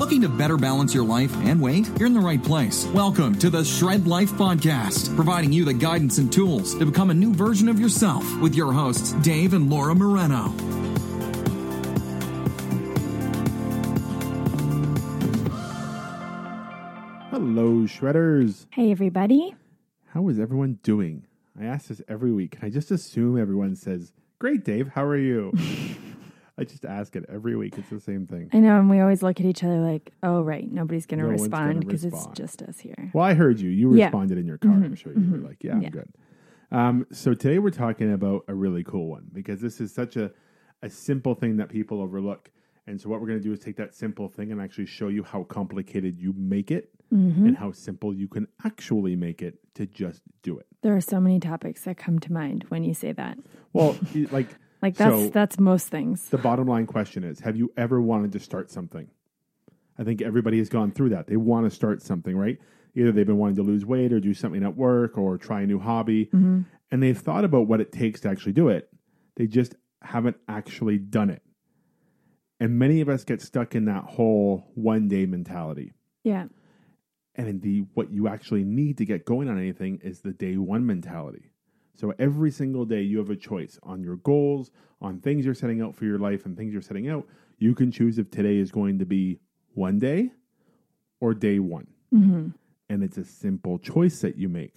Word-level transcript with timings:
Looking 0.00 0.22
to 0.22 0.30
better 0.30 0.56
balance 0.56 0.94
your 0.94 1.04
life 1.04 1.30
and 1.42 1.60
weight? 1.60 1.86
You're 1.98 2.06
in 2.06 2.14
the 2.14 2.20
right 2.20 2.42
place. 2.42 2.86
Welcome 2.86 3.38
to 3.38 3.50
the 3.50 3.62
Shred 3.62 4.06
Life 4.06 4.30
Podcast, 4.32 5.14
providing 5.14 5.52
you 5.52 5.66
the 5.66 5.74
guidance 5.74 6.16
and 6.16 6.32
tools 6.32 6.74
to 6.76 6.86
become 6.86 7.10
a 7.10 7.14
new 7.14 7.34
version 7.34 7.68
of 7.68 7.78
yourself 7.78 8.24
with 8.40 8.54
your 8.54 8.72
hosts, 8.72 9.12
Dave 9.20 9.52
and 9.52 9.68
Laura 9.68 9.94
Moreno. 9.94 10.54
Hello, 17.28 17.84
Shredders. 17.84 18.64
Hey, 18.70 18.90
everybody. 18.90 19.54
How 20.14 20.26
is 20.30 20.40
everyone 20.40 20.78
doing? 20.82 21.26
I 21.60 21.66
ask 21.66 21.88
this 21.88 22.00
every 22.08 22.32
week. 22.32 22.52
Can 22.52 22.64
I 22.64 22.70
just 22.70 22.90
assume 22.90 23.38
everyone 23.38 23.76
says, 23.76 24.14
Great, 24.38 24.64
Dave. 24.64 24.88
How 24.94 25.04
are 25.04 25.18
you? 25.18 25.52
I 26.60 26.64
just 26.64 26.84
ask 26.84 27.16
it 27.16 27.24
every 27.32 27.56
week. 27.56 27.78
It's 27.78 27.88
the 27.88 27.98
same 28.00 28.26
thing. 28.26 28.50
I 28.52 28.58
know, 28.58 28.78
and 28.78 28.90
we 28.90 29.00
always 29.00 29.22
look 29.22 29.40
at 29.40 29.46
each 29.46 29.64
other 29.64 29.78
like, 29.80 30.12
oh, 30.22 30.42
right, 30.42 30.70
nobody's 30.70 31.06
going 31.06 31.18
to 31.18 31.24
No 31.24 31.30
one's 31.30 31.48
gonna 31.48 31.66
respond 31.68 31.86
because 31.86 32.04
it's 32.04 32.14
respond. 32.14 32.36
just 32.36 32.62
us 32.62 32.78
here. 32.78 33.10
Well, 33.14 33.24
I 33.24 33.34
heard 33.34 33.58
you. 33.58 33.70
You 33.70 33.94
Yeah. 33.96 34.04
responded 34.06 34.36
in 34.38 34.46
your 34.46 34.58
car. 34.58 34.72
I'm 34.72 34.94
sure 34.94 35.12
you 35.12 35.30
were 35.30 35.38
like, 35.38 35.64
Yeah, 35.64 35.72
I'm 35.72 35.82
Yeah. 35.82 35.90
good. 35.90 36.08
Um, 36.70 37.06
so 37.10 37.34
today 37.34 37.58
we're 37.58 37.70
talking 37.70 38.12
about 38.12 38.44
a 38.46 38.54
really 38.54 38.84
cool 38.84 39.08
one 39.08 39.28
because 39.32 39.60
this 39.60 39.80
is 39.80 39.92
such 39.92 40.16
a, 40.16 40.30
a 40.82 40.90
simple 40.90 41.34
thing 41.34 41.56
that 41.56 41.68
people 41.68 42.00
overlook. 42.00 42.50
And 42.86 43.00
so 43.00 43.08
what 43.08 43.20
we're 43.20 43.26
going 43.28 43.38
to 43.40 43.44
do 43.44 43.52
is 43.52 43.58
take 43.60 43.76
that 43.76 43.94
simple 43.94 44.28
thing 44.28 44.52
and 44.52 44.60
actually 44.60 44.86
show 44.86 45.08
you 45.08 45.22
how 45.22 45.44
complicated 45.44 46.18
you 46.20 46.32
make 46.36 46.70
it 46.70 46.90
Mm-hmm. 47.12 47.44
and 47.44 47.56
how 47.56 47.72
simple 47.72 48.14
you 48.14 48.28
can 48.28 48.46
actually 48.64 49.16
make 49.16 49.42
it 49.42 49.58
to 49.74 49.84
just 49.84 50.22
do 50.44 50.56
it. 50.60 50.66
There 50.82 50.94
are 50.94 51.00
so 51.00 51.18
many 51.18 51.40
topics 51.40 51.82
that 51.82 51.96
come 51.96 52.20
to 52.20 52.32
mind 52.32 52.66
when 52.68 52.84
you 52.84 52.94
say 52.94 53.10
that. 53.10 53.36
Well, 53.72 53.96
y- 54.14 54.28
like 54.30 54.46
Like, 54.82 54.96
that's 54.96 55.14
So- 55.14 55.28
that's 55.28 55.58
most 55.58 55.88
things. 55.88 56.28
the 56.30 56.38
bottom 56.38 56.66
line 56.66 56.86
question 56.86 57.22
is 57.24 57.40
have 57.40 57.56
you 57.56 57.72
ever 57.76 58.00
wanted 58.00 58.32
to 58.32 58.40
start 58.40 58.70
something 58.70 59.08
i 59.98 60.04
think 60.04 60.22
everybody 60.22 60.58
has 60.58 60.68
gone 60.70 60.90
through 60.90 61.10
that 61.10 61.26
they 61.26 61.36
want 61.36 61.66
to 61.66 61.70
start 61.70 62.00
something 62.02 62.36
right 62.36 62.58
either 62.94 63.12
they've 63.12 63.26
been 63.26 63.36
wanting 63.38 63.56
to 63.56 63.62
lose 63.62 63.84
weight 63.84 64.12
or 64.12 64.20
do 64.20 64.32
something 64.34 64.62
at 64.64 64.76
work 64.76 65.18
or 65.18 65.36
try 65.38 65.60
a 65.62 65.66
new 65.66 65.78
hobby 65.78 66.26
Mm-hmm. 66.26 66.60
and 66.90 67.02
they've 67.02 67.18
thought 67.18 67.44
about 67.44 67.66
what 67.68 67.80
it 67.80 67.92
takes 67.92 68.20
to 68.20 68.28
actually 68.30 68.52
do 68.52 68.68
it 68.68 68.88
they 69.36 69.46
just 69.46 69.74
haven't 70.02 70.36
actually 70.48 70.96
done 70.98 71.28
it 71.30 71.42
and 72.58 72.78
many 72.78 73.00
of 73.02 73.08
us 73.08 73.24
get 73.24 73.40
stuck 73.42 73.74
in 73.74 73.84
that 73.86 74.04
whole 74.04 74.70
one 74.74 75.08
day 75.08 75.26
mentality 75.26 75.92
Yeah. 76.24 76.46
and 77.34 77.60
the 77.62 77.80
what 77.94 78.10
you 78.10 78.28
actually 78.28 78.64
need 78.64 78.96
to 78.98 79.04
get 79.04 79.24
going 79.26 79.48
on 79.48 79.58
anything 79.58 80.00
is 80.02 80.20
the 80.20 80.32
day 80.32 80.56
one 80.56 80.86
mentality. 80.86 81.49
So 82.00 82.14
every 82.18 82.50
single 82.50 82.86
day 82.86 83.02
you 83.02 83.18
have 83.18 83.28
a 83.28 83.36
choice 83.36 83.78
on 83.82 84.02
your 84.02 84.16
goals, 84.16 84.70
on 85.02 85.20
things 85.20 85.44
you're 85.44 85.52
setting 85.52 85.82
out 85.82 85.94
for 85.94 86.06
your 86.06 86.18
life 86.18 86.46
and 86.46 86.56
things 86.56 86.72
you're 86.72 86.80
setting 86.80 87.10
out. 87.10 87.26
You 87.58 87.74
can 87.74 87.92
choose 87.92 88.18
if 88.18 88.30
today 88.30 88.56
is 88.56 88.70
going 88.70 89.00
to 89.00 89.04
be 89.04 89.38
one 89.74 89.98
day 89.98 90.30
or 91.20 91.34
day 91.34 91.58
one. 91.58 91.88
Mm-hmm. 92.14 92.48
And 92.88 93.04
it's 93.04 93.18
a 93.18 93.24
simple 93.26 93.78
choice 93.78 94.22
that 94.22 94.36
you 94.38 94.48
make. 94.48 94.76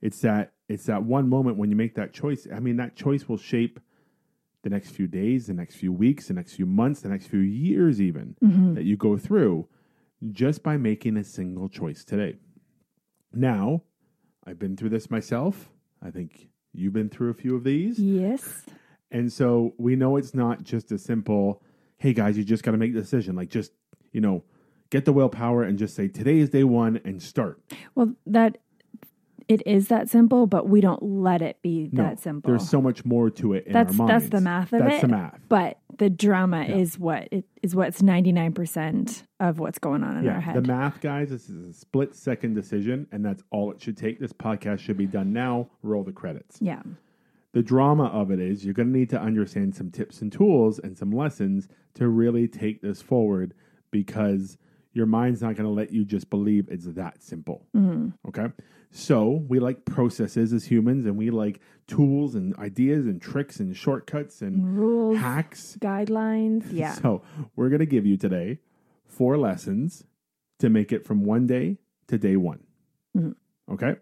It's 0.00 0.20
that 0.20 0.52
it's 0.68 0.84
that 0.84 1.02
one 1.02 1.28
moment 1.28 1.56
when 1.56 1.70
you 1.70 1.76
make 1.76 1.96
that 1.96 2.12
choice. 2.12 2.46
I 2.54 2.60
mean, 2.60 2.76
that 2.76 2.94
choice 2.94 3.28
will 3.28 3.36
shape 3.36 3.80
the 4.62 4.70
next 4.70 4.90
few 4.90 5.08
days, 5.08 5.48
the 5.48 5.54
next 5.54 5.74
few 5.74 5.92
weeks, 5.92 6.28
the 6.28 6.34
next 6.34 6.52
few 6.54 6.66
months, 6.66 7.00
the 7.00 7.08
next 7.08 7.26
few 7.26 7.40
years, 7.40 8.00
even 8.00 8.36
mm-hmm. 8.40 8.74
that 8.74 8.84
you 8.84 8.96
go 8.96 9.18
through 9.18 9.66
just 10.30 10.62
by 10.62 10.76
making 10.76 11.16
a 11.16 11.24
single 11.24 11.68
choice 11.68 12.04
today. 12.04 12.36
Now, 13.32 13.82
I've 14.46 14.60
been 14.60 14.76
through 14.76 14.90
this 14.90 15.10
myself. 15.10 15.72
I 16.00 16.12
think 16.12 16.49
you've 16.72 16.92
been 16.92 17.08
through 17.08 17.30
a 17.30 17.34
few 17.34 17.56
of 17.56 17.64
these. 17.64 17.98
Yes. 17.98 18.64
And 19.10 19.32
so 19.32 19.74
we 19.78 19.96
know 19.96 20.16
it's 20.16 20.34
not 20.34 20.62
just 20.62 20.92
a 20.92 20.98
simple, 20.98 21.62
hey 21.98 22.12
guys, 22.12 22.38
you 22.38 22.44
just 22.44 22.62
got 22.62 22.70
to 22.72 22.76
make 22.76 22.90
a 22.90 22.94
decision. 22.94 23.34
Like 23.34 23.50
just, 23.50 23.72
you 24.12 24.20
know, 24.20 24.44
get 24.90 25.04
the 25.04 25.12
willpower 25.12 25.62
and 25.62 25.78
just 25.78 25.94
say, 25.94 26.08
today 26.08 26.38
is 26.38 26.50
day 26.50 26.64
one 26.64 27.00
and 27.04 27.22
start. 27.22 27.60
Well, 27.94 28.14
that 28.26 28.58
it 29.50 29.62
is 29.66 29.88
that 29.88 30.08
simple, 30.08 30.46
but 30.46 30.68
we 30.68 30.80
don't 30.80 31.02
let 31.02 31.42
it 31.42 31.60
be 31.62 31.88
No, 31.92 32.04
that 32.04 32.20
simple. 32.20 32.50
There's 32.50 32.68
so 32.68 32.80
much 32.80 33.04
more 33.04 33.28
to 33.30 33.54
it 33.54 33.66
in 33.66 33.72
that's 33.72 33.90
our 33.92 34.06
minds. 34.06 34.24
that's 34.24 34.30
the 34.30 34.40
math 34.40 34.72
of 34.72 34.80
That's 34.80 34.96
it. 34.96 35.00
the 35.02 35.08
math. 35.08 35.40
But 35.48 35.78
the 35.98 36.08
drama 36.08 36.62
is 36.64 36.98
what 36.98 37.28
it 37.30 37.44
is 37.62 37.74
what's 37.74 38.00
ninety 38.02 38.32
nine 38.32 38.52
percent 38.52 39.24
of 39.40 39.58
what's 39.58 39.78
going 39.78 40.02
on 40.04 40.16
in 40.18 40.28
our 40.28 40.40
head. 40.40 40.54
the 40.56 40.62
math, 40.62 41.00
guys, 41.00 41.30
this 41.30 41.48
is 41.50 41.68
a 41.68 41.72
split 41.72 42.14
second 42.14 42.54
decision, 42.54 43.06
and 43.12 43.24
that's 43.24 43.42
all 43.50 43.70
it 43.72 43.80
should 43.82 43.96
take. 43.96 44.18
This 44.20 44.32
podcast 44.32 44.78
should 44.78 44.96
be 44.96 45.06
done 45.06 45.32
now. 45.32 45.68
Roll 45.82 46.04
the 46.04 46.12
credits. 46.12 46.58
yeah. 46.60 46.82
the 47.52 47.62
drama 47.62 48.04
of 48.04 48.30
it 48.30 48.38
is 48.38 48.64
you're 48.64 48.72
going 48.74 48.92
to 48.92 48.96
need 48.98 49.10
to 49.10 49.20
understand 49.20 49.74
some 49.74 49.90
tips 49.90 50.22
and 50.22 50.30
tools 50.32 50.78
and 50.78 50.96
some 50.96 51.10
lessons 51.10 51.66
to 51.94 52.08
really 52.08 52.46
take 52.46 52.80
this 52.80 53.02
forward 53.02 53.52
because 53.90 54.56
your 54.92 55.06
mind's 55.06 55.40
not 55.42 55.54
going 55.56 55.64
to 55.68 55.70
let 55.74 55.92
you 55.92 56.04
just 56.04 56.30
believe 56.30 56.68
it's 56.70 56.86
that 56.86 57.22
simple. 57.22 57.66
Mm-hmm. 57.76 58.08
Okay. 58.28 58.46
So 58.90 59.44
we 59.48 59.60
like 59.60 59.84
processes 59.84 60.52
as 60.52 60.64
humans 60.64 61.06
and 61.06 61.16
we 61.16 61.30
like 61.30 61.60
tools 61.86 62.34
and 62.34 62.56
ideas 62.58 63.06
and 63.06 63.22
tricks 63.22 63.60
and 63.60 63.76
shortcuts 63.76 64.42
and 64.42 64.76
Rules, 64.76 65.18
hacks. 65.18 65.76
guidelines. 65.80 66.64
Yeah. 66.72 66.94
So 66.94 67.22
we're 67.54 67.68
going 67.68 67.80
to 67.80 67.86
give 67.86 68.04
you 68.04 68.16
today 68.16 68.58
four 69.06 69.38
lessons 69.38 70.04
to 70.58 70.68
make 70.68 70.90
it 70.92 71.06
from 71.06 71.24
one 71.24 71.46
day 71.46 71.78
to 72.08 72.18
day 72.18 72.36
one. 72.36 72.64
Mm-hmm. 73.16 73.72
Okay. 73.74 73.94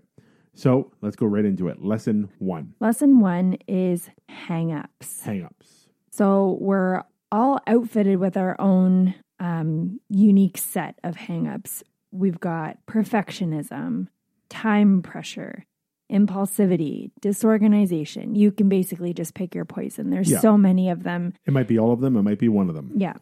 So 0.55 0.91
let's 1.03 1.17
go 1.17 1.27
right 1.27 1.45
into 1.45 1.69
it. 1.69 1.83
Lesson 1.85 2.31
one 2.39 2.75
Lesson 2.81 3.21
one 3.21 3.59
is 3.69 4.09
hangups. 4.31 5.23
hangups. 5.25 5.89
So 6.11 6.57
we're 6.61 7.03
all 7.31 7.61
outfitted 7.67 8.19
with 8.19 8.37
our 8.39 8.59
own 8.61 9.15
um, 9.41 10.01
unique 10.09 10.59
set 10.59 10.99
of 11.05 11.17
hangups. 11.17 11.83
We've 12.11 12.41
got 12.41 12.79
perfectionism, 12.87 14.09
time 14.49 15.03
pressure, 15.03 15.65
impulsivity, 16.11 17.11
disorganization. 17.21 18.35
You 18.35 18.51
can 18.51 18.69
basically 18.69 19.13
just 19.13 19.35
pick 19.35 19.55
your 19.55 19.65
poison. 19.65 20.11
There's 20.11 20.31
Yeah. 20.31 20.41
so 20.41 20.57
many 20.57 20.89
of 20.91 21.03
them. 21.03 21.35
It 21.47 21.53
might 21.53 21.69
be 21.69 21.79
all 21.79 21.93
of 21.93 22.01
them, 22.01 22.17
it 22.17 22.23
might 22.23 22.39
be 22.39 22.49
one 22.49 22.69
of 22.69 22.75
them. 22.75 22.93
Yeah. 22.97 23.15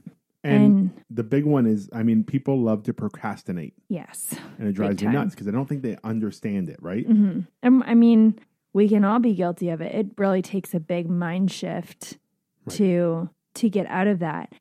And, 0.44 0.62
And- 0.64 0.90
the 1.10 1.24
big 1.24 1.44
one 1.44 1.66
is 1.66 1.90
I 1.92 2.02
mean, 2.04 2.22
people 2.22 2.60
love 2.60 2.84
to 2.84 2.94
procrastinate, 2.94 3.74
Yes. 3.88 4.34
and 4.58 4.68
it 4.68 4.72
drives 4.72 5.02
me 5.02 5.10
nuts 5.10 5.34
because 5.34 5.48
I 5.48 5.50
don't 5.50 5.68
think 5.68 5.82
they 5.82 5.96
understand 6.04 6.68
it, 6.68 6.78
right? 6.80 7.04
hmm 7.06 7.40
Um, 7.64 7.82
I 7.84 7.94
mean, 7.94 8.38
we 8.72 8.88
can 8.88 9.04
all 9.04 9.18
be 9.18 9.34
guilty 9.34 9.70
of 9.70 9.80
it. 9.80 9.92
It 9.94 10.10
really 10.16 10.42
takes 10.42 10.72
a 10.74 10.80
big 10.80 11.08
mind 11.10 11.50
shift 11.50 12.18
Right. 12.66 12.76
to 12.76 13.30
to 13.54 13.70
get 13.70 13.86
out 13.86 14.06
of 14.06 14.18
that. 14.20 14.52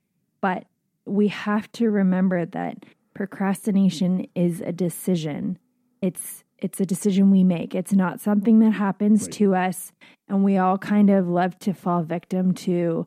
But 0.42 0.66
we 1.06 1.28
have 1.28 1.72
to 1.74 1.90
remember 1.90 2.46
that 2.46 2.84
procrastination 3.14 4.28
is 4.36 4.62
a 4.62 4.72
decision. 4.72 5.58
It's 6.02 6.44
it's 6.58 6.80
a 6.80 6.86
decision 6.86 7.32
we 7.32 7.44
make. 7.44 7.76
It's 7.76 7.92
not 7.92 8.22
something 8.22 8.60
that 8.60 8.72
happens 8.72 9.24
Right. 9.24 9.32
to 9.34 9.56
us 9.56 9.92
and 10.30 10.44
we 10.44 10.58
all 10.58 10.78
kind 10.78 11.10
of 11.10 11.28
love 11.28 11.60
to 11.60 11.74
fall 11.74 12.04
victim 12.04 12.54
to 12.54 13.06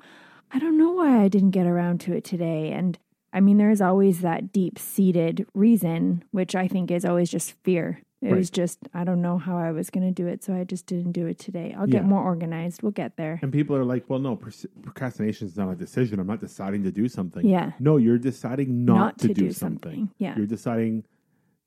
I 0.50 0.58
don't 0.58 0.78
know 0.78 0.92
why 0.92 1.22
I 1.22 1.28
didn't 1.28 1.50
get 1.50 1.66
around 1.66 2.00
to 2.02 2.12
it 2.14 2.24
today 2.24 2.72
and 2.72 2.98
I 3.32 3.40
mean 3.40 3.56
there's 3.58 3.80
always 3.80 4.20
that 4.20 4.52
deep-seated 4.52 5.46
reason 5.54 6.24
which 6.30 6.54
I 6.54 6.68
think 6.68 6.90
is 6.90 7.04
always 7.04 7.30
just 7.30 7.52
fear. 7.64 8.02
It 8.20 8.34
was 8.34 8.50
just 8.50 8.78
I 8.92 9.04
don't 9.04 9.22
know 9.22 9.38
how 9.38 9.56
I 9.56 9.70
was 9.70 9.90
going 9.90 10.04
to 10.06 10.10
do 10.12 10.26
it, 10.26 10.42
so 10.42 10.52
I 10.52 10.64
just 10.64 10.86
didn't 10.86 11.12
do 11.12 11.26
it 11.26 11.38
today. 11.38 11.74
I'll 11.78 11.86
get 11.86 12.02
Yeah. 12.02 12.08
more 12.08 12.22
organized. 12.22 12.82
We'll 12.82 12.90
get 12.92 13.16
there. 13.16 13.38
And 13.42 13.52
people 13.52 13.76
are 13.76 13.84
like, 13.84 14.10
"Well, 14.10 14.18
no, 14.18 14.34
procrastination 14.82 15.46
is 15.46 15.56
not 15.56 15.70
a 15.70 15.76
decision. 15.76 16.18
I'm 16.18 16.26
not 16.26 16.40
deciding 16.40 16.82
to 16.82 16.90
do 16.90 17.08
something." 17.08 17.46
Yeah. 17.46 17.72
No, 17.78 17.96
you're 17.96 18.18
deciding 18.18 18.84
not, 18.84 18.96
Not 18.96 19.18
to, 19.20 19.28
to 19.28 19.34
do, 19.34 19.40
do 19.46 19.52
something. 19.52 19.90
something. 19.92 20.10
Yeah. 20.18 20.36
You're 20.36 20.46
deciding 20.46 21.04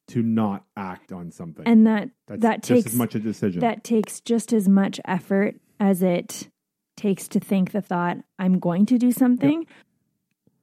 to 0.07 0.21
not 0.21 0.65
act 0.75 1.13
on 1.13 1.31
something. 1.31 1.65
And 1.65 1.87
that 1.87 2.09
That's 2.27 2.41
that 2.41 2.63
takes 2.63 2.87
as 2.87 2.95
much 2.95 3.15
a 3.15 3.19
decision. 3.19 3.61
that 3.61 3.83
takes 3.85 4.19
just 4.19 4.51
as 4.51 4.67
much 4.67 4.99
effort 5.05 5.55
as 5.79 6.03
it 6.03 6.49
takes 6.97 7.29
to 7.29 7.39
think 7.39 7.71
the 7.71 7.81
thought 7.81 8.17
I'm 8.37 8.59
going 8.59 8.85
to 8.87 8.97
do 8.97 9.13
something. 9.13 9.65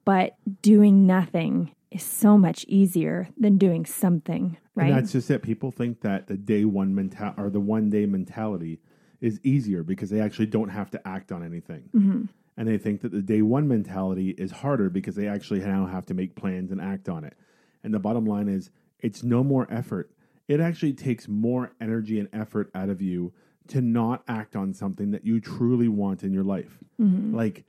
But 0.05 0.35
doing 0.61 1.07
nothing 1.07 1.71
is 1.91 2.03
so 2.03 2.37
much 2.37 2.65
easier 2.67 3.29
than 3.37 3.57
doing 3.57 3.85
something, 3.85 4.57
right? 4.75 4.89
And 4.89 4.97
that's 4.97 5.11
just 5.11 5.29
it. 5.31 5.41
People 5.41 5.71
think 5.71 6.01
that 6.01 6.27
the 6.27 6.37
day 6.37 6.65
one 6.65 6.93
mental 6.93 7.33
or 7.37 7.49
the 7.49 7.59
one 7.59 7.89
day 7.89 8.05
mentality 8.05 8.79
is 9.21 9.39
easier 9.43 9.83
because 9.83 10.09
they 10.09 10.21
actually 10.21 10.45
don't 10.45 10.69
have 10.69 10.91
to 10.91 11.07
act 11.07 11.31
on 11.31 11.43
anything. 11.43 11.89
Mm-hmm. 11.95 12.23
And 12.57 12.67
they 12.67 12.77
think 12.77 13.01
that 13.01 13.11
the 13.11 13.21
day 13.21 13.41
one 13.41 13.67
mentality 13.67 14.31
is 14.31 14.51
harder 14.51 14.89
because 14.89 15.15
they 15.15 15.27
actually 15.27 15.59
now 15.61 15.85
have 15.85 16.05
to 16.07 16.13
make 16.13 16.35
plans 16.35 16.71
and 16.71 16.81
act 16.81 17.09
on 17.09 17.23
it. 17.23 17.35
And 17.83 17.93
the 17.93 17.99
bottom 17.99 18.25
line 18.25 18.47
is 18.47 18.69
it's 18.99 19.23
no 19.23 19.43
more 19.43 19.65
effort. 19.71 20.11
It 20.47 20.59
actually 20.59 20.93
takes 20.93 21.27
more 21.27 21.71
energy 21.79 22.19
and 22.19 22.27
effort 22.33 22.69
out 22.75 22.89
of 22.89 23.01
you 23.01 23.33
to 23.69 23.81
not 23.81 24.23
act 24.27 24.55
on 24.55 24.73
something 24.73 25.11
that 25.11 25.25
you 25.25 25.39
truly 25.39 25.87
want 25.87 26.23
in 26.23 26.33
your 26.33 26.43
life. 26.43 26.79
Mm-hmm. 26.99 27.35
Like 27.35 27.65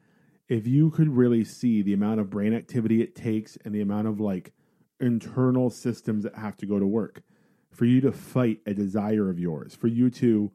if 0.51 0.67
you 0.67 0.91
could 0.91 1.09
really 1.09 1.45
see 1.45 1.81
the 1.81 1.95
amount 1.95 2.19
of 2.19 2.29
brain 2.29 2.53
activity 2.53 3.01
it 3.01 3.15
takes 3.15 3.57
and 3.65 3.73
the 3.73 3.81
amount 3.81 4.09
of 4.09 4.21
like 4.21 4.53
internal 4.99 5.71
systems 5.71 6.25
that 6.25 6.35
have 6.35 6.57
to 6.57 6.67
go 6.67 6.79
to 6.79 6.87
work 6.87 7.23
for 7.71 7.85
you 7.85 8.01
to 8.01 8.11
fight 8.11 8.59
a 8.67 8.75
desire 8.75 9.31
of 9.31 9.39
yours, 9.39 9.77
for 9.77 9.87
you 9.87 10.11
to 10.11 10.51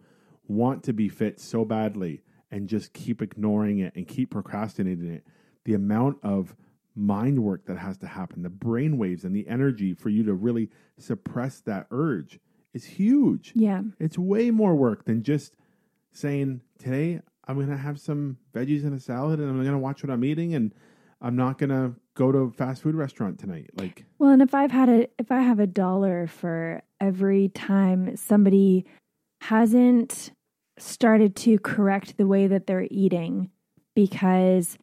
want 0.47 0.83
to 0.83 0.91
be 0.91 1.07
fit 1.07 1.39
so 1.39 1.63
badly 1.63 2.21
and 2.51 2.67
just 2.67 2.93
keep 2.93 3.21
ignoring 3.21 3.79
it 3.79 3.95
and 3.95 4.05
keep 4.05 4.31
procrastinating 4.31 5.09
it, 5.09 5.25
the 5.63 5.73
amount 5.73 6.17
of 6.21 6.55
mind 6.93 7.41
work 7.41 7.65
that 7.65 7.77
has 7.77 7.97
to 7.97 8.05
happen, 8.05 8.43
the 8.43 8.49
brain 8.49 8.97
waves 8.97 9.23
and 9.23 9.33
the 9.33 9.47
energy 9.47 9.93
for 9.93 10.09
you 10.09 10.23
to 10.23 10.33
really 10.33 10.69
suppress 10.97 11.61
that 11.61 11.87
urge 11.89 12.37
is 12.73 12.83
huge. 12.83 13.53
Yeah. 13.55 13.81
It's 13.97 14.17
way 14.17 14.51
more 14.51 14.75
work 14.75 15.05
than 15.05 15.23
just 15.23 15.55
saying, 16.11 16.61
today 16.77 17.21
I'm 17.47 17.55
going 17.55 17.69
to 17.69 17.77
have 17.77 17.99
some 17.99 18.37
veggies 18.53 18.83
and 18.83 18.93
a 18.93 18.99
salad 18.99 19.39
and 19.39 19.49
I'm 19.49 19.57
going 19.57 19.71
to 19.71 19.77
watch 19.77 20.03
what 20.03 20.11
I'm 20.11 20.23
eating 20.25 20.55
and 20.55 20.73
I'm 21.21 21.35
not 21.35 21.57
going 21.57 21.69
to 21.69 21.93
go 22.15 22.31
to 22.31 22.39
a 22.39 22.51
fast 22.51 22.83
food 22.83 22.95
restaurant 22.95 23.39
tonight. 23.39 23.69
Like, 23.75 24.05
Well, 24.19 24.31
and 24.31 24.41
if 24.41 24.53
I've 24.53 24.71
had 24.71 24.89
a 24.89 25.07
if 25.19 25.31
I 25.31 25.39
have 25.39 25.59
a 25.59 25.67
dollar 25.67 26.27
for 26.27 26.81
every 26.99 27.49
time 27.49 28.15
somebody 28.15 28.85
hasn't 29.41 30.31
started 30.77 31.35
to 31.35 31.59
correct 31.59 32.17
the 32.17 32.27
way 32.27 32.47
that 32.47 32.67
they're 32.67 32.87
eating 32.89 33.49
because 33.95 34.77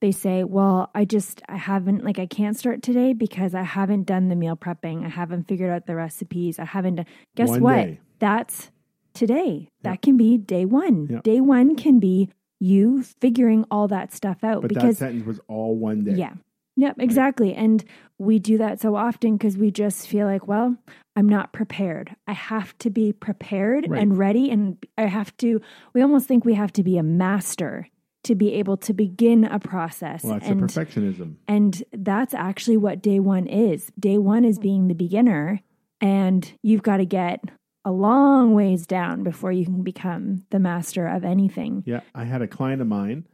they 0.00 0.12
say, 0.12 0.44
"Well, 0.44 0.90
I 0.94 1.04
just 1.04 1.42
I 1.48 1.56
haven't 1.56 2.04
like 2.04 2.18
I 2.18 2.26
can't 2.26 2.56
start 2.56 2.82
today 2.82 3.12
because 3.12 3.54
I 3.54 3.62
haven't 3.62 4.04
done 4.04 4.28
the 4.28 4.36
meal 4.36 4.56
prepping. 4.56 5.04
I 5.04 5.08
haven't 5.08 5.48
figured 5.48 5.70
out 5.70 5.86
the 5.86 5.96
recipes. 5.96 6.58
I 6.58 6.64
haven't 6.64 6.96
done." 6.96 7.06
Guess 7.36 7.50
One 7.50 7.62
what? 7.62 7.76
day. 7.76 8.00
That's 8.18 8.70
today. 9.14 9.68
That 9.82 10.02
can 10.02 10.16
be 10.16 10.36
day 10.38 10.64
1. 10.64 11.08
Yeah. 11.10 11.20
Day 11.22 11.40
1 11.40 11.76
can 11.76 11.98
be 12.00 12.30
you 12.60 13.02
figuring 13.20 13.64
all 13.70 13.88
that 13.88 14.12
stuff 14.12 14.42
out 14.44 14.62
but 14.62 14.68
because 14.68 14.98
that 14.98 15.06
sentence 15.06 15.26
was 15.26 15.40
all 15.48 15.76
one 15.76 16.04
day. 16.04 16.12
yeah. 16.12 16.34
Yep, 16.76 16.96
exactly. 16.98 17.54
And 17.54 17.84
we 18.18 18.40
do 18.40 18.58
that 18.58 18.80
so 18.80 18.96
often 18.96 19.36
because 19.36 19.56
we 19.56 19.70
just 19.70 20.08
feel 20.08 20.26
like, 20.26 20.48
well, 20.48 20.76
I'm 21.14 21.28
not 21.28 21.52
prepared. 21.52 22.16
I 22.26 22.32
have 22.32 22.76
to 22.78 22.90
be 22.90 23.12
prepared 23.12 23.86
Right. 23.88 24.02
and 24.02 24.18
ready. 24.18 24.50
And 24.50 24.84
I 24.98 25.02
have 25.06 25.36
to, 25.36 25.60
we 25.92 26.02
almost 26.02 26.26
think 26.26 26.44
we 26.44 26.54
have 26.54 26.72
to 26.72 26.82
be 26.82 26.98
a 26.98 27.04
master 27.04 27.88
to 28.24 28.34
be 28.34 28.54
able 28.54 28.76
to 28.78 28.92
begin 28.92 29.44
a 29.44 29.60
process. 29.60 30.24
Well, 30.24 30.32
that's 30.34 30.48
and, 30.48 30.62
perfectionism. 30.62 31.36
and 31.46 31.80
that's 31.92 32.34
actually 32.34 32.78
what 32.78 33.00
day 33.02 33.20
one 33.20 33.46
is. 33.46 33.92
Day 34.00 34.18
one 34.18 34.44
is 34.44 34.58
being 34.58 34.88
the 34.88 34.94
beginner, 34.94 35.60
and 36.00 36.50
you've 36.62 36.82
got 36.82 36.96
to 36.96 37.06
get 37.06 37.44
a 37.84 37.90
long 37.92 38.54
ways 38.54 38.86
down 38.86 39.22
before 39.22 39.52
you 39.52 39.64
can 39.64 39.82
become 39.82 40.44
the 40.50 40.58
master 40.58 41.06
of 41.06 41.24
anything. 41.24 41.82
Yeah, 41.86 42.00
I 42.14 42.24
had 42.24 42.42
a 42.42 42.48
client 42.48 42.80
of 42.80 42.88
mine. 42.88 43.26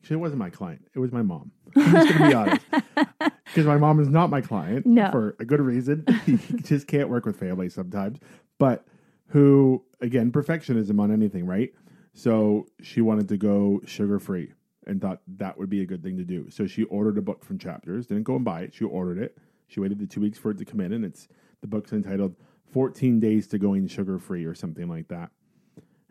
Actually, 0.00 0.14
it 0.16 0.20
wasn't 0.20 0.38
my 0.38 0.50
client. 0.50 0.86
It 0.94 0.98
was 1.00 1.10
my 1.12 1.22
mom. 1.22 1.50
I'm 1.74 1.92
just 1.92 2.18
going 2.18 2.18
to 2.18 2.28
be 2.28 2.34
honest. 2.34 2.66
Because 3.46 3.66
my 3.66 3.76
mom 3.78 4.00
is 4.00 4.08
not 4.08 4.28
my 4.28 4.42
client 4.42 4.84
No. 4.84 5.10
for 5.10 5.34
a 5.38 5.44
good 5.46 5.60
reason. 5.60 6.04
he 6.26 6.36
just 6.62 6.86
can't 6.86 7.08
work 7.08 7.24
with 7.24 7.38
family 7.38 7.70
sometimes. 7.70 8.18
But 8.58 8.84
who, 9.28 9.82
again, 10.02 10.30
perfectionism 10.30 11.00
on 11.00 11.10
anything, 11.10 11.46
right? 11.46 11.72
So 12.12 12.66
she 12.82 13.00
wanted 13.00 13.28
to 13.28 13.36
go 13.38 13.80
sugar 13.86 14.18
free 14.18 14.52
and 14.86 15.00
thought 15.00 15.20
that 15.38 15.56
would 15.58 15.70
be 15.70 15.80
a 15.80 15.86
good 15.86 16.02
thing 16.02 16.18
to 16.18 16.24
do. 16.24 16.50
So 16.50 16.66
she 16.66 16.82
ordered 16.84 17.16
a 17.16 17.22
book 17.22 17.44
from 17.44 17.58
Chapters, 17.58 18.06
didn't 18.06 18.24
go 18.24 18.36
and 18.36 18.44
buy 18.44 18.62
it. 18.62 18.74
She 18.74 18.84
ordered 18.84 19.18
it. 19.18 19.38
She 19.68 19.80
waited 19.80 20.00
the 20.00 20.06
two 20.06 20.20
weeks 20.20 20.36
for 20.38 20.50
it 20.50 20.58
to 20.58 20.64
come 20.66 20.80
in, 20.80 20.92
and 20.92 21.04
it's 21.04 21.26
the 21.62 21.66
book's 21.66 21.92
entitled 21.92 22.34
14 22.70 23.20
Days 23.20 23.46
to 23.48 23.58
Going 23.58 23.86
Sugar 23.86 24.18
Free 24.18 24.44
or 24.44 24.54
something 24.54 24.88
like 24.88 25.08
that. 25.08 25.30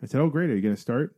I 0.02 0.06
said, 0.08 0.22
Oh, 0.22 0.30
great. 0.30 0.50
Are 0.50 0.56
you 0.56 0.62
going 0.62 0.76
to 0.76 0.82
start? 0.82 1.16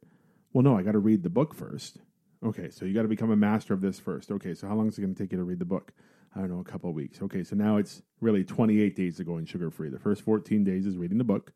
Well, 0.53 0.63
no, 0.63 0.77
I 0.77 0.81
got 0.81 0.93
to 0.93 0.99
read 0.99 1.23
the 1.23 1.29
book 1.29 1.53
first. 1.53 1.97
Okay, 2.43 2.69
so 2.69 2.85
you 2.85 2.93
got 2.93 3.01
to 3.01 3.07
become 3.07 3.31
a 3.31 3.35
master 3.35 3.73
of 3.73 3.81
this 3.81 3.99
first. 3.99 4.31
Okay, 4.31 4.53
so 4.53 4.67
how 4.67 4.75
long 4.75 4.87
is 4.87 4.97
it 4.97 5.01
going 5.01 5.13
to 5.13 5.21
take 5.23 5.31
you 5.31 5.37
to 5.37 5.43
read 5.43 5.59
the 5.59 5.65
book? 5.65 5.91
I 6.35 6.39
don't 6.41 6.51
know, 6.51 6.59
a 6.59 6.63
couple 6.63 6.89
of 6.89 6.95
weeks. 6.95 7.21
Okay, 7.21 7.43
so 7.43 7.55
now 7.55 7.77
it's 7.77 8.03
really 8.21 8.43
28 8.43 8.95
days 8.95 9.17
to 9.17 9.23
going 9.23 9.45
sugar 9.45 9.71
free. 9.71 9.89
The 9.89 9.97
first 9.99 10.21
14 10.21 10.63
days 10.63 10.85
is 10.85 10.97
reading 10.97 11.17
the 11.17 11.23
book, 11.23 11.51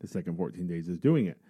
the 0.00 0.06
second 0.06 0.36
14 0.36 0.66
days 0.66 0.88
is 0.88 0.98
doing 0.98 1.26
it. 1.26 1.40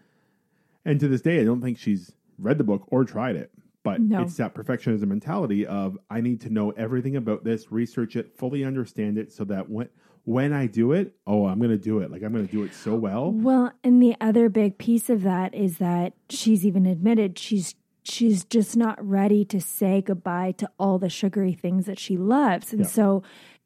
And 0.85 1.01
to 1.01 1.09
this 1.09 1.21
day, 1.21 1.41
I 1.41 1.45
don't 1.45 1.61
think 1.61 1.79
she's 1.79 2.13
read 2.39 2.59
the 2.59 2.65
book 2.65 2.85
or 2.89 3.05
tried 3.05 3.35
it, 3.35 3.51
but 3.83 4.01
No. 4.01 4.23
it's 4.23 4.37
that 4.37 4.55
perfectionism 4.55 5.09
mentality 5.09 5.67
of 5.67 5.99
I 6.09 6.21
need 6.21 6.41
to 6.43 6.51
know 6.51 6.71
everything 6.73 7.17
about 7.17 7.43
this, 7.43 7.73
research 7.73 8.15
it, 8.15 8.37
fully 8.37 8.63
understand 8.65 9.19
it, 9.19 9.33
so 9.33 9.43
that 9.45 9.69
when 9.69 9.89
when 10.27 10.53
I 10.53 10.67
do 10.67 10.91
it, 10.91 11.15
oh, 11.25 11.47
I'm 11.47 11.59
going 11.59 11.71
to 11.71 11.79
do 11.79 12.01
it. 12.01 12.11
Like 12.11 12.23
I'm 12.23 12.33
going 12.33 12.47
to 12.47 12.53
do 12.53 12.65
it 12.65 12.75
so 12.75 12.95
well. 12.97 13.31
Well, 13.31 13.73
and 13.85 14.03
the 14.03 14.17
other 14.21 14.49
big 14.49 14.77
piece 14.77 15.09
of 15.09 15.23
that 15.23 15.55
is 15.55 15.79
that 15.79 16.15
she's 16.29 16.67
even 16.67 16.85
admitted 16.85 17.39
she's 17.39 17.75
she's 18.03 18.45
just 18.45 18.77
not 18.77 18.97
ready 19.05 19.45
to 19.45 19.61
say 19.61 20.01
goodbye 20.03 20.53
to 20.59 20.69
all 20.79 20.99
the 20.99 21.09
sugary 21.09 21.53
things 21.53 21.87
that 21.87 21.99
she 21.99 22.17
loves. 22.17 22.73
And 22.73 22.83
Yeah. 22.83 22.87
so 22.89 23.23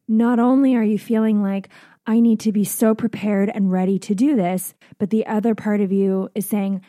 not 0.07 0.39
only 0.39 0.75
are 0.75 0.83
you 0.85 0.99
feeling 0.99 1.43
like 1.43 1.69
I 2.07 2.21
need 2.21 2.41
to 2.41 2.53
be 2.53 2.65
so 2.65 2.95
prepared 2.95 3.51
and 3.55 3.71
ready 3.73 3.99
to 3.99 4.15
do 4.15 4.37
this, 4.37 4.75
but 4.99 5.11
the 5.11 5.27
other 5.27 5.55
part 5.55 5.81
of 5.81 5.93
you 5.93 6.29
is 6.35 6.47
saying 6.47 6.81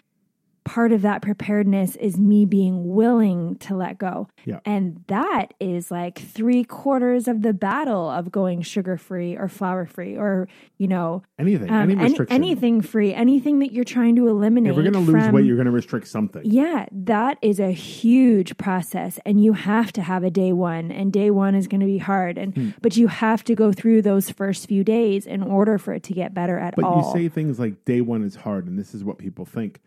part 0.63 0.91
of 0.91 1.01
that 1.01 1.21
preparedness 1.23 1.95
is 1.95 2.17
me 2.19 2.45
being 2.45 2.87
willing 2.93 3.55
to 3.55 3.75
let 3.75 3.97
go. 3.97 4.27
Yeah. 4.45 4.59
And 4.63 5.03
that 5.07 5.53
is 5.59 5.89
like 5.89 6.19
three 6.19 6.63
quarters 6.63 7.27
of 7.27 7.41
the 7.41 7.51
battle 7.53 8.09
of 8.09 8.31
going 8.31 8.61
sugar 8.61 8.95
free 8.95 9.35
or 9.35 9.47
flour 9.47 9.85
free 9.87 10.15
or, 10.15 10.47
you 10.77 10.87
know, 10.87 11.23
Anything, 11.39 11.69
um, 11.71 11.89
any 11.89 11.95
any- 11.99 12.17
anything 12.29 12.81
free, 12.81 13.11
anything 13.13 13.59
that 13.59 13.71
you're 13.73 13.83
trying 13.83 14.15
to 14.17 14.27
eliminate. 14.27 14.69
If 14.71 14.75
we're 14.77 14.83
going 14.89 15.05
to 15.05 15.11
lose 15.11 15.29
weight, 15.31 15.45
you're 15.45 15.55
going 15.55 15.65
to 15.65 15.71
restrict 15.71 16.07
something. 16.07 16.43
yeah, 16.45 16.85
that 16.91 17.37
is 17.41 17.59
a 17.59 17.71
huge 17.71 18.55
process, 18.57 19.19
and 19.25 19.43
you 19.43 19.53
have 19.53 19.91
to 19.93 20.01
have 20.01 20.23
a 20.23 20.29
day 20.29 20.53
one, 20.53 20.91
and 20.91 21.11
day 21.11 21.31
one 21.31 21.55
is 21.55 21.67
going 21.67 21.81
to 21.81 21.87
be 21.87 21.97
hard, 21.97 22.37
and 22.37 22.53
Hmm. 22.55 22.69
but 22.81 22.95
you 22.97 23.07
have 23.07 23.43
to 23.45 23.55
go 23.55 23.71
through 23.71 24.03
those 24.03 24.29
first 24.29 24.67
few 24.67 24.83
days 24.83 25.25
in 25.25 25.41
order 25.41 25.77
for 25.79 25.93
it 25.93 26.03
to 26.03 26.13
get 26.13 26.33
better 26.35 26.59
at 26.59 26.75
But 26.75 26.85
all. 26.85 27.01
But 27.11 27.19
you 27.19 27.25
say 27.25 27.29
things 27.29 27.59
like 27.59 27.83
day 27.85 28.01
one 28.01 28.23
is 28.23 28.35
hard, 28.35 28.67
and 28.67 28.77
this 28.77 28.93
is 28.93 29.03
what 29.03 29.17
people 29.17 29.45
think. 29.45 29.81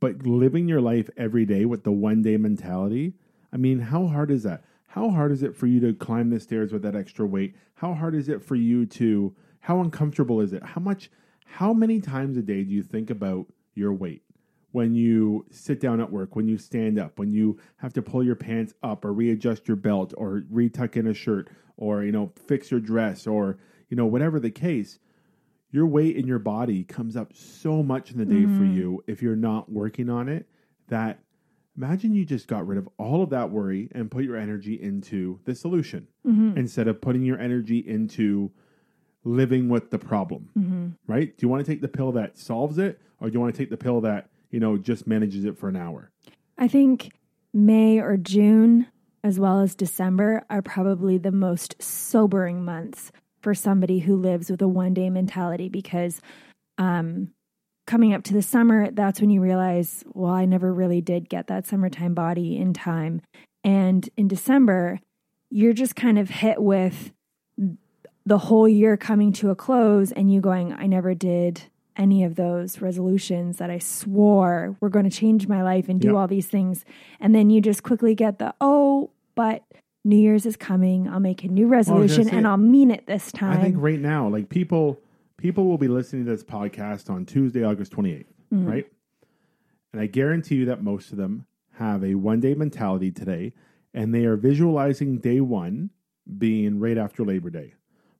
But 0.00 0.26
living 0.26 0.68
your 0.68 0.80
life 0.80 1.10
every 1.16 1.44
day 1.44 1.64
with 1.64 1.84
the 1.84 1.92
one 1.92 2.22
day 2.22 2.36
mentality, 2.36 3.14
I 3.52 3.56
mean, 3.56 3.80
how 3.80 4.06
hard 4.06 4.30
is 4.30 4.44
that? 4.44 4.64
How 4.88 5.10
hard 5.10 5.32
is 5.32 5.42
it 5.42 5.56
for 5.56 5.66
you 5.66 5.80
to 5.80 5.92
climb 5.92 6.30
the 6.30 6.40
stairs 6.40 6.72
with 6.72 6.82
that 6.82 6.96
extra 6.96 7.26
weight? 7.26 7.54
How 7.74 7.94
hard 7.94 8.14
is 8.14 8.28
it 8.28 8.42
for 8.42 8.54
you 8.54 8.86
to, 8.86 9.34
how 9.60 9.80
uncomfortable 9.80 10.40
is 10.40 10.52
it? 10.52 10.62
How 10.62 10.80
much, 10.80 11.10
how 11.44 11.72
many 11.72 12.00
times 12.00 12.36
a 12.36 12.42
day 12.42 12.64
do 12.64 12.72
you 12.72 12.82
think 12.82 13.10
about 13.10 13.46
your 13.74 13.92
weight? 13.92 14.22
When 14.72 14.94
you 14.94 15.46
sit 15.50 15.80
down 15.80 16.00
at 16.00 16.12
work, 16.12 16.36
when 16.36 16.46
you 16.46 16.58
stand 16.58 16.98
up, 16.98 17.18
when 17.18 17.30
you 17.30 17.58
have 17.76 17.92
to 17.94 18.02
pull 18.02 18.22
your 18.22 18.34
pants 18.36 18.74
up 18.82 19.04
or 19.04 19.12
readjust 19.12 19.66
your 19.66 19.76
belt 19.76 20.14
or 20.16 20.42
retuck 20.52 20.96
in 20.96 21.06
a 21.06 21.14
shirt 21.14 21.48
or, 21.76 22.02
you 22.04 22.12
know, 22.12 22.32
fix 22.46 22.70
your 22.70 22.80
dress 22.80 23.26
or, 23.26 23.58
you 23.88 23.96
know, 23.96 24.06
whatever 24.06 24.38
the 24.38 24.50
case, 24.50 24.98
your 25.70 25.86
weight 25.86 26.16
in 26.16 26.26
your 26.26 26.38
body 26.38 26.84
comes 26.84 27.16
up 27.16 27.32
so 27.34 27.82
much 27.82 28.10
in 28.10 28.18
the 28.18 28.24
day 28.24 28.42
for 28.42 28.64
mm-hmm. 28.64 28.76
you 28.76 29.04
if 29.06 29.22
you're 29.22 29.36
not 29.36 29.70
working 29.70 30.08
on 30.08 30.28
it 30.28 30.46
that 30.88 31.20
imagine 31.76 32.14
you 32.14 32.24
just 32.24 32.48
got 32.48 32.66
rid 32.66 32.78
of 32.78 32.88
all 32.98 33.22
of 33.22 33.30
that 33.30 33.50
worry 33.50 33.88
and 33.92 34.10
put 34.10 34.24
your 34.24 34.36
energy 34.36 34.74
into 34.74 35.38
the 35.44 35.54
solution 35.54 36.06
mm-hmm. 36.26 36.56
instead 36.56 36.88
of 36.88 37.00
putting 37.00 37.22
your 37.22 37.38
energy 37.38 37.78
into 37.78 38.50
living 39.24 39.68
with 39.68 39.90
the 39.90 39.98
problem 39.98 40.48
mm-hmm. 40.58 40.88
right? 41.06 41.36
Do 41.36 41.44
you 41.44 41.48
want 41.48 41.64
to 41.64 41.70
take 41.70 41.80
the 41.80 41.88
pill 41.88 42.12
that 42.12 42.38
solves 42.38 42.78
it 42.78 43.00
or 43.20 43.28
do 43.28 43.34
you 43.34 43.40
want 43.40 43.54
to 43.54 43.58
take 43.58 43.70
the 43.70 43.76
pill 43.76 44.00
that 44.02 44.28
you 44.50 44.60
know 44.60 44.76
just 44.78 45.06
manages 45.06 45.44
it 45.44 45.58
for 45.58 45.68
an 45.68 45.76
hour? 45.76 46.10
I 46.56 46.66
think 46.66 47.12
May 47.52 47.98
or 47.98 48.16
June, 48.16 48.86
as 49.22 49.38
well 49.38 49.60
as 49.60 49.74
December, 49.74 50.44
are 50.50 50.62
probably 50.62 51.18
the 51.18 51.32
most 51.32 51.80
sobering 51.80 52.64
months 52.64 53.12
for 53.40 53.54
somebody 53.54 54.00
who 54.00 54.16
lives 54.16 54.50
with 54.50 54.62
a 54.62 54.68
one 54.68 54.94
day 54.94 55.10
mentality 55.10 55.68
because 55.68 56.20
um, 56.76 57.30
coming 57.86 58.12
up 58.14 58.22
to 58.24 58.34
the 58.34 58.42
summer, 58.42 58.90
that's 58.90 59.20
when 59.20 59.30
you 59.30 59.40
realize, 59.40 60.04
well, 60.12 60.32
I 60.32 60.44
never 60.44 60.72
really 60.72 61.00
did 61.00 61.28
get 61.28 61.46
that 61.48 61.66
summertime 61.66 62.14
body 62.14 62.56
in 62.56 62.72
time. 62.72 63.20
And 63.64 64.08
in 64.16 64.28
December, 64.28 65.00
you're 65.50 65.72
just 65.72 65.96
kind 65.96 66.18
of 66.18 66.28
hit 66.30 66.62
with 66.62 67.12
the 68.26 68.38
whole 68.38 68.68
year 68.68 68.96
coming 68.96 69.32
to 69.32 69.50
a 69.50 69.54
close 69.54 70.12
and 70.12 70.32
you 70.32 70.40
going, 70.40 70.72
I 70.72 70.86
never 70.86 71.14
did 71.14 71.62
any 71.96 72.22
of 72.22 72.36
those 72.36 72.80
resolutions 72.80 73.56
that 73.56 73.70
I 73.70 73.78
swore 73.78 74.76
were 74.80 74.90
going 74.90 75.08
to 75.08 75.16
change 75.16 75.48
my 75.48 75.62
life 75.62 75.88
and 75.88 76.00
do 76.00 76.08
Yep. 76.08 76.16
all 76.16 76.28
these 76.28 76.46
things. 76.46 76.84
And 77.18 77.34
then 77.34 77.50
you 77.50 77.60
just 77.60 77.82
quickly 77.82 78.14
get 78.14 78.38
the, 78.38 78.54
oh, 78.60 79.10
but 79.34 79.64
New 80.08 80.16
Year's 80.16 80.46
is 80.46 80.56
coming. 80.56 81.06
I'll 81.06 81.20
make 81.20 81.44
a 81.44 81.48
new 81.48 81.66
oh, 81.66 81.70
resolution 81.70 82.24
say- 82.24 82.36
and 82.36 82.46
I'll 82.46 82.56
mean 82.56 82.90
it 82.90 83.06
this 83.06 83.30
time. 83.30 83.52
I 83.52 83.62
think 83.62 83.76
right 83.78 84.00
now, 84.00 84.26
like 84.26 84.48
people, 84.48 85.00
people 85.36 85.66
will 85.66 85.76
be 85.76 85.86
listening 85.86 86.24
to 86.24 86.30
this 86.30 86.42
podcast 86.42 87.10
on 87.10 87.26
Tuesday, 87.26 87.62
August 87.62 87.92
28th, 87.92 88.24
mm. 88.52 88.66
right? 88.66 88.86
And 89.92 90.00
I 90.00 90.06
guarantee 90.06 90.56
you 90.56 90.64
that 90.64 90.82
most 90.82 91.12
of 91.12 91.18
them 91.18 91.46
have 91.74 92.02
a 92.02 92.14
one 92.14 92.40
day 92.40 92.54
mentality 92.54 93.10
today 93.10 93.52
and 93.92 94.14
they 94.14 94.24
are 94.24 94.36
visualizing 94.36 95.18
day 95.18 95.40
one 95.40 95.90
being 96.38 96.80
right 96.80 96.96
after 96.96 97.22
Labor 97.24 97.50
Day. 97.50 97.74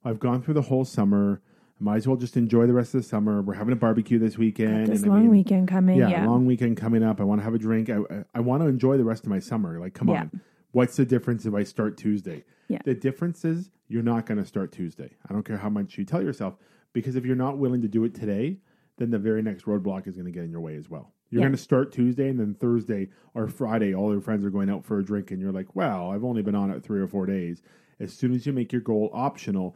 I've 0.04 0.18
gone 0.18 0.42
through 0.42 0.54
the 0.54 0.62
whole 0.62 0.84
summer. 0.84 1.40
I 1.80 1.84
might 1.84 1.96
as 1.96 2.08
well 2.08 2.16
just 2.16 2.36
enjoy 2.36 2.66
the 2.66 2.72
rest 2.74 2.94
of 2.94 3.02
the 3.02 3.08
summer. 3.08 3.40
We're 3.40 3.54
having 3.54 3.72
a 3.72 3.76
barbecue 3.76 4.18
this 4.18 4.36
weekend. 4.36 4.88
this 4.88 5.02
and 5.02 5.10
I 5.10 5.14
long 5.14 5.22
mean, 5.22 5.30
weekend 5.30 5.68
coming. 5.68 5.98
yeah, 5.98 6.08
Yeah. 6.08 6.26
long 6.26 6.44
weekend 6.44 6.76
coming 6.76 7.02
up. 7.02 7.20
I 7.20 7.24
want 7.24 7.40
to 7.40 7.44
have 7.44 7.54
a 7.54 7.58
drink. 7.58 7.88
I, 7.88 7.96
I, 7.98 8.24
I 8.34 8.40
want 8.40 8.62
to 8.62 8.68
enjoy 8.68 8.98
the 8.98 9.04
rest 9.04 9.24
of 9.24 9.30
my 9.30 9.38
summer. 9.38 9.78
Like, 9.78 9.94
come 9.94 10.08
Yeah. 10.08 10.22
on. 10.22 10.40
What's 10.72 10.96
the 10.96 11.06
difference 11.06 11.46
if 11.46 11.54
I 11.54 11.64
start 11.64 11.96
Tuesday? 11.96 12.44
Yeah. 12.68 12.78
The 12.84 12.94
difference 12.94 13.44
is 13.44 13.70
you're 13.88 14.02
not 14.02 14.26
going 14.26 14.38
to 14.38 14.44
start 14.46 14.72
Tuesday. 14.72 15.10
I 15.28 15.32
don't 15.32 15.44
care 15.44 15.56
how 15.56 15.70
much 15.70 15.96
you 15.96 16.04
tell 16.04 16.22
yourself, 16.22 16.56
because 16.92 17.16
if 17.16 17.24
you're 17.24 17.36
not 17.36 17.58
willing 17.58 17.80
to 17.82 17.88
do 17.88 18.04
it 18.04 18.14
today, 18.14 18.58
then 18.98 19.10
the 19.10 19.18
very 19.18 19.42
next 19.42 19.64
roadblock 19.64 20.06
is 20.06 20.14
going 20.16 20.26
to 20.26 20.32
get 20.32 20.44
in 20.44 20.50
your 20.50 20.60
way 20.60 20.76
as 20.76 20.90
well. 20.90 21.12
You're 21.30 21.40
Yeah. 21.40 21.46
going 21.46 21.56
to 21.56 21.62
start 21.62 21.92
Tuesday 21.92 22.28
and 22.28 22.38
then 22.38 22.54
Thursday 22.54 23.08
or 23.34 23.48
Friday, 23.48 23.94
all 23.94 24.12
your 24.12 24.20
friends 24.20 24.44
are 24.44 24.50
going 24.50 24.68
out 24.70 24.84
for 24.84 24.98
a 24.98 25.04
drink, 25.04 25.30
and 25.30 25.40
you're 25.40 25.52
like, 25.52 25.74
well, 25.74 26.10
I've 26.10 26.24
only 26.24 26.42
been 26.42 26.54
on 26.54 26.70
it 26.70 26.82
three 26.82 27.00
or 27.00 27.06
four 27.06 27.24
days. 27.26 27.62
As 28.00 28.12
soon 28.12 28.34
as 28.34 28.46
you 28.46 28.52
make 28.52 28.72
your 28.72 28.80
goal 28.82 29.10
optional, 29.12 29.74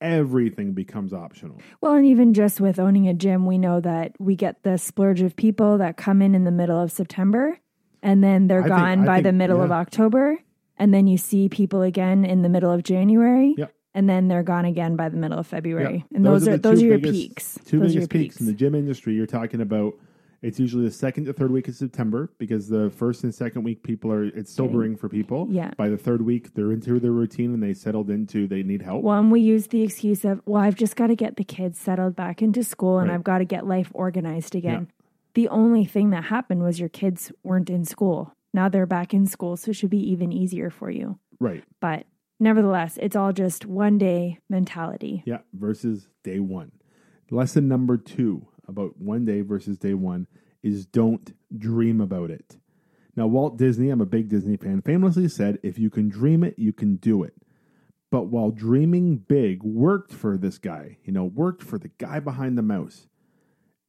everything 0.00 0.72
becomes 0.72 1.12
optional. 1.12 1.60
Well, 1.80 1.94
and 1.94 2.04
even 2.06 2.34
just 2.34 2.60
with 2.60 2.78
owning 2.78 3.08
a 3.08 3.14
gym, 3.14 3.46
we 3.46 3.58
know 3.58 3.80
that 3.80 4.12
we 4.18 4.36
get 4.36 4.62
the 4.62 4.76
splurge 4.76 5.22
of 5.22 5.36
people 5.36 5.78
that 5.78 5.96
come 5.96 6.20
in 6.20 6.34
in 6.34 6.44
the 6.44 6.50
middle 6.50 6.78
of 6.80 6.92
September 6.92 7.58
and 8.04 8.22
then 8.22 8.46
they're 8.46 8.62
I 8.64 8.68
gone 8.68 9.00
I 9.00 9.06
by 9.06 9.20
the 9.20 9.30
think- 9.30 9.36
middle 9.38 9.60
of. 9.60 9.72
October. 9.72 10.38
And 10.76 10.92
then 10.92 11.06
you 11.06 11.16
see 11.18 11.48
people 11.48 11.82
again 11.82 12.24
in 12.24 12.42
the 12.42 12.48
middle 12.48 12.70
of 12.70 12.82
January. 12.82 13.54
Yep. 13.56 13.72
And 13.94 14.08
then 14.10 14.26
they're 14.26 14.42
gone 14.42 14.64
again 14.64 14.96
by 14.96 15.08
the 15.08 15.16
middle 15.16 15.38
of 15.38 15.46
February. 15.46 16.04
Yeah. 16.10 16.16
And 16.16 16.26
those, 16.26 16.48
are, 16.48 16.52
the 16.52 16.58
those 16.58 16.82
are 16.82 16.86
your 16.86 16.98
biggest- 16.98 17.14
peaks. 17.28 17.58
Two 17.64 17.78
those 17.78 17.94
biggest 17.94 18.12
your 18.12 18.20
peaks. 18.22 18.40
in 18.40 18.46
the 18.46 18.52
gym 18.52 18.74
industry. 18.74 19.14
You're 19.14 19.26
talking 19.26 19.60
about. 19.60 19.94
It's 20.42 20.60
usually 20.60 20.84
the 20.84 20.90
second 20.90 21.24
to 21.24 21.32
third 21.32 21.50
week 21.52 21.68
of 21.68 21.74
September 21.74 22.30
because 22.36 22.68
the 22.68 22.90
first 22.90 23.24
and 23.24 23.34
second 23.34 23.62
week 23.62 23.82
people 23.82 24.12
are 24.12 24.24
it's 24.24 24.52
sobering 24.52 24.94
for 24.94 25.08
people. 25.08 25.46
Yeah. 25.48 25.70
By 25.78 25.88
the 25.88 25.96
third 25.96 26.20
week, 26.20 26.52
they're 26.52 26.70
into 26.72 27.00
their 27.00 27.12
routine 27.12 27.54
and 27.54 27.62
they 27.62 27.72
settled 27.72 28.10
into 28.10 28.46
they 28.46 28.62
need 28.62 28.82
help. 28.82 29.02
One, 29.04 29.30
we 29.30 29.40
use 29.40 29.68
the 29.68 29.80
excuse 29.80 30.22
of, 30.22 30.42
well, 30.44 30.60
I've 30.60 30.74
just 30.74 30.96
got 30.96 31.06
to 31.06 31.16
get 31.16 31.36
the 31.36 31.44
kids 31.44 31.78
settled 31.78 32.14
back 32.14 32.42
into 32.42 32.62
school 32.62 32.98
and 32.98 33.08
Right. 33.08 33.14
I've 33.14 33.24
got 33.24 33.38
to 33.38 33.46
get 33.46 33.66
life 33.66 33.90
organized 33.94 34.54
again. 34.54 34.88
The 35.34 35.48
only 35.48 35.84
thing 35.84 36.10
that 36.10 36.24
happened 36.24 36.62
was 36.62 36.78
your 36.80 36.88
kids 36.88 37.32
weren't 37.42 37.70
in 37.70 37.84
school. 37.84 38.32
Now 38.52 38.68
they're 38.68 38.86
back 38.86 39.12
in 39.12 39.26
school, 39.26 39.56
so 39.56 39.70
it 39.70 39.74
should 39.74 39.90
be 39.90 40.10
even 40.10 40.32
easier 40.32 40.70
for 40.70 40.90
you. 40.90 41.18
Right. 41.40 41.64
But 41.80 42.06
nevertheless, 42.38 42.98
it's 43.02 43.16
all 43.16 43.32
just 43.32 43.66
one 43.66 43.98
day 43.98 44.38
mentality. 44.48 45.24
Yeah. 45.26 45.38
Versus 45.52 46.08
day 46.22 46.38
one. 46.38 46.72
Lesson 47.30 47.66
number 47.66 47.96
two 47.96 48.46
about 48.68 48.98
one 48.98 49.24
day 49.24 49.40
versus 49.40 49.76
day 49.76 49.94
one 49.94 50.26
is 50.62 50.86
don't 50.86 51.34
dream 51.56 52.00
about 52.00 52.30
it. 52.30 52.56
Now, 53.16 53.26
Walt 53.26 53.58
Disney, 53.58 53.90
I'm 53.90 54.00
a 54.00 54.06
big 54.06 54.28
Disney 54.28 54.56
fan, 54.56 54.82
famously 54.82 55.28
said, 55.28 55.58
if 55.62 55.78
you 55.78 55.90
can 55.90 56.08
dream 56.08 56.42
it, 56.42 56.58
you 56.58 56.72
can 56.72 56.96
do 56.96 57.22
it. 57.22 57.34
But 58.10 58.24
while 58.24 58.50
dreaming 58.50 59.18
big 59.18 59.62
worked 59.62 60.12
for 60.12 60.36
this 60.36 60.58
guy, 60.58 60.98
you 61.04 61.12
know, 61.12 61.24
worked 61.24 61.62
for 61.62 61.78
the 61.78 61.90
guy 61.98 62.20
behind 62.20 62.56
the 62.56 62.62
mouse, 62.62 63.08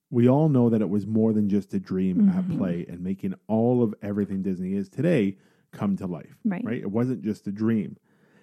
we 0.10 0.30
all 0.30 0.50
know 0.50 0.70
that 0.70 0.82
it 0.82 0.90
was 0.90 1.06
more 1.06 1.34
than 1.34 1.50
just 1.50 1.74
a 1.74 1.80
dream 1.80 2.30
at 2.30 2.44
mm-hmm. 2.44 2.58
play 2.58 2.86
and 2.88 3.02
making 3.02 3.34
all 3.48 3.84
of 3.84 3.94
everything 4.02 4.42
Disney 4.44 4.76
is 4.76 4.88
today 4.88 5.38
come 5.72 5.98
to 5.98 6.08
life. 6.08 6.38
Right. 6.46 6.64
Right? 6.64 6.82
It 6.82 6.92
wasn't 6.92 7.24
just 7.24 7.48
a 7.48 7.52
dream. 7.52 7.98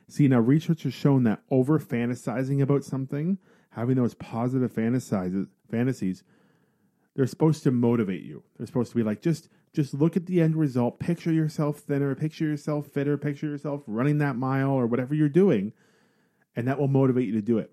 See, 0.08 0.28
now 0.28 0.40
research 0.40 0.82
has 0.82 0.92
shown 0.92 1.22
that 1.24 1.42
over 1.50 1.78
fantasizing 1.78 2.60
about 2.60 2.84
something, 2.84 3.38
having 3.70 3.96
those 3.96 4.14
positive 4.14 4.72
fantasizes, 4.72 5.48
fantasies, 5.70 6.22
they're 7.14 7.26
supposed 7.26 7.62
to 7.62 7.70
motivate 7.70 8.22
you. 8.22 8.42
They're 8.56 8.66
supposed 8.66 8.90
to 8.90 8.96
be 8.96 9.02
like 9.02 9.22
just 9.22 9.48
just 9.74 9.94
look 9.94 10.16
at 10.16 10.26
the 10.26 10.42
end 10.42 10.56
result, 10.56 11.00
picture 11.00 11.32
yourself 11.32 11.78
thinner, 11.78 12.14
picture 12.14 12.44
yourself 12.44 12.88
fitter, 12.88 13.16
picture 13.16 13.46
yourself 13.46 13.82
running 13.86 14.18
that 14.18 14.36
mile 14.36 14.70
or 14.70 14.86
whatever 14.86 15.14
you're 15.14 15.30
doing, 15.30 15.72
and 16.56 16.68
that 16.68 16.78
will 16.78 16.88
motivate 16.88 17.26
you 17.26 17.32
to 17.32 17.42
do 17.42 17.58
it. 17.58 17.70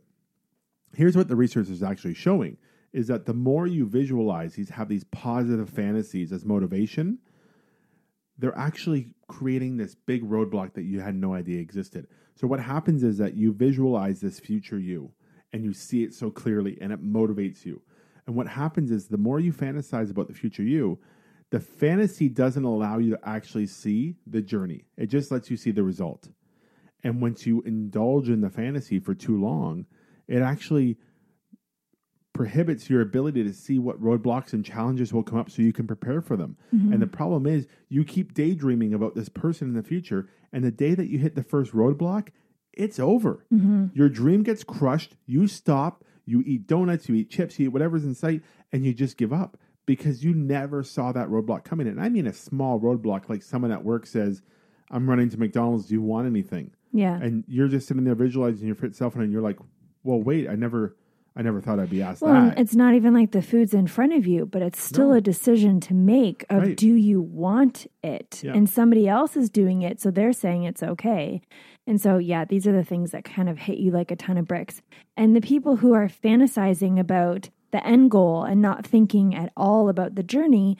Here's 0.95 1.17
what 1.17 1.27
the 1.27 1.35
research 1.35 1.69
is 1.69 1.83
actually 1.83 2.13
showing 2.13 2.57
is 2.93 3.07
that 3.07 3.25
the 3.25 3.33
more 3.33 3.67
you 3.67 3.85
visualize 3.85 4.55
these 4.55 4.69
have 4.69 4.89
these 4.89 5.03
positive 5.05 5.69
fantasies 5.69 6.31
as 6.31 6.45
motivation, 6.45 7.19
they're 8.37 8.57
actually 8.57 9.13
creating 9.27 9.77
this 9.77 9.95
big 9.95 10.23
roadblock 10.23 10.73
that 10.73 10.83
you 10.83 10.99
had 10.99 11.15
no 11.15 11.33
idea 11.33 11.59
existed. 11.59 12.07
So 12.35 12.47
what 12.47 12.59
happens 12.59 13.03
is 13.03 13.17
that 13.17 13.35
you 13.35 13.51
visualize 13.51 14.21
this 14.21 14.39
future 14.39 14.79
you 14.79 15.11
and 15.51 15.63
you 15.63 15.73
see 15.73 16.03
it 16.03 16.13
so 16.13 16.31
clearly 16.31 16.77
and 16.81 16.91
it 16.91 17.03
motivates 17.03 17.65
you. 17.65 17.81
And 18.25 18.35
what 18.35 18.47
happens 18.47 18.91
is 18.91 19.07
the 19.07 19.17
more 19.17 19.39
you 19.39 19.51
fantasize 19.51 20.09
about 20.09 20.27
the 20.27 20.33
future 20.33 20.63
you, 20.63 20.99
the 21.49 21.59
fantasy 21.59 22.29
doesn't 22.29 22.63
allow 22.63 22.99
you 22.99 23.11
to 23.11 23.19
actually 23.27 23.65
see 23.65 24.15
the 24.27 24.41
journey. 24.41 24.85
It 24.97 25.07
just 25.07 25.31
lets 25.31 25.49
you 25.49 25.57
see 25.57 25.71
the 25.71 25.83
result. 25.83 26.29
And 27.03 27.21
once 27.21 27.45
you 27.45 27.61
indulge 27.63 28.29
in 28.29 28.41
the 28.41 28.49
fantasy 28.49 28.99
for 28.99 29.15
too 29.15 29.39
long, 29.39 29.85
it 30.27 30.41
actually 30.41 30.97
prohibits 32.39 32.89
your 32.89 33.01
ability 33.01 33.43
to 33.43 33.51
see 33.51 33.77
what 33.77 34.01
roadblocks 34.01 34.53
and 34.53 34.63
challenges 34.63 35.11
will 35.11 35.23
come 35.23 35.37
up 35.37 35.51
so 35.51 35.61
you 35.61 35.73
can 35.73 35.85
prepare 35.85 36.21
for 36.21 36.37
them. 36.37 36.55
Mm-hmm. 36.73 36.93
And 36.93 37.01
the 37.01 37.07
problem 37.07 37.45
is 37.45 37.67
you 37.89 38.05
keep 38.05 38.33
daydreaming 38.33 38.93
about 38.93 39.13
this 39.13 39.27
person 39.27 39.67
in 39.67 39.73
the 39.73 39.83
future 39.83 40.29
and 40.53 40.63
the 40.63 40.71
day 40.71 40.95
that 40.95 41.09
you 41.09 41.19
hit 41.19 41.35
the 41.35 41.43
first 41.43 41.73
roadblock, 41.73 42.29
it's 42.71 42.97
over. 42.97 43.45
Mm-hmm. 43.53 43.87
Your 43.93 44.07
dream 44.07 44.43
gets 44.43 44.63
crushed, 44.63 45.17
you 45.25 45.49
stop, 45.49 46.05
you 46.25 46.41
eat 46.45 46.65
donuts, 46.65 47.09
you 47.09 47.15
eat 47.15 47.29
chips, 47.29 47.59
you 47.59 47.65
eat 47.65 47.73
whatever's 47.73 48.05
in 48.05 48.15
sight 48.15 48.41
and 48.71 48.85
you 48.85 48.93
just 48.93 49.17
give 49.17 49.33
up 49.33 49.57
because 49.85 50.23
you 50.23 50.33
never 50.33 50.81
saw 50.81 51.11
that 51.11 51.27
roadblock 51.27 51.65
coming. 51.65 51.89
And 51.89 51.99
I 51.99 52.07
mean 52.07 52.25
a 52.25 52.31
small 52.31 52.79
roadblock 52.79 53.27
like 53.27 53.43
someone 53.43 53.73
at 53.73 53.83
work 53.83 54.05
says, 54.05 54.41
"I'm 54.89 55.09
running 55.09 55.29
to 55.31 55.37
McDonald's, 55.37 55.87
do 55.87 55.93
you 55.93 56.01
want 56.01 56.25
anything?" 56.25 56.71
Yeah. 56.93 57.19
And 57.21 57.43
you're 57.49 57.67
just 57.67 57.85
sitting 57.85 58.05
there 58.05 58.15
visualizing 58.15 58.65
your 58.65 58.77
fit 58.77 58.95
self 58.95 59.17
and 59.17 59.29
you're 59.29 59.41
like, 59.41 59.59
"Well, 60.03 60.23
wait, 60.23 60.47
I 60.47 60.55
never 60.55 60.95
I 61.39 61.41
never 61.41 61.61
thought 61.61 61.79
I'd 61.79 61.89
be 61.89 62.01
asked 62.01 62.21
Well, 62.21 62.33
that." 62.49 62.59
it's 62.59 62.75
not 62.75 62.95
even 62.95 63.13
like 63.13 63.31
the 63.31 63.41
food's 63.41 63.73
in 63.73 63.87
front 63.87 64.11
of 64.11 64.27
you, 64.27 64.45
but 64.45 64.61
it's 64.61 64.81
still 64.81 65.11
No. 65.11 65.13
a 65.15 65.21
decision 65.21 65.79
to 65.79 65.93
make 65.93 66.45
of 66.49 66.63
Right. 66.63 66.75
do 66.75 66.93
you 66.93 67.21
want 67.21 67.87
it? 68.03 68.43
Yeah. 68.43 68.51
And 68.53 68.67
somebody 68.69 69.07
else 69.07 69.37
is 69.37 69.49
doing 69.49 69.81
it, 69.81 70.01
so 70.01 70.11
they're 70.11 70.33
saying 70.33 70.63
it's 70.65 70.83
okay. 70.83 71.41
And 71.87 71.99
so, 72.01 72.17
yeah, 72.17 72.43
these 72.43 72.67
are 72.67 72.73
the 72.73 72.83
things 72.83 73.11
that 73.11 73.23
kind 73.23 73.47
of 73.47 73.57
hit 73.57 73.77
you 73.77 73.89
like 73.89 74.11
a 74.11 74.17
ton 74.17 74.37
of 74.37 74.49
bricks. 74.49 74.81
And 75.15 75.33
the 75.33 75.39
people 75.39 75.77
who 75.77 75.93
are 75.93 76.09
fantasizing 76.09 76.99
about 76.99 77.49
the 77.71 77.85
end 77.87 78.11
goal 78.11 78.43
and 78.43 78.61
not 78.61 78.85
thinking 78.85 79.33
at 79.33 79.53
all 79.55 79.87
about 79.87 80.15
the 80.15 80.23
journey, 80.23 80.77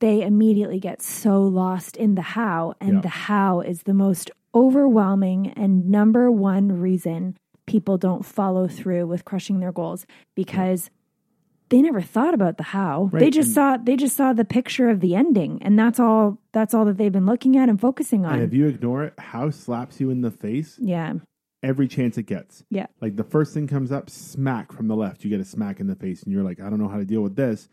they 0.00 0.22
immediately 0.22 0.78
get 0.78 1.00
so 1.00 1.42
lost 1.42 1.96
in 1.96 2.16
the 2.16 2.22
how. 2.22 2.74
And 2.82 2.96
Yeah. 2.96 3.00
the 3.00 3.08
how 3.08 3.60
is 3.60 3.84
the 3.84 3.94
most 3.94 4.30
overwhelming 4.54 5.48
and 5.56 5.88
number 5.88 6.30
one 6.30 6.68
reason 6.80 7.36
people 7.66 7.98
don't 7.98 8.24
follow 8.24 8.68
through 8.68 9.06
with 9.06 9.24
crushing 9.24 9.60
their 9.60 9.72
goals 9.72 10.06
because 10.34 10.90
they 11.68 11.80
never 11.80 12.02
thought 12.02 12.34
about 12.34 12.58
the 12.58 12.64
how. 12.64 13.10
They 13.12 13.30
just 13.30 13.48
and- 13.48 13.54
saw 13.54 13.76
they 13.78 13.96
just 13.96 14.16
saw 14.16 14.32
the 14.32 14.44
picture 14.44 14.90
of 14.90 15.00
the 15.00 15.14
ending 15.14 15.58
and 15.62 15.78
that's 15.78 15.98
all 15.98 16.38
that's 16.52 16.74
all 16.74 16.84
that 16.84 16.98
they've 16.98 17.12
been 17.12 17.26
looking 17.26 17.56
at 17.56 17.68
and 17.68 17.80
focusing 17.80 18.26
on. 18.26 18.34
and 18.34 18.42
if 18.42 18.52
you 18.52 18.66
ignore 18.66 19.04
it, 19.04 19.14
how 19.18 19.50
slaps 19.50 20.00
you 20.00 20.10
in 20.10 20.20
the 20.20 20.30
face 20.30 20.78
yeah. 20.80 21.14
every 21.62 21.88
chance 21.88 22.18
it 22.18 22.24
gets. 22.24 22.62
Yeah. 22.68 22.86
Like 23.00 23.16
the 23.16 23.24
first 23.24 23.54
thing 23.54 23.66
comes 23.68 23.90
up, 23.90 24.10
smack 24.10 24.72
from 24.72 24.88
the 24.88 24.96
left, 24.96 25.24
you 25.24 25.30
get 25.30 25.40
a 25.40 25.44
smack 25.44 25.80
in 25.80 25.86
the 25.86 25.96
face, 25.96 26.22
and 26.22 26.32
you're 26.32 26.44
like, 26.44 26.60
I 26.60 26.68
don't 26.68 26.78
know 26.78 26.88
how 26.88 26.98
to 26.98 27.04
deal 27.06 27.22
with 27.22 27.36
this. 27.36 27.68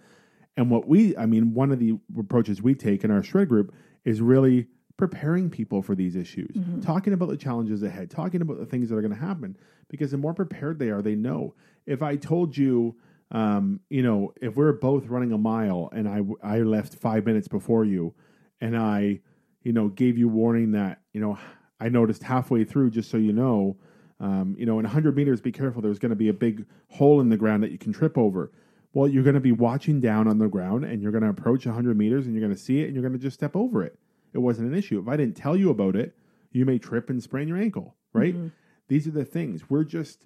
And 0.55 0.69
what 0.69 0.88
we, 0.88 1.15
I 1.15 1.25
mean, 1.25 1.53
one 1.53 1.72
of 1.72 1.79
the 1.79 1.98
approaches 2.17 2.62
we 2.62 2.75
take 2.75 3.03
in 3.03 3.12
our 3.12 3.24
shred 3.24 3.50
group 3.50 3.74
is 4.03 4.22
really 4.22 4.67
preparing 5.00 5.50
people 5.50 5.82
for 5.82 5.96
these 5.96 6.15
issues, 6.18 6.53
talking 6.82 7.13
about 7.13 7.29
the 7.29 7.38
challenges 7.38 7.82
ahead, 7.84 8.12
talking 8.12 8.41
about 8.41 8.60
the 8.60 8.65
things 8.65 8.89
that 8.89 8.96
are 8.98 9.01
going 9.01 9.13
to 9.13 9.20
happen. 9.20 9.58
Because 9.88 10.12
the 10.12 10.18
more 10.18 10.34
prepared 10.34 10.77
they 10.77 10.89
are, 10.89 11.01
they 11.01 11.15
know. 11.15 11.56
If 11.88 12.03
I 12.03 12.18
told 12.18 12.56
you, 12.56 12.96
um, 13.32 13.79
you 13.89 14.03
know, 14.03 14.34
if 14.41 14.58
we're 14.58 14.74
both 14.74 15.08
running 15.08 15.32
a 15.32 15.38
mile 15.38 15.89
and 15.94 16.08
I 16.08 16.22
I 16.44 16.60
left 16.60 16.96
five 16.96 17.25
minutes 17.25 17.48
before 17.48 17.86
you, 17.86 18.13
and 18.60 18.77
I, 18.77 19.22
you 19.63 19.72
know, 19.72 19.88
gave 19.88 20.18
you 20.18 20.27
warning 20.27 20.74
that 20.74 21.00
you 21.13 21.22
know 21.22 21.39
I 21.79 21.88
noticed 21.88 22.22
halfway 22.24 22.65
through, 22.65 22.91
just 22.91 23.10
so 23.10 23.18
you 23.18 23.32
know, 23.32 23.77
um, 24.20 24.56
you 24.60 24.65
know, 24.65 24.79
in 24.79 24.84
100 24.84 25.15
meters, 25.15 25.39
be 25.39 25.53
careful. 25.53 25.82
There's 25.82 25.98
going 25.98 26.10
to 26.10 26.15
be 26.15 26.27
a 26.27 26.34
big 26.34 26.65
hole 26.89 27.22
in 27.22 27.29
the 27.29 27.38
ground 27.38 27.63
that 27.63 27.72
you 27.72 27.77
can 27.77 27.94
trip 27.94 28.18
over. 28.18 28.51
Well, 28.94 29.08
you're 29.08 29.24
going 29.24 29.36
to 29.36 29.39
be 29.39 29.53
watching 29.53 30.01
down 30.01 30.27
on 30.27 30.39
the 30.39 30.48
ground 30.48 30.84
and 30.84 31.01
you're 31.01 31.12
going 31.12 31.24
to 31.24 31.29
approach 31.29 31.65
100 31.65 31.96
meters 31.98 32.25
and 32.25 32.34
you're 32.36 32.46
going 32.46 32.56
to 32.56 32.62
see 32.62 32.82
it 32.82 32.86
and 32.86 32.96
you're 32.96 33.03
going 33.03 33.13
to 33.13 33.20
just 33.20 33.36
step 33.36 33.56
over 33.56 33.84
it. 33.84 33.98
It 34.33 34.39
wasn't 34.39 34.71
an 34.71 34.77
issue. 34.77 35.00
If 35.00 35.07
I 35.07 35.17
didn't 35.17 35.36
tell 35.36 35.55
you 35.55 35.69
about 35.69 35.95
it, 35.95 36.15
you 36.51 36.65
may 36.65 36.77
trip 36.77 37.09
and 37.09 37.21
sprain 37.21 37.48
your 37.48 37.57
ankle, 37.57 37.95
right? 38.13 38.36
Mm-hmm. 38.36 38.48
These 38.88 39.07
are 39.07 39.12
the 39.12 39.25
things. 39.25 39.69
We're 39.69 39.83
just, 39.83 40.25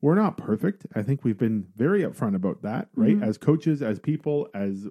we're 0.00 0.14
not 0.14 0.36
perfect. 0.36 0.86
I 0.94 1.02
think 1.02 1.24
we've 1.24 1.38
been 1.38 1.66
very 1.76 2.02
upfront 2.02 2.34
about 2.34 2.62
that, 2.62 2.88
right? 2.94 3.16
Mm-hmm. 3.16 3.24
As 3.24 3.36
coaches, 3.36 3.82
as 3.82 3.98
people, 3.98 4.48
as 4.54 4.86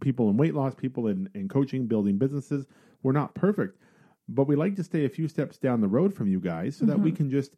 people 0.00 0.30
in 0.30 0.36
weight 0.36 0.54
loss, 0.54 0.74
people 0.74 1.08
in, 1.08 1.28
in 1.34 1.48
coaching, 1.48 1.86
building 1.86 2.18
businesses, 2.18 2.66
we're 3.02 3.12
not 3.12 3.34
perfect. 3.34 3.78
But 4.28 4.46
we 4.46 4.54
like 4.54 4.76
to 4.76 4.84
stay 4.84 5.04
a 5.04 5.08
few 5.08 5.26
steps 5.26 5.58
down 5.58 5.80
the 5.80 5.88
road 5.88 6.14
from 6.14 6.28
you 6.28 6.38
guys 6.38 6.76
so 6.76 6.86
that 6.86 7.00
we 7.00 7.10
mm-hmm. 7.10 7.16
can 7.16 7.30
just 7.30 7.56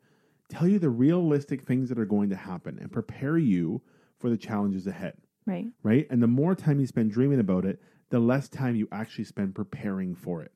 tell 0.48 0.66
you 0.66 0.78
the 0.78 0.90
realistic 0.90 1.62
things 1.66 1.88
that 1.88 1.98
are 1.98 2.06
going 2.06 2.30
to 2.30 2.36
happen 2.36 2.78
and 2.80 2.90
prepare 2.90 3.38
you 3.38 3.82
for 4.18 4.30
the 4.30 4.36
challenges 4.36 4.86
ahead, 4.86 5.14
Right. 5.46 5.66
right? 5.82 6.06
And 6.10 6.22
the 6.22 6.26
more 6.26 6.54
time 6.54 6.80
you 6.80 6.86
spend 6.86 7.10
dreaming 7.10 7.40
about 7.40 7.64
it, 7.64 7.80
the 8.10 8.18
less 8.18 8.48
time 8.48 8.76
you 8.76 8.88
actually 8.92 9.24
spend 9.24 9.54
preparing 9.54 10.14
for 10.14 10.42
it. 10.42 10.52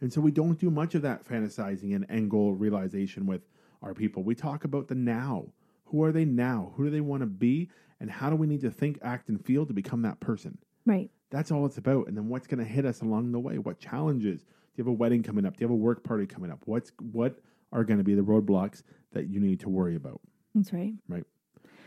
And 0.00 0.12
so 0.12 0.20
we 0.20 0.30
don't 0.30 0.58
do 0.58 0.70
much 0.70 0.94
of 0.94 1.02
that 1.02 1.26
fantasizing 1.26 1.94
and 1.94 2.06
end 2.10 2.30
goal 2.30 2.52
realization 2.54 3.26
with 3.26 3.42
our 3.82 3.94
people. 3.94 4.22
We 4.22 4.34
talk 4.34 4.64
about 4.64 4.88
the 4.88 4.94
now. 4.94 5.46
Who 5.86 6.02
are 6.02 6.12
they 6.12 6.24
now? 6.24 6.72
Who 6.76 6.84
do 6.84 6.90
they 6.90 7.00
want 7.00 7.22
to 7.22 7.26
be? 7.26 7.70
And 8.00 8.10
how 8.10 8.28
do 8.28 8.36
we 8.36 8.46
need 8.46 8.60
to 8.62 8.70
think, 8.70 8.98
act, 9.02 9.28
and 9.28 9.42
feel 9.42 9.64
to 9.66 9.72
become 9.72 10.02
that 10.02 10.20
person? 10.20 10.58
Right. 10.84 11.10
That's 11.30 11.50
all 11.50 11.64
it's 11.66 11.78
about. 11.78 12.08
And 12.08 12.16
then 12.16 12.28
what's 12.28 12.46
going 12.46 12.58
to 12.58 12.70
hit 12.70 12.84
us 12.84 13.00
along 13.00 13.32
the 13.32 13.40
way? 13.40 13.58
What 13.58 13.78
challenges? 13.78 14.42
Do 14.42 14.46
you 14.76 14.84
have 14.84 14.88
a 14.88 14.92
wedding 14.92 15.22
coming 15.22 15.46
up? 15.46 15.56
Do 15.56 15.62
you 15.62 15.68
have 15.68 15.72
a 15.72 15.76
work 15.76 16.04
party 16.04 16.26
coming 16.26 16.50
up? 16.50 16.60
What's 16.66 16.92
what 17.12 17.38
are 17.72 17.84
going 17.84 17.98
to 17.98 18.04
be 18.04 18.14
the 18.14 18.22
roadblocks 18.22 18.82
that 19.12 19.28
you 19.28 19.40
need 19.40 19.60
to 19.60 19.68
worry 19.68 19.96
about? 19.96 20.20
That's 20.54 20.72
right. 20.72 20.94
Right. 21.08 21.24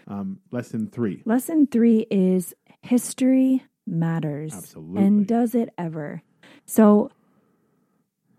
Um, 0.07 0.39
lesson 0.51 0.87
three. 0.87 1.21
Lesson 1.25 1.67
three 1.67 2.07
is 2.09 2.53
history 2.81 3.63
matters. 3.85 4.53
Absolutely. 4.53 5.03
And 5.03 5.27
does 5.27 5.55
it 5.55 5.69
ever? 5.77 6.21
So, 6.65 7.11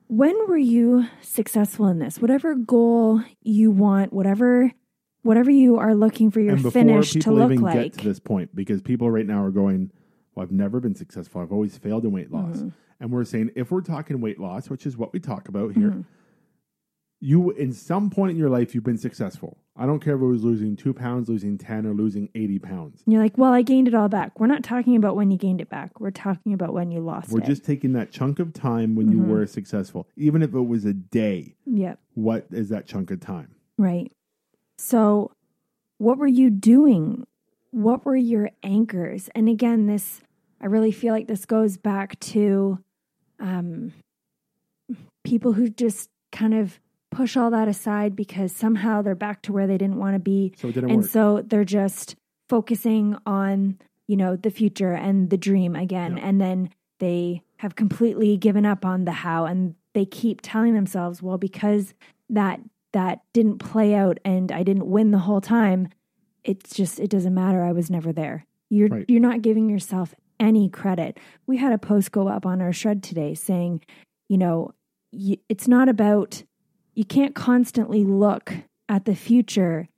when 0.08 0.34
were 0.48 0.56
you 0.56 1.06
successful 1.20 1.86
in 1.86 1.98
this? 1.98 2.18
Whatever 2.18 2.54
goal 2.54 3.22
you 3.42 3.70
want, 3.70 4.12
whatever 4.12 4.72
whatever 5.22 5.50
you 5.50 5.76
are 5.76 5.94
looking 5.94 6.30
for 6.30 6.40
your 6.40 6.54
and 6.54 6.72
finish 6.72 7.12
to 7.12 7.30
look 7.30 7.52
even 7.52 7.62
like. 7.62 7.74
get 7.74 7.92
to 7.98 8.04
this 8.04 8.18
point, 8.18 8.54
because 8.54 8.80
people 8.82 9.10
right 9.10 9.26
now 9.26 9.42
are 9.44 9.50
going, 9.50 9.90
"Well, 10.34 10.42
I've 10.44 10.52
never 10.52 10.80
been 10.80 10.94
successful. 10.94 11.40
I've 11.40 11.52
always 11.52 11.76
failed 11.78 12.04
in 12.04 12.12
weight 12.12 12.32
loss." 12.32 12.56
Mm-hmm. 12.56 12.68
And 13.00 13.10
we're 13.10 13.24
saying, 13.24 13.52
if 13.56 13.70
we're 13.70 13.80
talking 13.80 14.20
weight 14.20 14.38
loss, 14.38 14.68
which 14.68 14.84
is 14.84 14.96
what 14.96 15.12
we 15.12 15.20
talk 15.20 15.48
about 15.48 15.72
here, 15.72 15.90
Mm-hmm. 15.90 16.00
You 17.20 17.50
in 17.50 17.72
some 17.72 18.08
point 18.10 18.32
in 18.32 18.36
your 18.38 18.48
life 18.48 18.74
you've 18.74 18.84
been 18.84 18.98
successful. 18.98 19.58
I 19.76 19.86
don't 19.86 20.00
care 20.00 20.14
if 20.14 20.20
it 20.20 20.26
was 20.26 20.42
losing 20.42 20.76
two 20.76 20.92
pounds, 20.92 21.28
losing 21.28 21.56
ten, 21.58 21.86
or 21.86 21.94
losing 21.94 22.28
eighty 22.34 22.58
pounds. 22.58 23.02
And 23.04 23.12
you're 23.12 23.22
like, 23.22 23.38
well, 23.38 23.52
I 23.52 23.62
gained 23.62 23.88
it 23.88 23.94
all 23.94 24.08
back. 24.08 24.38
We're 24.40 24.46
not 24.46 24.62
talking 24.62 24.96
about 24.96 25.16
when 25.16 25.30
you 25.30 25.36
gained 25.38 25.60
it 25.60 25.68
back. 25.68 26.00
We're 26.00 26.10
talking 26.10 26.52
about 26.52 26.72
when 26.72 26.90
you 26.90 27.00
lost 27.00 27.30
We're 27.30 27.38
it. 27.38 27.42
Mm-hmm. 27.42 27.50
just 27.50 27.64
taking 27.64 27.92
that 27.92 28.10
chunk 28.10 28.38
of 28.38 28.52
time 28.52 28.94
when 28.94 29.10
you 29.10 29.20
were 29.20 29.46
successful, 29.46 30.08
even 30.16 30.42
if 30.42 30.54
it 30.54 30.60
was 30.60 30.84
a 30.84 30.92
day. 30.94 31.54
yep. 31.66 31.98
What 32.14 32.46
is 32.50 32.68
that 32.70 32.86
chunk 32.86 33.10
of 33.10 33.20
time? 33.20 33.54
Right. 33.78 34.10
So, 34.78 35.32
what 35.98 36.18
were 36.18 36.26
you 36.26 36.50
doing? 36.50 37.26
What 37.70 38.04
were 38.04 38.16
your 38.16 38.50
anchors? 38.62 39.28
And 39.34 39.48
again, 39.48 39.86
this, 39.86 40.20
I 40.60 40.66
really 40.66 40.92
feel 40.92 41.14
like 41.14 41.28
this 41.28 41.46
goes 41.46 41.76
back 41.76 42.18
to 42.20 42.78
um, 43.38 43.92
people 45.24 45.52
who 45.52 45.68
just 45.68 46.10
kind 46.32 46.54
of 46.54 46.80
push 47.10 47.36
all 47.36 47.50
that 47.50 47.68
aside 47.68 48.14
because 48.16 48.52
somehow 48.52 49.02
they're 49.02 49.14
back 49.14 49.42
to 49.42 49.52
where 49.52 49.66
they 49.66 49.78
didn't 49.78 49.96
want 49.98 50.14
to 50.14 50.20
be. 50.20 50.52
So 50.56 50.68
and 50.68 51.02
work. 51.02 51.10
so 51.10 51.42
they're 51.46 51.64
just 51.64 52.16
focusing 52.48 53.16
on, 53.26 53.78
you 54.06 54.16
know, 54.16 54.36
the 54.36 54.50
future 54.50 54.92
and 54.92 55.30
the 55.30 55.36
dream 55.36 55.74
again. 55.76 56.16
Yeah. 56.16 56.24
And 56.26 56.40
then 56.40 56.70
they 56.98 57.42
have 57.58 57.76
completely 57.76 58.36
given 58.36 58.64
up 58.64 58.84
on 58.84 59.04
the 59.04 59.12
how 59.12 59.44
and 59.44 59.74
they 59.94 60.04
keep 60.04 60.40
telling 60.42 60.74
themselves, 60.74 61.22
well, 61.22 61.38
because 61.38 61.94
that 62.28 62.60
that 62.92 63.20
didn't 63.32 63.58
play 63.58 63.94
out 63.94 64.18
and 64.24 64.50
I 64.50 64.62
didn't 64.62 64.86
win 64.86 65.10
the 65.10 65.18
whole 65.18 65.40
time, 65.40 65.88
it's 66.44 66.74
just 66.74 66.98
it 67.00 67.10
doesn't 67.10 67.34
matter. 67.34 67.62
I 67.62 67.72
was 67.72 67.90
never 67.90 68.12
there. 68.12 68.46
You're 68.68 68.88
Right. 68.88 69.04
you're 69.08 69.20
not 69.20 69.42
giving 69.42 69.68
yourself 69.68 70.14
any 70.38 70.68
credit. 70.68 71.18
We 71.46 71.58
had 71.58 71.72
a 71.72 71.78
post 71.78 72.12
go 72.12 72.28
up 72.28 72.46
on 72.46 72.62
our 72.62 72.72
shred 72.72 73.02
today 73.02 73.34
saying, 73.34 73.82
you 74.28 74.38
know, 74.38 74.72
y 75.12 75.38
it's 75.48 75.68
not 75.68 75.88
about 75.88 76.42
you 77.00 77.04
can't 77.06 77.34
constantly 77.34 78.04
look 78.04 78.52
at 78.86 79.06
the 79.06 79.14
future 79.14 79.88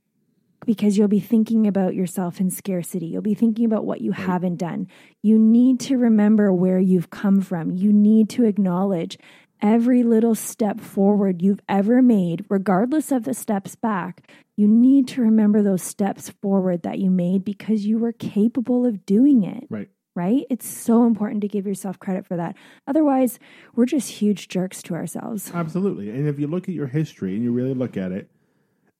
because 0.64 0.96
you'll 0.96 1.08
be 1.08 1.18
thinking 1.18 1.66
about 1.66 1.96
yourself 1.96 2.38
in 2.38 2.48
scarcity. 2.48 3.06
You'll 3.06 3.22
be 3.22 3.34
thinking 3.34 3.64
about 3.64 3.84
what 3.84 4.00
you 4.00 4.12
haven't 4.12 4.58
done. 4.58 4.86
You 5.20 5.36
need 5.36 5.80
to 5.80 5.98
remember 5.98 6.52
where 6.52 6.78
you've 6.78 7.10
come 7.10 7.40
from. 7.40 7.72
You 7.72 7.92
need 7.92 8.30
to 8.30 8.44
acknowledge 8.44 9.18
every 9.60 10.04
little 10.04 10.36
step 10.36 10.80
forward 10.80 11.42
you've 11.42 11.58
ever 11.68 12.02
made, 12.02 12.44
regardless 12.48 13.10
of 13.10 13.24
the 13.24 13.34
steps 13.34 13.74
back. 13.74 14.30
You 14.56 14.68
need 14.68 15.08
to 15.08 15.22
remember 15.22 15.60
those 15.60 15.82
steps 15.82 16.30
forward 16.40 16.84
that 16.84 17.00
you 17.00 17.10
made 17.10 17.44
because 17.44 17.84
you 17.84 17.98
were 17.98 18.12
capable 18.12 18.86
of 18.86 19.04
doing 19.04 19.42
it 19.42 19.64
Right. 19.68 19.88
Right? 20.14 20.44
It's 20.50 20.66
so 20.66 21.06
important 21.06 21.40
to 21.42 21.48
give 21.48 21.66
yourself 21.66 21.98
credit 21.98 22.26
for 22.26 22.36
that. 22.36 22.56
Otherwise, 22.86 23.38
we're 23.74 23.86
just 23.86 24.08
huge 24.08 24.48
jerks 24.48 24.82
to 24.84 24.94
ourselves. 24.94 25.50
Absolutely. 25.54 26.10
And 26.10 26.28
if 26.28 26.38
you 26.38 26.46
look 26.46 26.68
at 26.68 26.74
your 26.74 26.86
history 26.86 27.34
and 27.34 27.42
you 27.42 27.52
really 27.52 27.74
look 27.74 27.96
at 27.96 28.12
it, 28.12 28.30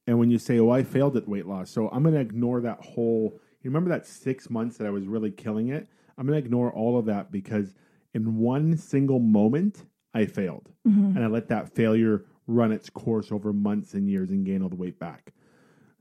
and 0.07 0.19
when 0.19 0.31
you 0.31 0.39
say, 0.39 0.59
"Oh, 0.59 0.71
I 0.71 0.83
failed 0.83 1.17
at 1.17 1.29
weight 1.29 1.47
loss," 1.47 1.71
so 1.71 1.89
I'm 1.91 2.03
going 2.03 2.15
to 2.15 2.21
ignore 2.21 2.61
that 2.63 2.81
whole. 2.81 3.39
You 3.63 3.71
remember 3.71 3.91
that 3.91 4.07
six 4.07 4.51
months 4.51 4.77
that 4.79 4.87
I 4.87 4.91
was 4.91 5.07
really 5.07 5.31
killing 5.31 5.69
it? 5.69 5.87
I'm 6.19 6.27
going 6.27 6.41
to 6.41 6.45
ignore 6.45 6.73
all 6.73 6.99
of 6.99 7.07
that 7.07 7.31
because 7.31 7.75
in 8.13 8.39
one 8.39 8.77
single 8.77 9.21
moment 9.21 9.85
I 10.13 10.27
failed, 10.27 10.71
mm-hmm. 10.87 11.17
and 11.17 11.25
I 11.25 11.29
let 11.29 11.49
that 11.49 11.75
failure 11.75 12.25
run 12.49 12.73
its 12.73 12.91
course 12.91 13.31
over 13.31 13.53
months 13.53 13.95
and 13.95 14.09
years 14.09 14.31
and 14.31 14.45
gain 14.45 14.63
all 14.63 14.69
the 14.69 14.77
weight 14.77 14.99
back. 14.99 15.33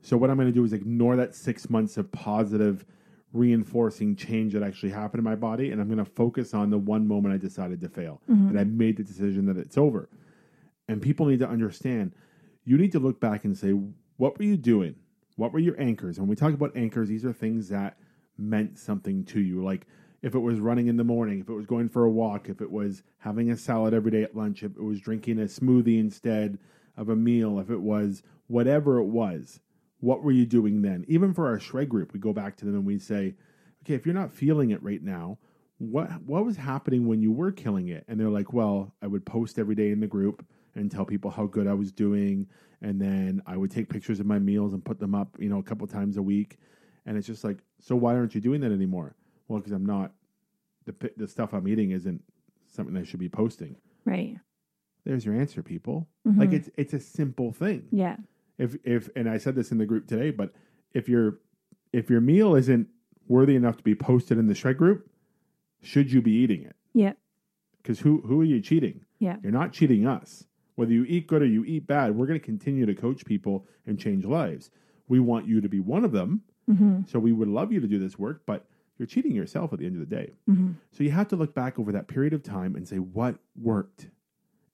So 0.00 0.16
what 0.16 0.30
I'm 0.30 0.36
going 0.36 0.48
to 0.48 0.52
do 0.52 0.64
is 0.64 0.72
ignore 0.72 1.14
that 1.16 1.34
six 1.34 1.70
months 1.70 1.96
of 1.96 2.10
positive 2.10 2.84
reinforcing 3.32 4.14
change 4.14 4.52
that 4.52 4.62
actually 4.62 4.90
happened 4.90 5.20
in 5.20 5.24
my 5.24 5.34
body, 5.34 5.70
and 5.70 5.80
I'm 5.80 5.88
going 5.88 6.04
to 6.04 6.04
focus 6.04 6.54
on 6.54 6.70
the 6.70 6.78
one 6.78 7.06
moment 7.06 7.34
I 7.34 7.38
decided 7.38 7.80
to 7.80 7.88
fail, 7.88 8.20
mm-hmm. 8.30 8.48
and 8.48 8.58
I 8.58 8.64
made 8.64 8.96
the 8.96 9.04
decision 9.04 9.46
that 9.46 9.56
it's 9.56 9.78
over. 9.78 10.08
And 10.88 11.00
people 11.00 11.26
need 11.26 11.38
to 11.38 11.48
understand 11.48 12.12
you 12.64 12.78
need 12.78 12.92
to 12.92 12.98
look 12.98 13.20
back 13.20 13.44
and 13.44 13.56
say, 13.56 13.72
what 14.16 14.38
were 14.38 14.44
you 14.44 14.56
doing? 14.56 14.94
What 15.36 15.52
were 15.52 15.58
your 15.58 15.80
anchors? 15.80 16.18
When 16.18 16.28
we 16.28 16.36
talk 16.36 16.52
about 16.52 16.76
anchors, 16.76 17.08
these 17.08 17.24
are 17.24 17.32
things 17.32 17.68
that 17.70 17.96
meant 18.38 18.78
something 18.78 19.24
to 19.26 19.40
you. 19.40 19.64
Like 19.64 19.86
if 20.22 20.34
it 20.34 20.38
was 20.38 20.60
running 20.60 20.86
in 20.86 20.96
the 20.96 21.04
morning, 21.04 21.40
if 21.40 21.48
it 21.48 21.54
was 21.54 21.66
going 21.66 21.88
for 21.88 22.04
a 22.04 22.10
walk, 22.10 22.48
if 22.48 22.60
it 22.60 22.70
was 22.70 23.02
having 23.18 23.50
a 23.50 23.56
salad 23.56 23.94
every 23.94 24.10
day 24.10 24.22
at 24.22 24.36
lunch, 24.36 24.62
if 24.62 24.76
it 24.76 24.82
was 24.82 25.00
drinking 25.00 25.40
a 25.40 25.44
smoothie 25.44 25.98
instead 25.98 26.58
of 26.96 27.08
a 27.08 27.16
meal, 27.16 27.58
if 27.58 27.70
it 27.70 27.80
was 27.80 28.22
whatever 28.46 28.98
it 28.98 29.06
was, 29.06 29.60
what 30.02 30.22
were 30.24 30.32
you 30.32 30.44
doing 30.44 30.82
then? 30.82 31.04
Even 31.06 31.32
for 31.32 31.46
our 31.46 31.60
shred 31.60 31.88
group, 31.88 32.12
we 32.12 32.18
go 32.18 32.32
back 32.32 32.56
to 32.56 32.64
them 32.64 32.74
and 32.74 32.84
we 32.84 32.98
say, 32.98 33.34
okay, 33.84 33.94
if 33.94 34.04
you're 34.04 34.14
not 34.14 34.32
feeling 34.32 34.70
it 34.70 34.82
right 34.82 35.02
now, 35.02 35.38
what 35.78 36.10
what 36.24 36.44
was 36.44 36.56
happening 36.56 37.06
when 37.06 37.22
you 37.22 37.30
were 37.30 37.52
killing 37.52 37.88
it? 37.88 38.04
And 38.08 38.18
they're 38.18 38.28
like, 38.28 38.52
well, 38.52 38.94
I 39.00 39.06
would 39.06 39.24
post 39.24 39.60
every 39.60 39.76
day 39.76 39.92
in 39.92 40.00
the 40.00 40.08
group 40.08 40.44
and 40.74 40.90
tell 40.90 41.04
people 41.04 41.30
how 41.30 41.46
good 41.46 41.68
I 41.68 41.74
was 41.74 41.92
doing, 41.92 42.48
and 42.80 43.00
then 43.00 43.42
I 43.46 43.56
would 43.56 43.70
take 43.70 43.88
pictures 43.88 44.18
of 44.18 44.26
my 44.26 44.40
meals 44.40 44.72
and 44.72 44.84
put 44.84 44.98
them 44.98 45.14
up, 45.14 45.36
you 45.38 45.48
know, 45.48 45.58
a 45.58 45.62
couple 45.62 45.86
times 45.86 46.16
a 46.16 46.22
week. 46.22 46.58
And 47.06 47.16
it's 47.16 47.26
just 47.26 47.44
like, 47.44 47.58
so 47.78 47.94
why 47.94 48.14
aren't 48.14 48.34
you 48.34 48.40
doing 48.40 48.60
that 48.62 48.72
anymore? 48.72 49.14
Well, 49.46 49.60
because 49.60 49.72
I'm 49.72 49.86
not 49.86 50.12
the 50.84 51.12
the 51.16 51.28
stuff 51.28 51.52
I'm 51.52 51.68
eating 51.68 51.92
isn't 51.92 52.22
something 52.66 52.96
I 52.96 53.04
should 53.04 53.20
be 53.20 53.28
posting. 53.28 53.76
Right. 54.04 54.36
There's 55.04 55.24
your 55.24 55.34
answer, 55.34 55.62
people. 55.62 56.08
Mm-hmm. 56.26 56.40
Like 56.40 56.52
it's 56.52 56.70
it's 56.76 56.92
a 56.92 57.00
simple 57.00 57.52
thing 57.52 57.86
Yeah. 57.92 58.16
If 58.62 58.76
if 58.84 59.08
and 59.16 59.28
I 59.28 59.38
said 59.38 59.54
this 59.54 59.72
in 59.72 59.78
the 59.78 59.86
group 59.86 60.06
today, 60.06 60.30
but 60.30 60.52
if 60.92 61.08
your 61.08 61.38
if 61.92 62.08
your 62.08 62.20
meal 62.20 62.54
isn't 62.54 62.88
worthy 63.26 63.56
enough 63.56 63.76
to 63.76 63.82
be 63.82 63.94
posted 63.94 64.38
in 64.38 64.46
the 64.46 64.54
shred 64.54 64.78
group, 64.78 65.10
should 65.82 66.12
you 66.12 66.22
be 66.22 66.32
eating 66.32 66.62
it? 66.62 66.76
Yeah. 66.94 67.12
Because 67.82 68.00
who 68.00 68.22
who 68.22 68.40
are 68.40 68.44
you 68.44 68.60
cheating? 68.60 69.04
Yeah. 69.18 69.36
You're 69.42 69.52
not 69.52 69.72
cheating 69.72 70.06
us. 70.06 70.44
Whether 70.76 70.92
you 70.92 71.04
eat 71.04 71.26
good 71.26 71.42
or 71.42 71.46
you 71.46 71.64
eat 71.64 71.86
bad, 71.86 72.16
we're 72.16 72.26
going 72.26 72.38
to 72.38 72.44
continue 72.44 72.86
to 72.86 72.94
coach 72.94 73.24
people 73.24 73.66
and 73.86 73.98
change 73.98 74.24
lives. 74.24 74.70
We 75.08 75.20
want 75.20 75.46
you 75.46 75.60
to 75.60 75.68
be 75.68 75.80
one 75.80 76.04
of 76.04 76.12
them. 76.12 76.42
Mm-hmm. 76.70 77.02
So 77.08 77.18
we 77.18 77.32
would 77.32 77.48
love 77.48 77.72
you 77.72 77.80
to 77.80 77.86
do 77.86 77.98
this 77.98 78.18
work, 78.18 78.42
but 78.46 78.64
you're 78.96 79.06
cheating 79.06 79.32
yourself 79.32 79.72
at 79.72 79.80
the 79.80 79.86
end 79.86 80.00
of 80.00 80.08
the 80.08 80.14
day. 80.14 80.32
Mm-hmm. 80.48 80.72
So 80.92 81.04
you 81.04 81.10
have 81.10 81.28
to 81.28 81.36
look 81.36 81.54
back 81.54 81.78
over 81.78 81.92
that 81.92 82.08
period 82.08 82.32
of 82.32 82.42
time 82.42 82.76
and 82.76 82.88
say 82.88 82.96
what 82.96 83.36
worked 83.60 84.06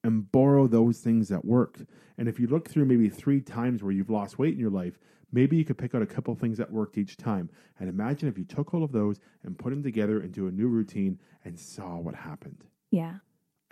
and 0.04 0.30
borrow 0.30 0.66
those 0.66 0.98
things 0.98 1.28
that 1.28 1.44
worked. 1.44 1.84
And 2.16 2.28
if 2.28 2.38
you 2.40 2.46
look 2.46 2.68
through 2.68 2.84
maybe 2.86 3.08
three 3.08 3.40
times 3.40 3.82
where 3.82 3.92
you've 3.92 4.10
lost 4.10 4.38
weight 4.38 4.54
in 4.54 4.60
your 4.60 4.70
life, 4.70 4.98
maybe 5.32 5.56
you 5.56 5.64
could 5.64 5.78
pick 5.78 5.94
out 5.94 6.02
a 6.02 6.06
couple 6.06 6.34
things 6.34 6.58
that 6.58 6.72
worked 6.72 6.98
each 6.98 7.16
time. 7.16 7.50
And 7.78 7.88
imagine 7.88 8.28
if 8.28 8.38
you 8.38 8.44
took 8.44 8.74
all 8.74 8.82
of 8.82 8.92
those 8.92 9.20
and 9.42 9.58
put 9.58 9.70
them 9.70 9.82
together 9.82 10.20
into 10.22 10.46
a 10.46 10.50
new 10.50 10.68
routine 10.68 11.18
and 11.44 11.58
saw 11.58 11.96
what 11.98 12.14
happened. 12.14 12.64
Yeah. 12.90 13.16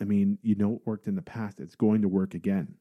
I 0.00 0.04
mean, 0.04 0.38
you 0.42 0.54
know 0.54 0.74
it 0.74 0.80
worked 0.84 1.06
in 1.06 1.14
the 1.16 1.22
past. 1.22 1.60
It's 1.60 1.74
going 1.74 2.02
to 2.02 2.08
work 2.08 2.34
again. 2.34 2.74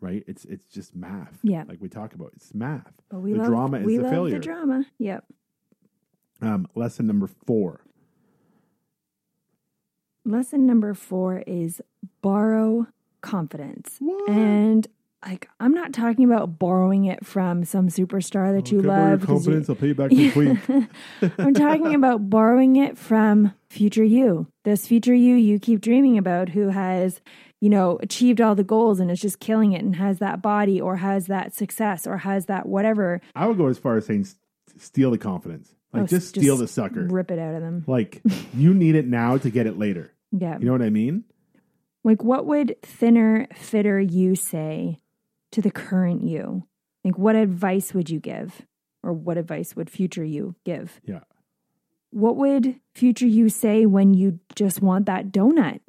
Right? 0.00 0.24
It's 0.26 0.46
it's 0.46 0.64
just 0.66 0.96
math. 0.96 1.38
Yeah. 1.42 1.64
Like 1.68 1.78
we 1.80 1.88
talk 1.90 2.14
about. 2.14 2.32
It's 2.34 2.54
math. 2.54 2.90
But 3.10 3.20
we 3.20 3.32
the 3.32 3.38
love 3.40 3.48
drama 3.48 3.78
is 3.80 3.84
we 3.86 3.96
the 3.98 4.04
love 4.04 4.12
failure. 4.12 4.38
the 4.38 4.44
drama. 4.44 4.84
Yep. 4.98 5.24
um, 6.40 6.66
lesson 6.74 7.06
number 7.06 7.28
four. 7.46 7.84
Lesson 10.24 10.66
number 10.66 10.94
four 10.94 11.40
is 11.46 11.82
borrow 12.22 12.86
confidence. 13.20 13.96
What? 13.98 14.30
And 14.30 14.86
like 15.24 15.48
I'm 15.60 15.72
not 15.72 15.92
talking 15.92 16.24
about 16.24 16.58
borrowing 16.58 17.04
it 17.04 17.26
from 17.26 17.64
some 17.64 17.88
superstar 17.88 18.54
that 18.56 18.72
oh, 18.72 18.76
you 18.76 18.82
love. 18.82 19.20
'cause 19.20 19.28
you- 19.28 19.34
confidence. 19.34 19.68
I'll 19.68 19.76
pay 19.76 19.88
you 19.88 19.94
back 19.94 20.12
next 20.12 20.36
week. 20.36 20.58
I'm 21.38 21.54
talking 21.54 21.94
about 21.94 22.30
borrowing 22.30 22.76
it 22.76 22.96
from 22.96 23.52
future 23.68 24.04
you. 24.04 24.46
This 24.64 24.86
future 24.86 25.14
you 25.14 25.34
you 25.36 25.58
keep 25.58 25.80
dreaming 25.80 26.16
about 26.16 26.48
who 26.50 26.68
has, 26.68 27.20
you 27.60 27.68
know, 27.68 27.98
achieved 28.02 28.40
all 28.40 28.54
the 28.54 28.64
goals 28.64 28.98
and 29.00 29.10
is 29.10 29.20
just 29.20 29.40
killing 29.40 29.72
it 29.72 29.82
and 29.82 29.96
has 29.96 30.18
that 30.20 30.40
body 30.40 30.80
or 30.80 30.96
has 30.96 31.26
that 31.26 31.54
success 31.54 32.06
or 32.06 32.18
has 32.18 32.46
that 32.46 32.66
whatever. 32.66 33.20
I 33.36 33.46
would 33.46 33.58
go 33.58 33.66
as 33.66 33.78
far 33.78 33.98
as 33.98 34.06
saying 34.06 34.26
steal 34.78 35.10
the 35.10 35.18
confidence. 35.18 35.74
Like 35.92 36.04
Oh, 36.04 36.06
just 36.06 36.34
just 36.34 36.44
steal 36.44 36.56
the 36.56 36.68
sucker. 36.68 37.06
Rip 37.10 37.30
it 37.30 37.38
out 37.38 37.54
of 37.56 37.60
them. 37.60 37.84
Like 37.86 38.22
you 38.54 38.72
need 38.72 38.94
it 38.94 39.06
now 39.06 39.36
to 39.36 39.50
get 39.50 39.66
it 39.66 39.78
later. 39.78 40.12
Yeah. 40.32 40.58
You 40.60 40.66
know 40.66 40.70
what 40.72 40.82
I 40.82 40.90
mean? 40.90 41.24
Like 42.04 42.22
what 42.22 42.46
would 42.46 42.76
thinner, 42.82 43.46
fitter 43.54 44.00
you 44.00 44.34
say 44.34 44.98
to 45.52 45.60
the 45.60 45.70
current 45.70 46.22
you? 46.22 46.66
Like 47.04 47.18
what 47.18 47.36
advice 47.36 47.92
would 47.94 48.10
you 48.10 48.20
give? 48.20 48.62
Or 49.02 49.12
what 49.12 49.38
advice 49.38 49.74
would 49.76 49.90
future 49.90 50.24
you 50.24 50.54
give? 50.64 51.00
Yeah. 51.04 51.20
What 52.10 52.36
would 52.36 52.80
future 52.94 53.26
you 53.26 53.48
say 53.48 53.86
when 53.86 54.14
you 54.14 54.40
just 54.54 54.82
want 54.82 55.06
that 55.06 55.30
donut? 55.32 55.80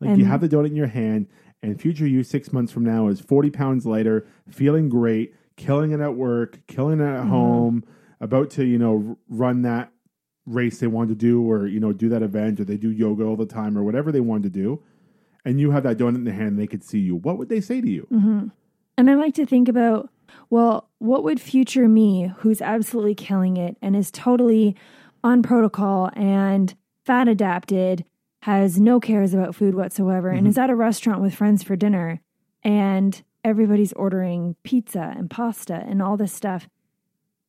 Like 0.00 0.18
you 0.18 0.24
have 0.26 0.40
the 0.40 0.48
donut 0.48 0.66
in 0.66 0.76
your 0.76 0.88
hand, 0.88 1.28
and 1.62 1.80
future 1.80 2.06
you 2.06 2.22
six 2.22 2.52
months 2.52 2.70
from 2.70 2.84
now 2.84 3.08
is 3.08 3.20
40 3.20 3.50
pounds 3.50 3.86
lighter, 3.86 4.26
feeling 4.48 4.88
great, 4.88 5.34
killing 5.56 5.92
it 5.92 6.00
at 6.00 6.14
work, 6.14 6.60
killing 6.66 7.00
it 7.00 7.04
at 7.04 7.20
Mm-hmm. 7.20 7.30
home, 7.30 7.84
about 8.20 8.50
to, 8.50 8.64
you 8.64 8.78
know, 8.78 9.18
run 9.28 9.62
that 9.62 9.90
race 10.46 10.78
they 10.78 10.86
wanted 10.86 11.08
to 11.08 11.14
do 11.14 11.42
or 11.50 11.66
you 11.66 11.80
know 11.80 11.90
do 11.92 12.10
that 12.10 12.22
event 12.22 12.60
or 12.60 12.64
they 12.64 12.76
do 12.76 12.90
yoga 12.90 13.24
all 13.24 13.34
the 13.36 13.46
time 13.46 13.78
or 13.78 13.82
whatever 13.82 14.12
they 14.12 14.20
wanted 14.20 14.42
to 14.42 14.50
do 14.50 14.82
and 15.44 15.60
you 15.60 15.70
have 15.70 15.82
that 15.82 15.96
donut 15.98 16.16
in 16.16 16.24
the 16.24 16.32
hand 16.32 16.48
and 16.48 16.58
they 16.58 16.66
could 16.66 16.84
see 16.84 16.98
you 16.98 17.16
what 17.16 17.38
would 17.38 17.48
they 17.48 17.60
say 17.60 17.80
to 17.80 17.88
you 17.88 18.06
Mm-hmm. 18.12 18.48
And 18.96 19.10
I 19.10 19.14
like 19.14 19.34
to 19.34 19.46
think 19.46 19.68
about, 19.68 20.10
well, 20.50 20.88
what 20.98 21.24
would 21.24 21.40
future 21.40 21.88
me, 21.88 22.32
who's 22.38 22.62
absolutely 22.62 23.14
killing 23.14 23.56
it 23.56 23.76
and 23.82 23.96
is 23.96 24.10
totally 24.10 24.76
on 25.22 25.42
protocol 25.42 26.10
and 26.14 26.74
fat 27.04 27.28
adapted, 27.28 28.04
has 28.42 28.78
no 28.78 29.00
cares 29.00 29.34
about 29.34 29.54
food 29.54 29.74
whatsoever, 29.74 30.28
and 30.28 30.46
is 30.46 30.58
at 30.58 30.70
a 30.70 30.74
restaurant 30.74 31.22
with 31.22 31.34
friends 31.34 31.62
for 31.62 31.76
dinner, 31.76 32.20
and 32.62 33.22
everybody's 33.42 33.92
ordering 33.94 34.54
pizza 34.62 35.14
and 35.16 35.30
pasta 35.30 35.82
and 35.88 36.02
all 36.02 36.16
this 36.16 36.32
stuff. 36.32 36.68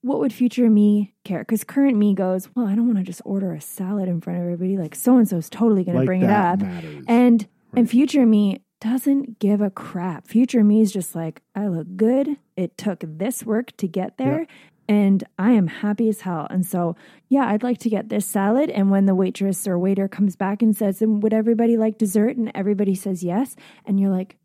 What 0.02 0.20
would 0.20 0.32
future 0.32 0.70
me 0.70 1.14
care? 1.24 1.40
Because 1.40 1.64
current 1.64 1.98
me 1.98 2.14
goes, 2.14 2.48
well, 2.56 2.68
I 2.68 2.76
don't 2.76 2.86
want 2.86 3.00
to 3.00 3.04
just 3.04 3.22
order 3.26 3.54
a 3.54 3.60
salad 3.60 4.08
in 4.08 4.22
front 4.22 4.40
of 4.40 4.44
everybody. 4.44 4.78
Like 4.78 4.96
so 4.96 5.18
and 5.18 5.28
so 5.28 5.38
is 5.38 5.50
totally 5.50 5.84
going 5.84 5.96
to 5.96 6.02
like 6.02 6.06
bring 6.06 6.22
it 6.22 6.30
up. 6.30 6.60
matters 6.60 7.04
And 7.08 7.48
and 7.76 7.90
future 7.90 8.26
me 8.26 8.62
doesn't 8.82 9.40
give 9.40 9.62
a 9.62 9.70
crap. 9.70 10.28
Future 10.28 10.64
me 10.64 10.82
is 10.82 10.92
just 10.92 11.16
like, 11.16 11.42
I 11.56 11.68
look 11.68 11.88
good. 11.96 12.38
It 12.56 12.78
took 12.78 13.00
this 13.06 13.44
work 13.44 13.76
to 13.78 13.88
get 13.88 14.18
there. 14.18 14.48
And 14.88 15.24
I 15.40 15.52
am 15.52 15.66
happy 15.66 16.10
as 16.10 16.22
hell. 16.22 16.46
And 16.50 16.64
so, 16.64 16.96
yeah, 17.28 17.48
I'd 17.48 17.64
like 17.64 17.80
to 17.80 17.90
get 17.90 18.10
this 18.10 18.26
salad. 18.28 18.70
And 18.70 18.92
when 18.92 19.08
the 19.08 19.16
waitress 19.16 19.68
or 19.68 19.80
waiter 19.80 20.08
comes 20.08 20.36
back 20.36 20.62
and 20.62 20.78
says, 20.78 21.02
and 21.02 21.24
would 21.24 21.34
everybody 21.34 21.76
like 21.76 21.98
dessert? 21.98 22.38
And 22.38 22.52
everybody 22.54 22.94
says 22.94 23.24
yes. 23.24 23.56
And 23.86 24.00
you're 24.00 24.12
like, 24.12 24.38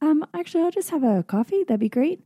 um, 0.00 0.24
actually, 0.34 0.62
I'll 0.62 0.70
just 0.70 0.90
have 0.90 1.02
a 1.02 1.24
coffee. 1.24 1.64
That'd 1.64 1.80
be 1.80 1.88
great. 1.88 2.20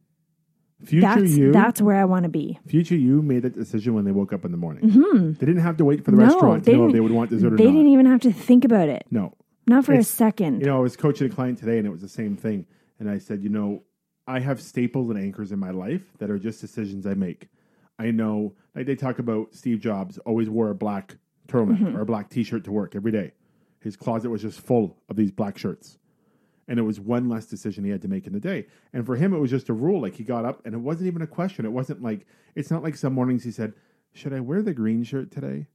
future 0.84 1.06
That's 1.06 1.36
you 1.36 1.52
that's 1.52 1.80
where 1.80 1.96
I 1.96 2.04
want 2.04 2.24
to 2.24 2.28
be. 2.28 2.58
future 2.66 2.96
you 2.96 3.22
made 3.22 3.42
that 3.44 3.54
decision 3.54 3.94
when 3.94 4.04
they 4.04 4.10
woke 4.10 4.32
up 4.32 4.44
in 4.44 4.50
the 4.50 4.56
morning 4.58 5.34
they 5.38 5.46
didn't 5.46 5.62
have 5.62 5.76
to 5.76 5.84
wait 5.84 6.04
for 6.04 6.10
the 6.10 6.16
Mm-hmm. 6.16 6.26
No, 6.26 6.34
restaurant 6.34 6.64
they 6.64 6.72
to 6.72 6.78
know 6.78 6.86
if 6.88 6.92
they 6.92 7.00
would 7.00 7.12
want 7.12 7.30
dessert 7.30 7.52
or 7.52 7.56
They 7.56 7.64
didn't 7.66 7.86
even 7.86 8.06
have 8.06 8.20
to 8.22 8.32
think 8.32 8.64
about 8.64 8.88
it. 8.88 9.06
no 9.10 9.32
Not 9.66 9.84
for 9.84 9.92
a 9.92 10.02
second. 10.02 10.60
You 10.60 10.66
know, 10.66 10.76
I 10.76 10.80
was 10.80 10.96
coaching 10.96 11.30
a 11.30 11.34
client 11.34 11.58
today 11.58 11.78
and 11.78 11.86
it 11.86 11.90
was 11.90 12.00
the 12.00 12.08
same 12.08 12.36
thing. 12.36 12.66
And 12.98 13.08
I 13.08 13.18
said, 13.18 13.42
you 13.42 13.48
know, 13.48 13.82
I 14.26 14.40
have 14.40 14.60
staples 14.60 15.10
and 15.10 15.18
anchors 15.18 15.52
in 15.52 15.58
my 15.58 15.70
life 15.70 16.02
that 16.18 16.30
are 16.30 16.38
just 16.38 16.60
decisions 16.60 17.06
I 17.06 17.14
make. 17.14 17.48
I 17.98 18.10
know, 18.10 18.54
like 18.74 18.86
they 18.86 18.96
talk 18.96 19.18
about 19.18 19.54
Steve 19.54 19.80
Jobs 19.80 20.18
always 20.18 20.48
wore 20.48 20.70
a 20.70 20.74
black 20.74 21.16
turtleneck 21.48 21.78
mm-hmm. 21.78 21.96
or 21.96 22.02
a 22.02 22.06
black 22.06 22.30
t 22.30 22.42
shirt 22.42 22.64
to 22.64 22.72
work 22.72 22.96
every 22.96 23.12
day. 23.12 23.32
His 23.80 23.96
closet 23.96 24.30
was 24.30 24.42
just 24.42 24.60
full 24.60 24.96
of 25.08 25.16
these 25.16 25.30
black 25.30 25.58
shirts. 25.58 25.98
And 26.68 26.78
it 26.78 26.82
was 26.82 27.00
one 27.00 27.28
less 27.28 27.46
decision 27.46 27.84
he 27.84 27.90
had 27.90 28.02
to 28.02 28.08
make 28.08 28.26
in 28.26 28.32
the 28.32 28.40
day. 28.40 28.66
And 28.92 29.04
for 29.04 29.16
him, 29.16 29.34
it 29.34 29.38
was 29.38 29.50
just 29.50 29.68
a 29.68 29.72
rule. 29.72 30.00
Like 30.00 30.14
he 30.14 30.24
got 30.24 30.44
up 30.44 30.64
and 30.64 30.74
it 30.74 30.78
wasn't 30.78 31.08
even 31.08 31.22
a 31.22 31.26
question. 31.26 31.64
It 31.64 31.72
wasn't 31.72 32.02
like, 32.02 32.26
it's 32.54 32.70
not 32.70 32.82
like 32.82 32.96
some 32.96 33.12
mornings 33.12 33.44
he 33.44 33.50
said, 33.50 33.74
should 34.12 34.32
I 34.32 34.40
wear 34.40 34.62
the 34.62 34.72
green 34.72 35.02
shirt 35.02 35.30
today? 35.30 35.66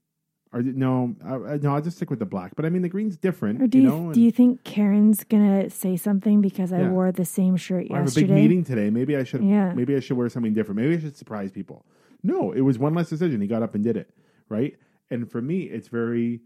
Or 0.54 0.62
no, 0.62 1.14
I, 1.26 1.58
no, 1.58 1.76
I'll 1.76 1.82
just 1.82 1.98
stick 1.98 2.10
with 2.10 2.20
the 2.20 2.26
black. 2.26 2.56
But 2.56 2.66
I 2.66 2.70
mean, 2.70 2.82
the 2.82 2.90
green's 2.90 3.18
different. 3.18 3.62
or 3.62 3.68
do 3.68 3.80
you, 3.80 3.84
know, 3.88 3.98
and- 4.06 4.14
do 4.14 4.22
you 4.22 4.32
think 4.32 4.64
Karen's 4.64 5.24
gonna 5.26 5.70
say 5.70 5.98
something 5.98 6.40
because 6.42 6.72
I 6.72 6.82
Yeah. 6.82 6.90
wore 6.92 7.12
the 7.12 7.26
same 7.26 7.58
shirt 7.58 7.84
yesterday? 7.90 7.96
I 7.96 8.00
have 8.00 8.12
a 8.12 8.22
big 8.22 8.30
meeting 8.30 8.64
today. 8.64 8.90
Maybe 8.90 9.18
I 9.18 9.24
should. 9.24 9.44
Yeah. 9.44 9.74
Maybe 9.74 9.96
I 9.96 10.00
should 10.00 10.16
wear 10.18 10.30
something 10.30 10.54
different. 10.54 10.80
Maybe 10.80 10.96
I 10.96 11.00
should 11.00 11.18
surprise 11.18 11.52
people. 11.52 11.86
No, 12.24 12.52
it 12.54 12.62
was 12.62 12.80
one 12.80 12.94
less 12.94 13.10
decision. 13.10 13.42
He 13.42 13.48
got 13.48 13.62
up 13.62 13.76
and 13.76 13.84
did 13.84 13.98
it, 13.98 14.10
right? 14.50 14.76
And 15.12 15.30
for 15.30 15.42
me, 15.42 15.64
it's 15.64 15.90
very, 15.90 16.42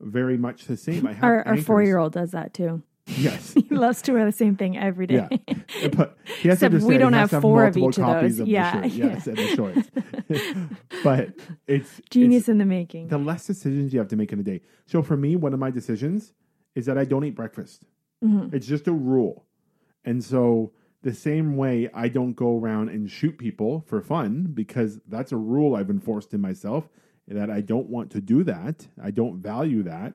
very 0.00 0.36
much 0.36 0.66
the 0.66 0.76
same. 0.76 1.06
I 1.06 1.14
have 1.14 1.24
Our, 1.24 1.46
our 1.48 1.56
four 1.56 1.82
year 1.82 1.98
old 1.98 2.12
does 2.12 2.32
that 2.32 2.52
too. 2.52 2.82
Yes, 3.06 3.54
He 3.68 3.74
loves 3.74 4.02
to 4.02 4.12
wear 4.12 4.24
the 4.24 4.32
same 4.32 4.56
thing 4.56 4.76
every 4.76 5.06
day. 5.06 5.28
yeah. 5.48 5.88
But 5.96 6.16
he 6.40 6.48
has 6.48 6.56
Except 6.62 6.80
to 6.80 6.86
we 6.86 6.98
don't 6.98 7.12
have 7.12 7.30
to 7.30 7.40
four 7.40 7.64
of 7.66 7.76
each 7.76 7.98
of 7.98 8.20
those. 8.22 8.38
the 8.38 8.46
Yeah, 8.46 8.82
shirt. 8.82 8.92
yeah. 8.92 9.06
Yes, 9.06 9.26
and 9.28 9.36
the 9.36 9.46
shorts. 9.54 9.90
but 11.04 11.30
it's 11.66 12.00
Genius 12.10 12.40
it's 12.42 12.48
in 12.48 12.58
the 12.58 12.64
making. 12.64 13.08
the 13.08 13.18
less 13.18 13.46
decisions 13.46 13.92
you 13.92 13.98
have 14.00 14.08
to 14.08 14.16
make 14.16 14.32
in 14.32 14.40
a 14.40 14.42
day. 14.42 14.60
So 14.86 15.02
for 15.02 15.16
me, 15.16 15.36
one 15.36 15.52
of 15.54 15.60
my 15.60 15.70
decisions 15.70 16.32
is 16.74 16.86
that 16.86 16.98
I 16.98 17.04
don't 17.04 17.24
eat 17.24 17.36
breakfast. 17.36 17.84
Mm-hmm. 18.24 18.54
It's 18.54 18.66
just 18.66 18.88
a 18.88 18.92
rule. 18.92 19.44
And 20.04 20.22
so 20.24 20.72
the 21.02 21.14
same 21.14 21.56
way 21.56 21.88
I 21.94 22.08
don't 22.08 22.32
go 22.34 22.58
around 22.58 22.88
and 22.88 23.08
shoot 23.10 23.38
people 23.38 23.84
for 23.86 24.00
fun 24.00 24.48
because 24.52 24.98
that's 25.06 25.30
a 25.32 25.36
rule 25.36 25.76
I've 25.76 25.90
enforced 25.90 26.34
in 26.34 26.40
myself 26.40 26.88
that 27.28 27.50
I 27.50 27.60
don't 27.60 27.88
want 27.88 28.10
to 28.12 28.20
do 28.20 28.42
that. 28.44 28.88
I 29.02 29.10
don't 29.12 29.36
value 29.38 29.82
that. 29.84 30.14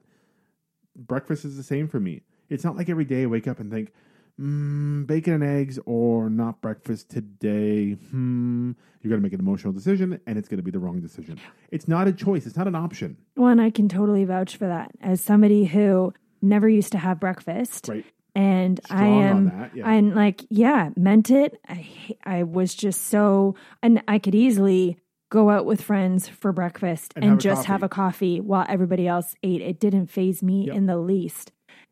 Breakfast 0.95 1.45
is 1.45 1.55
the 1.57 1.63
same 1.63 1.87
for 1.87 1.99
me. 1.99 2.23
It's 2.51 2.63
not 2.63 2.75
like 2.75 2.89
every 2.89 3.05
day 3.05 3.23
I 3.23 3.25
wake 3.25 3.47
up 3.47 3.59
and 3.59 3.71
think, 3.71 3.91
mm, 4.39 5.05
bacon 5.07 5.33
and 5.33 5.43
eggs 5.43 5.79
or 5.85 6.29
not 6.29 6.61
breakfast 6.61 7.09
today. 7.09 7.93
Hmm. 7.93 8.71
You're 9.01 9.09
going 9.09 9.21
to 9.21 9.23
make 9.23 9.33
an 9.33 9.39
emotional 9.39 9.73
decision 9.73 10.19
and 10.27 10.37
it's 10.37 10.47
going 10.47 10.57
to 10.57 10.63
be 10.63 10.71
the 10.71 10.79
wrong 10.79 10.99
decision. 10.99 11.39
It's 11.71 11.87
not 11.87 12.07
a 12.07 12.13
choice. 12.13 12.45
It's 12.45 12.57
not 12.57 12.67
an 12.67 12.75
option. 12.75 13.17
Well, 13.35 13.49
and 13.49 13.61
I 13.61 13.69
can 13.71 13.89
totally 13.89 14.25
vouch 14.25 14.57
for 14.57 14.67
that 14.67 14.91
as 15.01 15.21
somebody 15.21 15.65
who 15.65 16.13
never 16.41 16.69
used 16.69 16.91
to 16.91 16.97
have 16.97 17.19
breakfast. 17.19 17.87
Right. 17.87 18.05
And 18.33 18.79
I 18.89 18.95
Strong 18.95 19.23
on 19.23 19.49
am, 19.49 19.71
yeah. 19.73 19.87
I'm 19.87 20.15
like, 20.15 20.45
yeah, 20.49 20.89
meant 20.95 21.31
it. 21.31 21.59
I, 21.67 21.87
I 22.23 22.43
was 22.43 22.73
just 22.73 23.07
so, 23.07 23.55
and 23.83 24.01
I 24.07 24.19
could 24.19 24.35
easily 24.35 24.97
go 25.29 25.49
out 25.49 25.65
with 25.65 25.81
friends 25.81 26.27
for 26.27 26.51
breakfast 26.51 27.13
And 27.15 27.23
and, 27.23 27.31
have 27.33 27.39
just 27.39 27.65
have 27.65 27.83
a 27.83 27.89
coffee 27.89 28.39
while 28.39 28.65
everybody 28.69 29.07
else 29.07 29.33
ate. 29.43 29.61
It 29.61 29.79
didn't 29.79 30.07
phase 30.07 30.43
me 30.43 30.67
Yep. 30.67 30.75
in 30.75 30.85
the 30.85 30.97
least. 30.97 31.51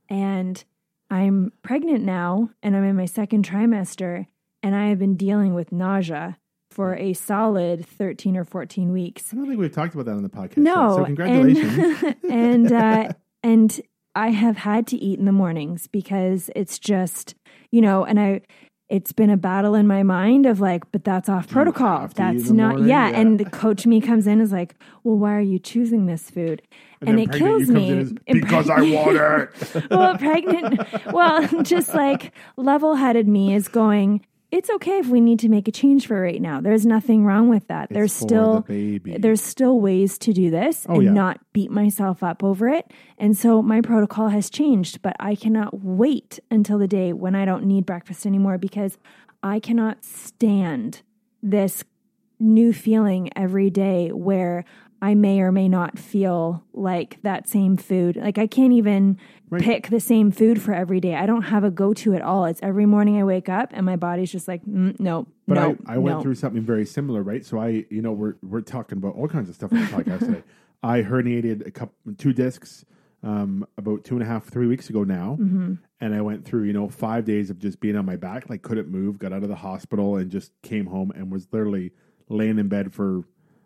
And 0.09 0.63
I'm 1.09 1.51
pregnant 1.63 2.03
now 2.03 2.49
and 2.61 2.75
I'm 2.75 2.83
in 2.83 2.95
my 2.95 3.05
second 3.05 3.47
trimester 3.47 4.25
and 4.61 4.75
I 4.75 4.87
have 4.87 4.99
been 4.99 5.15
dealing 5.15 5.53
with 5.53 5.71
nausea 5.71 6.37
for 6.71 6.95
a 6.95 7.13
solid 7.13 7.85
13 7.85 8.37
or 8.37 8.43
14 8.45 8.91
weeks. 8.91 9.33
I 9.33 9.37
don't 9.37 9.47
think 9.47 9.59
we've 9.59 9.73
talked 9.73 9.93
about 9.93 10.05
that 10.05 10.11
on 10.15 10.23
the 10.23 10.29
podcast. 10.29 10.57
yet, 10.57 10.57
No, 10.57 10.97
So 10.97 11.05
congratulations. 11.05 12.03
And 12.03 12.15
and, 12.31 12.71
uh, 12.71 13.13
and 13.43 13.81
I 14.15 14.29
have 14.29 14.57
had 14.57 14.85
to 14.87 14.97
eat 14.97 15.19
in 15.19 15.25
the 15.25 15.31
mornings 15.31 15.87
because 15.87 16.49
it's 16.55 16.77
just 16.79 17.35
you 17.71 17.81
know, 17.81 18.03
and 18.03 18.19
I. 18.19 18.41
It's 18.89 19.11
been 19.11 19.29
a 19.29 19.37
battle 19.37 19.75
in 19.75 19.85
my 19.85 20.01
mind 20.01 20.47
of 20.47 20.59
like, 20.59 20.91
but 20.91 21.03
that's 21.03 21.29
off 21.29 21.47
protocol. 21.47 22.01
have 22.01 22.13
to 22.15 22.23
eat 22.23 22.25
in 22.29 22.37
That's 22.37 22.49
not, 22.49 22.79
yeah. 22.79 23.09
Yeah. 23.09 23.19
And 23.19 23.39
the 23.39 23.45
coach 23.45 23.85
me 23.85 24.01
comes 24.01 24.25
in 24.25 24.41
is 24.41 24.51
like, 24.51 24.75
well, 25.03 25.15
why 25.15 25.35
are 25.35 25.39
you 25.41 25.59
choosing 25.59 26.07
this 26.07 26.29
food? 26.31 26.63
And, 27.01 27.09
And, 27.11 27.19
it 27.19 27.31
kills 27.31 27.69
me 27.69 27.99
as, 27.99 28.13
because 28.27 28.69
I 28.69 28.81
want 28.81 29.15
it. 29.75 29.89
well, 29.91 30.17
pregnant, 30.17 30.81
well, 31.13 31.47
just 31.63 31.93
like 31.93 32.33
level 32.57 32.95
headed 32.95 33.27
me 33.27 33.53
is 33.53 33.67
going, 33.67 34.25
it's 34.51 34.69
okay 34.69 34.97
if 34.97 35.07
we 35.07 35.21
need 35.21 35.39
to 35.39 35.49
make 35.49 35.67
a 35.67 35.71
change 35.71 36.07
for 36.07 36.19
right 36.21 36.41
now. 36.41 36.59
There's 36.59 36.85
nothing 36.85 37.23
wrong 37.25 37.49
with 37.49 37.67
that. 37.67 37.89
there's 37.89 38.11
It's 38.11 38.19
for 38.21 38.27
still, 38.27 38.53
the 38.61 38.73
baby. 38.99 39.17
there's 39.19 39.41
still 39.41 39.79
ways 39.79 40.17
to 40.19 40.33
do 40.33 40.49
this 40.49 40.85
Oh, 40.89 40.95
and 40.95 41.03
yeah. 41.03 41.11
not 41.11 41.39
beat 41.53 41.69
myself 41.71 42.23
up 42.23 42.43
over 42.43 42.67
it. 42.67 42.91
And 43.17 43.37
so 43.37 43.61
my 43.61 43.81
protocol 43.81 44.29
has 44.29 44.49
changed, 44.49 45.01
but 45.01 45.15
I 45.19 45.35
cannot 45.35 45.81
wait 45.83 46.39
until 46.49 46.77
the 46.79 46.87
day 46.87 47.13
when 47.13 47.35
I 47.35 47.45
don't 47.45 47.65
need 47.65 47.85
breakfast 47.85 48.25
anymore 48.25 48.57
because 48.57 48.97
I 49.43 49.59
cannot 49.59 50.03
stand 50.03 51.01
this 51.43 51.83
new 52.39 52.71
feeling 52.73 53.29
every 53.35 53.69
day 53.69 54.09
where 54.11 54.63
I 55.01 55.15
may 55.15 55.39
or 55.39 55.51
may 55.51 55.69
not 55.69 55.97
feel 55.97 56.63
like 56.73 57.21
that 57.23 57.47
same 57.47 57.77
food. 57.77 58.17
Like 58.17 58.37
I 58.37 58.47
can't 58.47 58.73
even 58.73 59.17
Right. 59.51 59.63
pick 59.63 59.87
the 59.89 59.99
same 59.99 60.29
food 60.29 60.61
for 60.61 60.73
every 60.73 60.99
day. 60.99 61.15
I 61.15 61.25
don't 61.25 61.41
have 61.41 61.63
a 61.63 61.71
go 61.71 61.91
to 61.95 62.13
at 62.13 62.21
all. 62.21 62.45
It's 62.45 62.59
every 62.61 62.85
morning 62.85 63.17
I 63.17 63.23
wake 63.23 63.49
up 63.49 63.69
and 63.73 63.83
my 63.83 63.95
body's 63.95 64.31
just 64.31 64.47
like, 64.47 64.63
mm, 64.63 64.99
no, 64.99 65.25
But 65.47 65.55
no, 65.55 65.75
I, 65.87 65.95
I 65.95 65.97
went 65.97 66.17
no. 66.17 66.21
through 66.21 66.35
something 66.35 66.61
very 66.61 66.85
similar, 66.85 67.23
right? 67.23 67.43
So 67.43 67.57
I, 67.59 67.85
you 67.89 68.01
know, 68.03 68.11
we're 68.11 68.35
we're 68.43 68.61
talking 68.61 68.99
about 68.99 69.15
all 69.15 69.27
kinds 69.27 69.49
of 69.49 69.55
stuff 69.55 69.73
on 69.73 69.79
the 69.79 69.85
podcast 69.87 70.19
today. 70.19 70.43
I 70.83 71.01
herniated 71.01 71.65
a 71.65 71.71
couple, 71.71 71.95
two 72.17 72.31
discs, 72.31 72.85
um, 73.23 73.65
about 73.77 74.03
two 74.03 74.13
and 74.15 74.21
a 74.23 74.25
half, 74.27 74.45
three 74.45 74.67
weeks 74.67 74.89
ago 74.91 75.03
now, 75.03 75.37
Mm-hmm. 75.41 75.73
and 75.99 76.13
I 76.15 76.21
went 76.21 76.45
through, 76.45 76.63
you 76.65 76.73
know, 76.73 76.87
five 76.87 77.25
days 77.25 77.49
of 77.49 77.57
just 77.57 77.79
being 77.79 77.95
on 77.97 78.05
my 78.05 78.15
back, 78.17 78.49
like 78.51 78.61
couldn't 78.61 78.87
move. 78.87 79.17
Got 79.17 79.33
out 79.33 79.41
of 79.43 79.49
the 79.49 79.55
hospital 79.55 80.17
and 80.17 80.29
just 80.29 80.51
came 80.61 80.85
home 80.85 81.11
and 81.15 81.31
was 81.31 81.47
literally 81.51 81.91
laying 82.29 82.59
in 82.59 82.67
bed 82.67 82.93
for, 82.93 83.23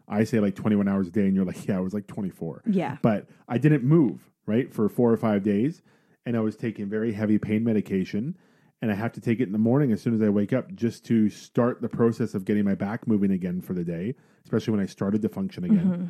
I 0.08 0.24
say 0.24 0.40
like 0.40 0.56
twenty 0.56 0.76
one 0.76 0.88
hours 0.88 1.08
a 1.08 1.12
day, 1.12 1.26
and 1.26 1.36
you're 1.36 1.46
like, 1.46 1.68
yeah, 1.68 1.78
I 1.78 1.82
was 1.82 1.94
like 1.94 2.08
twenty 2.08 2.30
four. 2.30 2.62
Yeah. 2.66 2.98
but 3.02 3.28
I 3.48 3.58
didn't 3.58 3.84
move 3.84 4.30
right 4.46 4.74
for 4.74 4.90
four 4.90 5.12
or 5.12 5.18
five 5.18 5.44
days, 5.44 5.82
and 6.26 6.36
I 6.36 6.40
was 6.40 6.56
taking 6.56 6.90
very 6.90 7.14
heavy 7.14 7.38
pain 7.38 7.64
medication, 7.64 8.38
and 8.82 8.92
I 8.92 8.96
have 8.96 9.14
to 9.14 9.22
take 9.22 9.40
it 9.40 9.44
in 9.44 9.52
the 9.52 9.58
morning 9.58 9.92
as 9.92 10.02
soon 10.02 10.14
as 10.14 10.22
I 10.22 10.30
wake 10.30 10.54
up 10.54 10.74
just 10.74 11.06
to 11.06 11.30
start 11.30 11.82
the 11.82 11.90
process 11.90 12.34
of 12.34 12.46
getting 12.46 12.66
my 12.66 12.76
back 12.76 13.08
moving 13.08 13.32
again 13.32 13.62
for 13.62 13.74
the 13.74 13.84
day, 13.84 14.16
especially 14.44 14.72
when 14.72 14.82
I 14.82 14.86
started 14.88 15.22
to 15.22 15.30
function 15.30 15.64
again. 15.64 15.86
Mm-hmm. 15.86 16.06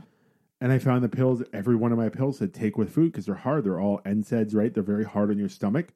And 0.61 0.71
I 0.71 0.79
found 0.79 1.03
the 1.03 1.09
pills. 1.09 1.43
Every 1.51 1.75
one 1.75 1.91
of 1.91 1.97
my 1.97 2.09
pills 2.09 2.37
said 2.37 2.53
take 2.53 2.77
with 2.77 2.93
food 2.93 3.11
because 3.11 3.25
they're 3.25 3.35
hard. 3.35 3.65
They're 3.65 3.81
all 3.81 3.99
NSAIDs, 4.05 4.55
right? 4.55 4.73
They're 4.73 4.81
very 4.81 5.03
hard 5.03 5.29
on 5.29 5.37
your 5.37 5.49
stomach, 5.49 5.89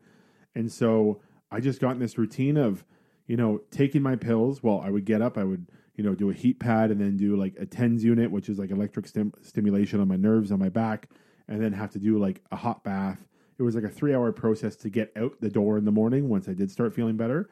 and 0.55 0.71
so 0.71 1.21
I 1.51 1.59
just 1.59 1.79
got 1.79 1.91
in 1.91 1.99
this 1.99 2.17
routine 2.17 2.57
of, 2.57 2.83
you 3.25 3.37
know, 3.37 3.61
taking 3.71 4.01
my 4.01 4.15
pills. 4.15 4.61
Well, 4.61 4.81
I 4.83 4.89
would 4.89 5.05
get 5.05 5.21
up, 5.21 5.37
I 5.37 5.43
would 5.43 5.67
you 5.97 6.03
know, 6.03 6.15
do 6.15 6.29
a 6.29 6.33
heat 6.33 6.59
pad 6.59 6.91
and 6.91 7.01
then 7.01 7.17
do 7.17 7.35
like 7.35 7.55
a 7.59 7.65
TENS 7.65 8.03
unit, 8.03 8.31
which 8.31 8.47
is 8.47 8.57
like 8.57 8.71
electric 8.71 9.07
stim- 9.07 9.33
stimulation 9.41 9.99
on 9.99 10.07
my 10.07 10.15
nerves 10.15 10.51
on 10.51 10.59
my 10.59 10.69
back, 10.69 11.09
and 11.47 11.61
then 11.61 11.73
have 11.73 11.91
to 11.91 11.99
do 11.99 12.17
like 12.19 12.41
a 12.51 12.55
hot 12.55 12.83
bath. 12.83 13.25
It 13.57 13.63
was 13.63 13.75
like 13.75 13.83
a 13.83 13.89
three 13.89 14.13
hour 14.13 14.31
process 14.31 14.75
to 14.77 14.89
get 14.89 15.11
out 15.17 15.41
the 15.41 15.49
door 15.49 15.77
in 15.77 15.85
the 15.85 15.91
morning 15.91 16.29
once 16.29 16.47
I 16.47 16.53
did 16.53 16.71
start 16.71 16.93
feeling 16.93 17.17
better. 17.17 17.49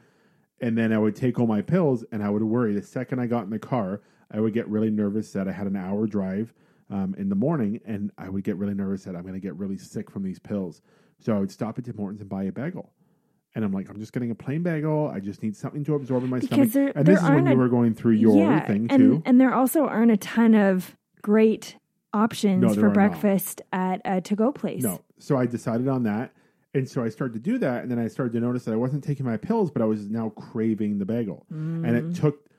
And 0.61 0.77
then 0.77 0.93
I 0.93 0.99
would 0.99 1.15
take 1.15 1.39
all 1.39 1.47
my 1.47 1.61
pills 1.61 2.05
and 2.11 2.23
I 2.23 2.29
would 2.29 2.43
worry 2.43 2.73
the 2.73 2.81
second 2.81 3.19
I 3.19 3.25
got 3.25 3.43
in 3.43 3.49
the 3.49 3.59
car, 3.59 4.01
I 4.31 4.39
would 4.39 4.53
get 4.53 4.69
really 4.69 4.89
nervous 4.89 5.31
that 5.33 5.47
I 5.47 5.51
had 5.51 5.67
an 5.67 5.75
hour 5.75 6.07
drive 6.07 6.53
um, 6.89 7.15
in 7.17 7.29
the 7.29 7.35
morning, 7.35 7.79
and 7.85 8.11
I 8.17 8.29
would 8.29 8.43
get 8.43 8.57
really 8.57 8.73
nervous 8.73 9.03
that 9.03 9.15
I'm 9.15 9.23
going 9.23 9.33
to 9.33 9.39
get 9.39 9.55
really 9.55 9.77
sick 9.77 10.11
from 10.11 10.23
these 10.23 10.39
pills. 10.39 10.81
So 11.19 11.35
I 11.35 11.39
would 11.39 11.51
stop 11.51 11.77
at 11.79 11.85
Tim 11.85 11.97
Hortons 11.97 12.21
and 12.21 12.29
buy 12.29 12.43
a 12.43 12.51
bagel. 12.51 12.91
And 13.55 13.63
I'm 13.63 13.71
like, 13.71 13.89
I'm 13.89 13.97
just 13.99 14.11
getting 14.11 14.31
a 14.31 14.35
plain 14.35 14.63
bagel. 14.63 15.07
I 15.07 15.19
just 15.21 15.41
need 15.41 15.55
something 15.55 15.83
to 15.85 15.95
absorb 15.95 16.23
in 16.23 16.29
my 16.29 16.39
Because 16.39 16.71
stomach. 16.71 16.73
there- 16.73 16.91
and 16.95 17.05
there 17.07 17.15
this 17.15 17.23
is 17.23 17.29
when 17.29 17.39
aren't 17.39 17.49
you 17.49 17.57
were 17.57 17.69
going 17.69 17.93
through 17.93 18.11
your 18.13 18.37
yeah, 18.37 18.65
thing 18.67 18.87
and, 18.89 18.99
too. 18.99 19.23
And 19.25 19.39
there 19.39 19.53
also 19.53 19.85
aren't 19.87 20.11
a 20.11 20.17
ton 20.17 20.53
of 20.55 20.95
great 21.21 21.77
options 22.13 22.61
No, 22.61 22.73
for 22.73 22.81
are 22.81 22.83
not. 22.87 22.93
breakfast 22.93 23.61
at 23.71 24.01
a 24.03 24.19
to 24.21 24.35
go 24.35 24.51
place. 24.51 24.83
No. 24.83 25.01
So 25.19 25.37
I 25.37 25.45
decided 25.45 25.87
on 25.87 26.03
that. 26.03 26.33
And 26.73 26.87
so 26.89 27.01
I 27.01 27.07
started 27.07 27.33
to 27.35 27.39
do 27.39 27.57
that. 27.59 27.83
And 27.83 27.89
then 27.91 27.97
I 27.99 28.07
started 28.09 28.33
to 28.33 28.41
notice 28.41 28.65
that 28.65 28.73
I 28.73 28.75
wasn't 28.75 29.03
taking 29.05 29.25
my 29.25 29.37
pills, 29.37 29.71
but 29.71 29.81
I 29.81 29.85
was 29.85 30.09
now 30.09 30.29
craving 30.29 30.99
the 30.99 31.05
bagel. 31.05 31.45
And 31.49 31.85
Mm. 31.85 32.11
it 32.11 32.15
took 32.15 32.49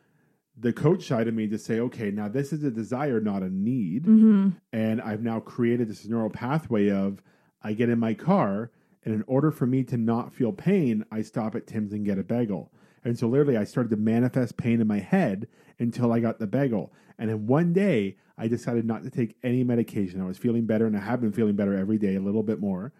the 0.58 0.72
coach 0.72 1.06
side 1.06 1.28
of 1.28 1.34
me 1.34 1.46
to 1.48 1.58
say, 1.58 1.78
okay, 1.80 2.10
now 2.10 2.28
this 2.28 2.50
is 2.54 2.64
a 2.64 2.70
desire, 2.70 3.20
not 3.20 3.42
a 3.42 3.50
need. 3.50 4.04
Mm-hmm. 4.04 4.48
And 4.72 5.02
I've 5.02 5.22
now 5.22 5.40
created 5.40 5.88
this 5.90 6.06
neural 6.08 6.30
pathway 6.30 6.88
of 6.90 7.22
I 7.62 7.74
get 7.74 7.90
in 7.90 7.98
my 7.98 8.14
car, 8.14 8.70
and 9.06 9.14
in 9.14 9.24
order 9.28 9.52
for 9.52 9.66
me 9.66 9.84
to 9.84 9.96
not 9.96 10.34
feel 10.34 10.52
pain, 10.52 11.04
I 11.12 11.22
stop 11.22 11.54
at 11.54 11.68
Tim's 11.68 11.92
and 11.92 12.04
get 12.04 12.18
a 12.18 12.24
bagel. 12.24 12.72
And 13.04 13.16
so 13.16 13.28
literally, 13.28 13.56
I 13.56 13.62
started 13.62 13.90
to 13.90 13.96
manifest 13.96 14.56
pain 14.56 14.80
in 14.80 14.88
my 14.88 14.98
head 14.98 15.46
until 15.78 16.12
I 16.12 16.18
got 16.18 16.40
the 16.40 16.48
bagel. 16.48 16.92
And 17.16 17.30
then 17.30 17.46
one 17.46 17.72
day, 17.72 18.16
I 18.36 18.48
decided 18.48 18.84
not 18.84 19.04
to 19.04 19.10
take 19.10 19.36
any 19.44 19.62
medication. 19.62 20.20
I 20.20 20.26
was 20.26 20.38
feeling 20.38 20.66
better, 20.66 20.86
and 20.86 20.96
I 20.96 21.00
have 21.00 21.20
been 21.20 21.30
feeling 21.30 21.54
better 21.54 21.78
every 21.78 21.98
day, 21.98 22.16
a 22.16 22.20
little 22.20 22.42
bit 22.42 22.58
more. 22.58 22.92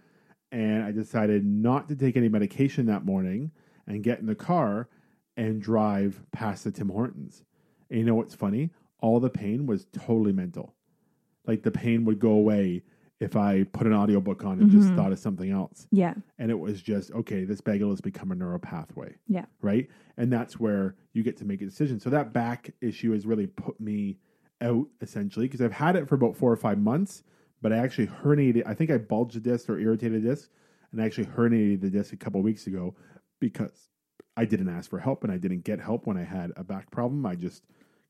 And 0.53 0.85
I 0.85 0.93
decided 0.93 1.45
not 1.45 1.89
to 1.89 1.97
take 1.97 2.17
any 2.17 2.29
medication 2.29 2.87
that 2.87 3.05
morning 3.05 3.51
and 3.89 4.05
get 4.05 4.21
in 4.21 4.27
the 4.27 4.37
car 4.37 4.89
and 5.37 5.61
drive 5.61 6.23
past 6.31 6.63
the 6.63 6.71
Tim 6.71 6.89
Hortons. 6.89 7.43
And 7.91 7.99
you 7.99 8.05
know 8.05 8.15
what's 8.15 8.35
funny? 8.35 8.71
All 9.01 9.19
the 9.19 9.29
pain 9.29 9.67
was 9.67 9.87
totally 9.93 10.33
mental. 10.33 10.77
Like 11.49 11.65
the 11.65 11.73
pain 11.73 12.05
would 12.05 12.21
go 12.21 12.31
away 12.31 12.85
if 13.21 13.35
I 13.35 13.63
put 13.65 13.87
an 13.87 13.95
audiobook 13.95 14.45
on 14.45 14.61
and 14.61 14.71
just 14.71 14.89
Mhm. 14.91 14.97
thought 14.97 15.13
of 15.13 15.19
something 15.19 15.51
else. 15.51 15.89
Yeah. 15.91 16.15
And 16.39 16.51
it 16.51 16.59
was 16.59 16.83
just, 16.83 17.11
okay, 17.13 17.45
this 17.45 17.61
bagel 17.63 17.91
has 17.91 18.01
become 18.01 18.31
a 18.31 18.35
neural 18.35 18.59
pathway. 18.59 19.17
Yeah. 19.27 19.47
Right. 19.63 19.89
And 20.19 20.31
that's 20.31 20.61
where 20.61 20.97
you 21.15 21.23
get 21.23 21.37
to 21.39 21.45
make 21.47 21.63
a 21.63 21.65
decision. 21.65 21.99
So 21.99 22.11
that 22.11 22.33
back 22.35 22.75
issue 22.83 23.13
has 23.13 23.27
really 23.27 23.47
put 23.47 23.81
me 23.81 24.19
out 24.61 24.87
essentially 25.01 25.47
because 25.47 25.63
I've 25.63 25.73
had 25.73 25.97
it 25.97 26.07
for 26.09 26.15
about 26.15 26.37
four 26.37 26.53
or 26.53 26.57
five 26.57 26.79
months, 26.79 27.23
but 27.63 27.73
I 27.73 27.79
actually 27.79 28.09
herniated. 28.09 28.65
I 28.67 28.75
think 28.75 28.91
I 28.91 28.99
bulged 28.99 29.37
a 29.37 29.41
disc 29.41 29.71
or 29.71 29.79
irritated 29.79 30.23
a 30.23 30.29
disc, 30.29 30.51
and 30.93 31.01
I 31.01 31.07
actually 31.07 31.27
herniated 31.27 31.81
the 31.81 31.91
disc 31.91 32.13
a 32.13 32.17
couple 32.17 32.43
weeks 32.43 32.67
ago 32.67 32.95
because 33.41 33.89
I 34.37 34.45
didn't 34.45 34.69
ask 34.69 34.91
for 34.91 34.99
help 34.99 35.25
and 35.25 35.33
I 35.33 35.39
didn't 35.39 35.65
get 35.65 35.81
help 35.81 36.07
when 36.07 36.19
I 36.19 36.25
had 36.25 36.53
a 36.57 36.65
back 36.65 36.91
problem. 36.91 37.25
I 37.25 37.35
just 37.35 37.65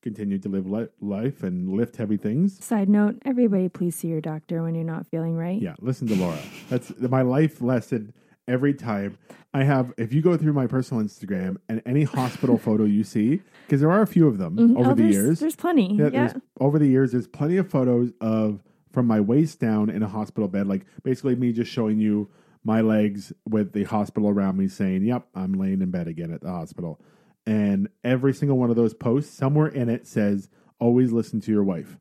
continued 0.07 0.41
to 0.43 0.49
live 0.49 0.65
li- 0.69 0.87
life 1.01 1.43
and 1.43 1.67
lift 1.73 1.97
heavy 1.97 2.15
things. 2.15 2.63
Side 2.63 2.87
note: 2.87 3.17
Everybody, 3.25 3.67
please 3.67 3.93
see 3.95 4.07
your 4.07 4.21
doctor 4.21 4.63
when 4.63 4.73
you're 4.73 4.85
not 4.85 5.05
feeling 5.07 5.35
right. 5.35 5.61
Yeah, 5.61 5.75
listen 5.81 6.07
to 6.07 6.15
Laura. 6.15 6.39
That's 6.69 6.93
my 6.99 7.23
life 7.23 7.61
lesson 7.61 8.13
every 8.47 8.73
time. 8.73 9.17
I 9.53 9.63
have, 9.63 9.93
if 9.97 10.13
you 10.13 10.21
go 10.21 10.37
through 10.37 10.53
my 10.53 10.65
personal 10.67 11.03
Instagram 11.03 11.57
and 11.67 11.81
any 11.85 12.03
hospital 12.03 12.57
photo 12.57 12.85
you 12.85 13.03
see, 13.03 13.41
because 13.65 13.81
there 13.81 13.91
are 13.91 14.01
a 14.01 14.07
few 14.07 14.27
of 14.27 14.37
them 14.37 14.55
Mhm. 14.55 14.77
over 14.77 14.91
Oh, 14.91 14.93
the 14.95 15.07
years. 15.07 15.39
there's 15.41 15.55
plenty. 15.55 15.95
Yeah, 15.95 16.05
Yeah. 16.05 16.09
there's 16.27 16.41
over 16.61 16.79
the 16.79 16.87
years, 16.87 17.11
there's 17.11 17.27
plenty 17.27 17.57
of 17.57 17.67
photos 17.69 18.13
of 18.21 18.63
from 18.91 19.07
my 19.07 19.19
waist 19.19 19.59
down 19.59 19.89
in 19.89 20.03
a 20.03 20.07
hospital 20.07 20.47
bed, 20.47 20.67
like 20.67 20.85
basically 21.03 21.35
me 21.35 21.51
just 21.51 21.69
showing 21.71 21.99
you 21.99 22.29
my 22.63 22.79
legs 22.81 23.33
with 23.47 23.73
the 23.73 23.83
hospital 23.83 24.29
around 24.29 24.57
me 24.57 24.67
saying, 24.67 25.03
Yep, 25.03 25.27
I'm 25.35 25.53
laying 25.53 25.81
in 25.81 25.91
bed 25.91 26.07
again 26.07 26.31
at 26.31 26.41
the 26.41 26.49
hospital. 26.51 26.99
And 27.47 27.87
every 28.03 28.33
single 28.33 28.57
one 28.57 28.69
of 28.69 28.75
those 28.75 28.93
posts, 28.93 29.33
somewhere 29.33 29.67
in 29.67 29.87
it 29.87 30.05
says, 30.05 30.49
Always 30.79 31.11
listen 31.11 31.39
to 31.41 31.51
your 31.51 31.63
wife. 31.63 31.97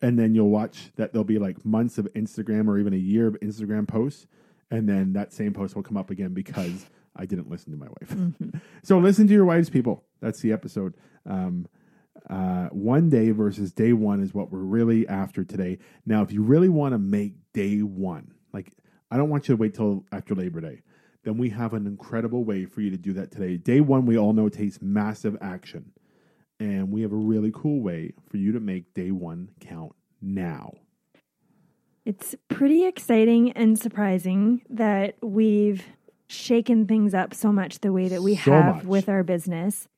And 0.00 0.18
then 0.18 0.34
you'll 0.34 0.48
watch 0.48 0.92
that 0.96 1.12
there'll 1.12 1.24
be 1.24 1.38
like 1.38 1.64
months 1.64 1.98
of 1.98 2.06
Instagram 2.14 2.68
or 2.68 2.78
even 2.78 2.94
a 2.94 2.98
year 2.98 3.26
of 3.26 3.36
Instagram 3.40 3.86
posts. 3.86 4.26
And 4.70 4.88
then 4.88 5.12
that 5.14 5.32
same 5.32 5.52
post 5.52 5.74
will 5.74 5.82
come 5.82 5.96
up 5.96 6.10
again 6.10 6.32
because 6.32 6.86
I 7.16 7.26
didn't 7.26 7.50
listen 7.50 7.72
to 7.72 7.78
my 7.78 7.88
wife. 7.88 8.10
Mm-hmm. 8.10 8.58
so 8.84 8.98
listen 8.98 9.26
to 9.26 9.32
your 9.32 9.44
wives, 9.44 9.68
people. 9.68 10.04
That's 10.20 10.40
the 10.40 10.52
episode. 10.52 10.94
Um, 11.26 11.66
uh, 12.30 12.68
one 12.68 13.10
day 13.10 13.32
versus 13.32 13.72
day 13.72 13.92
one 13.92 14.22
is 14.22 14.32
what 14.32 14.52
we're 14.52 14.58
really 14.60 15.08
after 15.08 15.44
today. 15.44 15.78
Now, 16.06 16.22
if 16.22 16.32
you 16.32 16.42
really 16.42 16.68
want 16.68 16.94
to 16.94 16.98
make 16.98 17.34
day 17.52 17.78
one, 17.78 18.32
like 18.52 18.72
I 19.10 19.16
don't 19.16 19.28
want 19.28 19.48
you 19.48 19.56
to 19.56 19.60
wait 19.60 19.74
till 19.74 20.04
after 20.12 20.34
Labor 20.34 20.60
Day, 20.60 20.82
then 21.24 21.36
we 21.38 21.50
have 21.50 21.74
an 21.74 21.86
incredible 21.86 22.44
way 22.44 22.64
for 22.64 22.80
you 22.80 22.90
to 22.90 22.96
do 22.96 23.12
that 23.14 23.30
today. 23.30 23.56
Day 23.56 23.80
one, 23.80 24.06
we 24.06 24.16
all 24.16 24.32
know 24.32 24.48
takes 24.48 24.80
massive 24.80 25.36
action. 25.40 25.92
And 26.60 26.90
we 26.90 27.02
have 27.02 27.12
a 27.12 27.16
really 27.16 27.52
cool 27.54 27.80
way 27.80 28.12
for 28.28 28.36
you 28.36 28.52
to 28.52 28.60
make 28.60 28.92
day 28.94 29.10
one 29.12 29.50
count 29.60 29.92
now. 30.20 30.72
It's 32.04 32.34
pretty 32.48 32.84
exciting 32.84 33.52
and 33.52 33.78
surprising 33.78 34.62
that 34.70 35.16
we've 35.22 35.84
shaken 36.26 36.86
things 36.86 37.14
up 37.14 37.32
so 37.34 37.52
much 37.52 37.78
the 37.80 37.92
way 37.92 38.08
that 38.08 38.22
we 38.22 38.34
So 38.34 38.50
have 38.52 38.76
much. 38.76 38.84
with 38.84 39.08
our 39.08 39.22
business. 39.22 39.88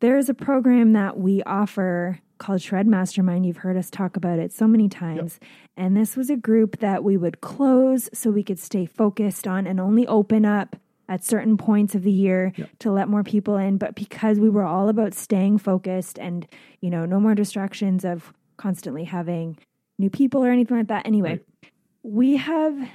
There's 0.00 0.28
a 0.28 0.34
program 0.34 0.92
that 0.92 1.18
we 1.18 1.42
offer 1.44 2.20
called 2.38 2.62
Shred 2.62 2.86
Mastermind. 2.86 3.44
You've 3.46 3.58
heard 3.58 3.76
us 3.76 3.90
talk 3.90 4.16
about 4.16 4.38
it 4.38 4.52
so 4.52 4.66
many 4.66 4.88
times. 4.88 5.38
And 5.76 5.96
this 5.96 6.16
was 6.16 6.30
a 6.30 6.36
group 6.36 6.78
that 6.78 7.04
we 7.04 7.16
would 7.16 7.40
close 7.40 8.08
so 8.12 8.30
we 8.30 8.42
could 8.42 8.58
stay 8.58 8.86
focused 8.86 9.46
on 9.46 9.66
and 9.66 9.78
only 9.80 10.06
open 10.06 10.44
up 10.44 10.76
at 11.08 11.24
certain 11.24 11.56
points 11.56 11.94
of 11.94 12.02
the 12.02 12.10
year 12.12 12.52
Yep. 12.56 12.70
to 12.80 12.90
let 12.92 13.08
more 13.08 13.22
people 13.24 13.56
in. 13.56 13.78
But 13.78 13.94
because 13.94 14.38
we 14.38 14.50
were 14.50 14.64
all 14.64 14.88
about 14.88 15.14
staying 15.14 15.58
focused 15.58 16.18
and, 16.18 16.46
you 16.80 16.90
know, 16.90 17.06
no 17.06 17.18
more 17.20 17.34
distractions 17.34 18.04
of 18.04 18.32
constantly 18.56 19.04
having 19.04 19.56
new 19.98 20.10
people 20.10 20.44
or 20.44 20.50
anything 20.50 20.76
like 20.76 20.88
that. 20.88 21.06
Anyway, 21.06 21.30
Right. 21.62 21.72
we 22.02 22.36
have 22.36 22.88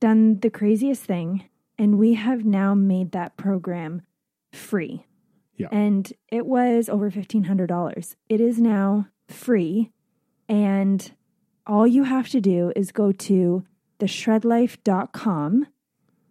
done 0.00 0.38
the 0.40 0.50
craziest 0.50 1.02
thing 1.04 1.44
and 1.78 1.98
we 1.98 2.14
have 2.14 2.44
now 2.44 2.74
made 2.74 3.12
that 3.12 3.36
program 3.36 4.02
free. 4.52 5.04
Yeah. 5.56 5.68
And 5.70 6.12
it 6.28 6.46
was 6.46 6.88
over 6.88 7.10
$1,500. 7.10 8.16
It 8.28 8.40
is 8.40 8.58
now 8.60 9.08
free. 9.28 9.90
And 10.48 11.12
all 11.66 11.86
you 11.86 12.04
have 12.04 12.28
to 12.30 12.40
do 12.40 12.72
is 12.76 12.92
go 12.92 13.12
to 13.12 13.64
theshredlife.com 14.00 15.66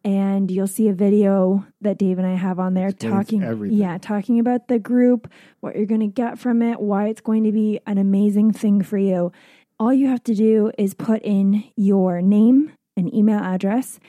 and 0.06 0.52
you'll 0.52 0.68
see 0.68 0.90
a 0.90 0.94
video 0.94 1.66
that 1.80 1.98
Dave 1.98 2.18
and 2.18 2.28
I 2.28 2.36
have 2.36 2.60
on 2.60 2.74
there 2.74 2.90
Explains 2.90 3.14
talking 3.14 3.44
everything. 3.44 3.78
yeah, 3.78 3.98
talking 3.98 4.38
about 4.38 4.68
the 4.68 4.78
group, 4.78 5.32
what 5.62 5.76
you're 5.76 5.86
going 5.86 6.02
to 6.02 6.08
get 6.08 6.38
from 6.38 6.62
it, 6.62 6.82
why 6.82 7.08
it's 7.08 7.22
going 7.22 7.46
to 7.46 7.54
be 7.54 7.80
an 7.88 7.98
amazing 7.98 8.52
thing 8.52 8.82
for 8.82 8.98
you. 8.98 9.32
All 9.80 9.94
you 9.94 10.08
have 10.08 10.24
to 10.26 10.36
do 10.36 10.72
is 10.78 10.94
put 10.94 11.22
in 11.24 11.64
your 11.78 12.22
name 12.22 12.74
and 12.98 13.14
email 13.14 13.40
address 13.40 14.00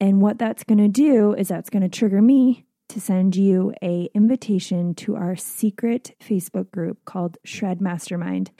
and 0.00 0.20
what 0.20 0.36
that's 0.36 0.64
going 0.64 0.78
to 0.78 0.88
do 0.88 1.32
is 1.34 1.46
that's 1.46 1.70
going 1.70 1.82
to 1.82 1.88
trigger 1.88 2.20
me 2.20 2.64
to 2.92 3.00
send 3.00 3.34
you 3.36 3.72
a 3.82 4.08
invitation 4.14 4.94
to 4.94 5.16
our 5.16 5.34
secret 5.34 6.14
Facebook 6.20 6.70
group 6.70 7.04
called 7.04 7.38
Shred 7.44 7.80
Mastermind. 7.80 8.50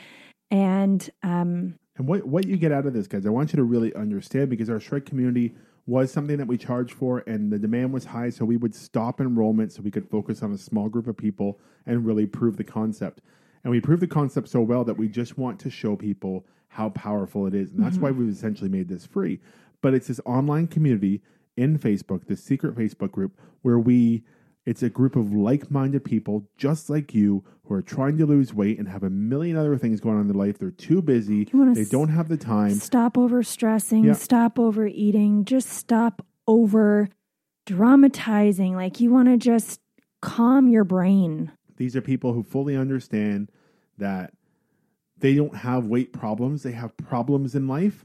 And 0.51 1.09
um 1.23 1.75
And 1.97 2.07
what, 2.09 2.27
what 2.27 2.47
you 2.47 2.57
get 2.57 2.73
out 2.73 2.87
of 2.87 2.95
this, 2.95 3.07
guys, 3.07 3.27
I 3.27 3.31
want 3.31 3.53
you 3.53 3.59
to 3.59 3.65
really 3.65 3.95
understand 3.95 4.49
because 4.49 4.71
our 4.71 4.81
Shred 4.81 5.05
community 5.05 5.55
was 5.87 6.11
something 6.13 6.39
that 6.39 6.47
we 6.47 6.57
charged 6.57 6.95
for 6.95 7.23
and 7.27 7.53
the 7.53 7.59
demand 7.59 7.93
was 7.93 8.07
high. 8.07 8.31
So 8.31 8.45
we 8.45 8.57
would 8.57 8.75
stop 8.75 9.21
enrollment 9.21 9.73
so 9.73 9.83
we 9.83 9.91
could 9.91 10.09
focus 10.09 10.43
on 10.43 10.53
a 10.53 10.59
small 10.59 10.89
group 10.89 11.07
of 11.07 11.17
people 11.17 11.59
and 11.87 12.07
really 12.07 12.27
prove 12.27 12.57
the 12.57 12.65
concept. 12.65 13.21
And 13.65 13.71
we 13.71 13.81
proved 13.81 14.01
the 14.01 14.07
concept 14.07 14.49
so 14.49 14.61
well 14.61 14.85
that 14.85 14.97
we 14.97 15.09
just 15.09 15.37
want 15.37 15.59
to 15.61 15.71
show 15.71 15.95
people 15.95 16.47
how 16.69 16.89
powerful 16.91 17.47
it 17.47 17.55
is. 17.55 17.71
And 17.73 17.85
that's 17.85 17.99
why 17.99 18.11
we've 18.11 18.31
essentially 18.31 18.71
made 18.71 18.89
this 18.89 19.05
free. 19.05 19.41
But 19.83 19.93
it's 19.93 20.07
this 20.07 20.21
online 20.25 20.69
community 20.69 21.21
in 21.57 21.79
Facebook, 21.79 22.27
this 22.27 22.43
secret 22.43 22.75
Facebook 22.75 23.11
group, 23.13 23.39
where 23.63 23.79
we 23.79 24.25
it's 24.65 24.83
a 24.83 24.89
group 24.89 25.17
of 25.17 25.33
like-minded 25.33 26.05
people 26.05 26.49
just 26.57 26.89
like 26.89 27.13
you 27.13 27.43
who 27.65 27.75
are 27.75 27.83
trying 27.83 28.17
to 28.17 28.25
lose 28.25 28.55
weight 28.55 28.79
and 28.79 28.89
have 28.89 29.03
a 29.03 29.11
million 29.11 29.57
other 29.57 29.77
things 29.77 29.99
going 30.01 30.15
on 30.15 30.21
in 30.21 30.29
their 30.29 30.37
life. 30.37 30.57
They're 30.57 30.71
too 30.71 31.03
busy. 31.03 31.47
They 31.53 31.85
don't 31.85 32.11
have 32.11 32.29
the 32.29 32.37
time. 32.37 32.75
stop 32.75 33.19
over 33.19 33.43
stressing, 33.43 34.05
Yeah. 34.05 34.13
stop 34.13 34.61
over 34.61 34.87
eating, 34.87 35.45
just 35.45 35.69
stop 35.69 36.25
over 36.47 37.09
dramatizing. 37.67 38.75
Like 38.77 39.01
you 39.01 39.11
want 39.11 39.29
to 39.29 39.37
just 39.37 39.81
calm 40.21 40.69
your 40.69 40.85
brain. 40.85 41.51
These 41.77 41.97
are 41.97 42.01
people 42.01 42.33
who 42.33 42.45
fully 42.45 42.77
understand 42.77 43.51
that 43.99 44.33
they 45.19 45.35
don't 45.35 45.57
have 45.57 45.87
weight 45.87 46.13
problems. 46.13 46.63
They 46.63 46.73
have 46.73 46.97
problems 46.97 47.55
in 47.57 47.67
life, 47.67 48.05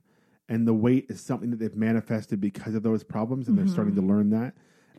and 0.50 0.68
the 0.68 0.74
weight 0.74 1.08
is 1.10 1.20
something 1.20 1.50
that 1.52 1.60
they've 1.60 1.76
manifested 1.76 2.40
because 2.40 2.76
of 2.76 2.84
those 2.84 3.04
problems, 3.04 3.48
and 3.48 3.58
they're 3.58 3.68
starting 3.68 3.96
to 3.96 4.02
learn 4.02 4.30
that. 4.30 4.54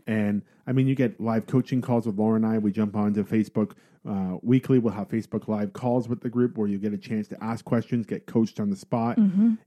And 0.06 0.42
I 0.66 0.72
mean, 0.72 0.86
you 0.86 0.94
get 0.94 1.20
live 1.20 1.46
coaching 1.46 1.82
calls 1.82 2.06
with 2.06 2.18
Laura 2.18 2.36
and 2.36 2.46
I. 2.46 2.58
We 2.58 2.72
jump 2.72 2.96
onto 2.96 3.24
Facebook 3.24 3.72
uh, 4.08 4.38
weekly. 4.42 4.78
We'll 4.78 4.94
have 4.94 5.08
Facebook 5.08 5.48
live 5.48 5.74
calls 5.74 6.08
with 6.08 6.22
the 6.22 6.30
group 6.30 6.56
where 6.56 6.66
you 6.66 6.78
get 6.78 6.94
a 6.94 6.98
chance 6.98 7.28
to 7.28 7.44
ask 7.44 7.64
questions, 7.64 8.06
get 8.06 8.26
coached 8.26 8.58
on 8.58 8.70
the 8.70 8.76
spot. 8.76 9.18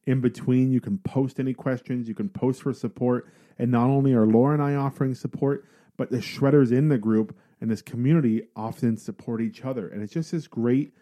In 0.06 0.20
between, 0.20 0.72
you 0.72 0.82
can 0.82 0.98
post 1.00 1.39
any 1.39 1.54
questions. 1.54 2.08
You 2.08 2.15
can 2.15 2.30
post 2.30 2.63
for 2.63 2.74
support. 2.74 3.28
And 3.60 3.70
not 3.70 3.89
only 3.89 4.13
are 4.13 4.26
Laura 4.26 4.54
and 4.54 4.63
I 4.63 4.74
offering 4.76 5.13
support, 5.13 5.65
but 5.98 6.10
the 6.10 6.17
shredders 6.17 6.72
in 6.72 6.89
the 6.89 6.98
group 6.98 7.36
and 7.60 7.70
this 7.70 7.84
community 7.84 8.48
often 8.56 8.98
support 8.98 9.41
each 9.41 9.63
other. 9.63 9.88
And 9.88 10.02
it's 10.02 10.13
just 10.13 10.32
this 10.32 10.48
great, 10.48 10.96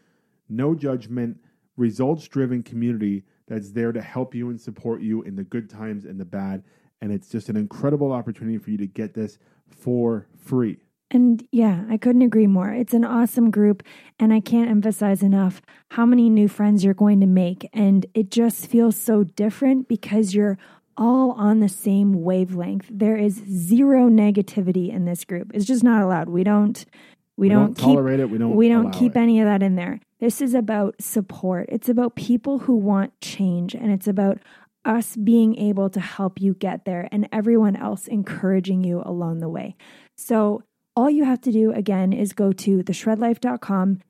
no 0.50 0.76
judgment, 0.76 1.38
results 1.78 2.28
driven 2.28 2.62
community 2.62 3.24
that's 3.50 3.72
there 3.72 3.92
to 3.92 4.02
help 4.02 4.34
you 4.34 4.50
and 4.50 4.62
support 4.62 5.02
you 5.02 5.24
in 5.24 5.36
the 5.36 5.44
good 5.44 5.70
times 5.70 6.06
and 6.06 6.20
the 6.20 6.26
bad. 6.26 6.64
And 7.02 7.12
it's 7.12 7.30
just 7.30 7.50
an 7.50 7.58
incredible 7.58 8.12
opportunity 8.12 8.58
for 8.58 8.72
you 8.72 8.78
to 8.78 8.88
get 8.88 9.14
this 9.14 9.38
for 9.68 10.28
free. 10.38 10.78
And 11.12 11.46
yeah, 11.52 11.86
I 11.90 11.98
couldn't 11.98 12.22
agree 12.22 12.46
more. 12.46 12.72
It's 12.72 12.94
an 12.94 13.04
awesome 13.04 13.50
group, 13.50 13.82
and 14.20 14.32
I 14.32 14.42
can't 14.42 14.70
emphasize 14.70 15.24
enough 15.24 15.60
how 15.90 16.06
many 16.06 16.30
new 16.30 16.48
friends 16.48 16.84
you're 16.84 16.94
going 16.94 17.20
to 17.22 17.26
make. 17.26 17.68
And 17.74 18.06
it 18.14 18.30
just 18.30 18.68
feels 18.68 18.96
so 18.96 19.24
different 19.24 19.88
because 19.88 20.36
you're 20.36 20.60
all 20.96 21.32
on 21.32 21.62
the 21.62 21.70
same 21.70 22.22
wavelength. 22.22 22.86
There 22.92 23.16
is 23.16 23.42
zero 23.50 24.08
negativity 24.08 24.94
in 24.94 25.06
this 25.06 25.26
group. 25.26 25.52
It's 25.54 25.66
just 25.66 25.84
not 25.84 26.04
allowed. 26.04 26.30
We 26.30 26.44
don't 26.44 26.86
we, 27.38 27.48
We 27.48 27.54
don't, 27.54 27.66
don't 27.68 27.76
keep 27.76 27.86
tolerate 27.86 28.20
it. 28.20 28.30
We 28.30 28.38
don't 28.38 28.56
we 28.56 28.68
don't 28.68 28.92
keep 28.92 29.16
it. 29.16 29.20
any 29.20 29.40
of 29.40 29.48
that 29.48 29.64
in 29.64 29.76
there. 29.76 30.02
This 30.20 30.42
is 30.42 30.54
about 30.54 30.96
support. 31.02 31.68
It's 31.70 31.90
about 31.90 32.16
people 32.16 32.60
who 32.60 32.76
want 32.76 33.20
change 33.22 33.74
and 33.74 33.92
it's 33.92 34.08
about 34.08 34.40
us 34.86 35.16
being 35.16 35.58
able 35.58 35.90
to 35.90 36.00
help 36.00 36.42
you 36.42 36.54
get 36.54 36.86
there 36.86 37.08
and 37.12 37.28
everyone 37.32 37.76
else 37.76 38.08
encouraging 38.08 38.84
you 38.84 39.02
along 39.06 39.40
the 39.40 39.50
way. 39.50 39.76
So 40.16 40.64
all 40.96 41.10
you 41.10 41.24
have 41.26 41.42
to 41.42 41.52
do 41.52 41.72
again 41.72 42.12
is 42.12 42.34
go 42.34 42.52
to 42.52 42.84
theshredlife.com 42.84 44.02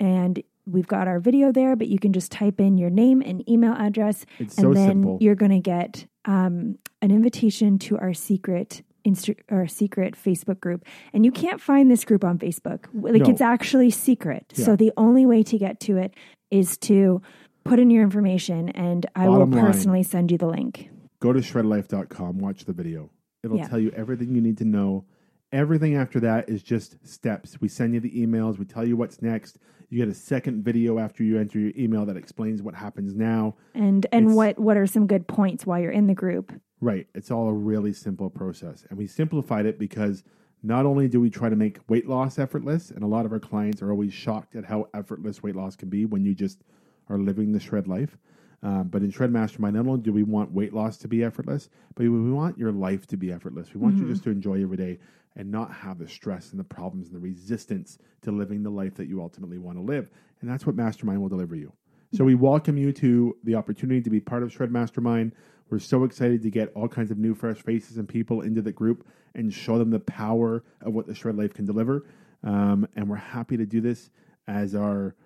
and 0.00 0.42
we've 0.66 0.86
got 0.86 1.06
our 1.08 1.20
video 1.20 1.52
there, 1.52 1.76
but 1.76 1.88
you 1.88 1.98
can 1.98 2.12
just 2.12 2.32
type 2.32 2.60
in 2.60 2.78
your 2.78 2.90
name 2.90 3.20
and 3.20 3.48
email 3.48 3.74
address 3.74 4.24
It's 4.38 4.56
and 4.56 4.64
so 4.64 4.74
then 4.74 4.88
simple. 4.88 5.18
you're 5.20 5.34
going 5.34 5.52
to 5.52 5.60
get 5.60 6.06
um, 6.24 6.78
an 7.02 7.10
invitation 7.10 7.78
to 7.80 7.98
our 7.98 8.14
secret 8.14 8.82
Insta- 9.06 9.36
our 9.50 9.66
secret 9.66 10.14
Facebook 10.16 10.60
group. 10.60 10.84
And 11.12 11.24
you 11.24 11.32
can't 11.32 11.60
find 11.60 11.90
this 11.90 12.04
group 12.04 12.24
on 12.24 12.38
Facebook. 12.38 12.86
Like 12.94 13.22
No. 13.22 13.30
it's 13.30 13.40
actually 13.40 13.90
secret. 13.90 14.52
Yeah. 14.56 14.64
So 14.64 14.76
the 14.76 14.92
only 14.96 15.26
way 15.26 15.42
to 15.42 15.58
get 15.58 15.80
to 15.80 15.96
it 15.98 16.14
is 16.50 16.76
to 16.78 17.20
put 17.64 17.78
in 17.78 17.90
your 17.90 18.02
information 18.02 18.68
and 18.70 19.06
I 19.14 19.26
Bottom 19.26 19.50
will 19.50 19.56
line. 19.58 19.66
personally 19.66 20.02
send 20.02 20.30
you 20.30 20.38
the 20.38 20.46
link. 20.48 20.90
Go 21.20 21.32
to 21.32 21.40
shredlife.com, 21.40 22.38
watch 22.38 22.64
the 22.64 22.72
video. 22.72 23.10
It'll 23.42 23.56
Yeah. 23.58 23.68
tell 23.68 23.78
you 23.78 23.90
everything 23.90 24.34
you 24.34 24.40
need 24.40 24.58
to 24.58 24.64
know. 24.64 25.04
Everything 25.52 25.94
after 25.94 26.18
that 26.20 26.48
is 26.48 26.62
just 26.62 27.06
steps. 27.06 27.60
We 27.60 27.68
send 27.68 27.94
you 27.94 28.00
the 28.00 28.10
emails, 28.10 28.58
we 28.58 28.64
tell 28.64 28.86
you 28.86 28.96
what's 28.96 29.22
next. 29.22 29.58
You 29.90 29.98
get 29.98 30.08
a 30.08 30.14
second 30.14 30.64
video 30.64 30.98
after 30.98 31.22
you 31.22 31.38
enter 31.38 31.60
your 31.60 31.72
email 31.78 32.04
that 32.06 32.16
explains 32.16 32.62
what 32.62 32.74
happens 32.74 33.14
now. 33.14 33.54
And 33.74 34.06
and 34.12 34.24
It's- 34.24 34.34
what 34.36 34.58
what 34.58 34.76
are 34.76 34.86
some 34.86 35.06
good 35.06 35.26
points 35.28 35.64
while 35.66 35.78
you're 35.80 35.92
in 35.92 36.06
the 36.08 36.14
group? 36.14 36.52
Right. 36.84 37.06
It's 37.14 37.30
all 37.30 37.48
a 37.48 37.52
really 37.54 37.94
simple 37.94 38.28
process. 38.28 38.84
And 38.90 38.98
we 38.98 39.06
simplified 39.06 39.64
it 39.64 39.78
because 39.78 40.22
not 40.62 40.84
only 40.84 41.08
do 41.08 41.18
we 41.18 41.30
try 41.30 41.48
to 41.48 41.56
make 41.56 41.78
weight 41.88 42.06
loss 42.06 42.38
effortless, 42.38 42.90
and 42.90 43.02
a 43.02 43.06
lot 43.06 43.24
of 43.24 43.32
our 43.32 43.40
clients 43.40 43.80
are 43.80 43.90
always 43.90 44.12
shocked 44.12 44.54
at 44.54 44.66
how 44.66 44.90
effortless 44.92 45.42
weight 45.42 45.56
loss 45.56 45.76
can 45.76 45.88
be 45.88 46.04
when 46.04 46.26
you 46.26 46.34
just 46.34 46.62
are 47.08 47.16
living 47.16 47.52
the 47.52 47.58
shred 47.58 47.88
life. 47.88 48.18
Um, 48.62 48.88
but 48.88 49.00
in 49.00 49.10
Shred 49.10 49.30
Mastermind, 49.30 49.76
not 49.76 49.86
only 49.86 50.02
do 50.02 50.12
we 50.12 50.24
want 50.24 50.52
weight 50.52 50.74
loss 50.74 50.98
to 50.98 51.08
be 51.08 51.24
effortless, 51.24 51.70
but 51.94 52.02
we 52.02 52.10
want 52.10 52.58
your 52.58 52.72
life 52.72 53.06
to 53.06 53.16
be 53.16 53.32
effortless. 53.32 53.72
We 53.72 53.80
want 53.80 53.96
you 53.96 54.06
just 54.06 54.22
to 54.24 54.30
enjoy 54.30 54.62
every 54.62 54.76
day 54.76 54.98
and 55.36 55.50
not 55.50 55.72
have 55.72 55.98
the 55.98 56.08
stress 56.08 56.50
and 56.50 56.60
the 56.60 56.64
problems 56.64 57.06
and 57.06 57.16
the 57.16 57.20
resistance 57.20 57.96
to 58.22 58.30
living 58.30 58.62
the 58.62 58.70
life 58.70 58.94
that 58.96 59.08
you 59.08 59.22
ultimately 59.22 59.56
want 59.56 59.78
to 59.78 59.82
live. 59.82 60.10
And 60.42 60.50
that's 60.50 60.66
what 60.66 60.76
Mastermind 60.76 61.22
will 61.22 61.30
deliver 61.30 61.56
you. 61.56 61.72
So 62.12 62.24
we 62.24 62.36
welcome 62.36 62.76
you 62.76 62.92
to 62.92 63.36
the 63.42 63.56
opportunity 63.56 64.00
to 64.00 64.10
be 64.10 64.20
part 64.20 64.44
of 64.44 64.52
Shred 64.52 64.70
Mastermind. 64.70 65.32
We're 65.74 65.80
so 65.80 66.04
excited 66.04 66.40
to 66.42 66.50
get 66.50 66.70
all 66.76 66.86
kinds 66.86 67.10
of 67.10 67.18
new, 67.18 67.34
fresh 67.34 67.56
faces 67.56 67.96
and 67.96 68.08
people 68.08 68.42
into 68.42 68.62
the 68.62 68.70
group 68.70 69.04
and 69.34 69.52
show 69.52 69.76
them 69.76 69.90
the 69.90 69.98
power 69.98 70.62
of 70.80 70.94
what 70.94 71.08
the 71.08 71.16
Shred 71.16 71.36
Life 71.36 71.52
can 71.52 71.64
deliver. 71.64 72.06
Um, 72.44 72.86
and 72.94 73.10
we're 73.10 73.16
happy 73.16 73.56
to 73.56 73.66
do 73.66 73.80
this 73.80 74.10
as 74.46 74.76
our 74.76 75.16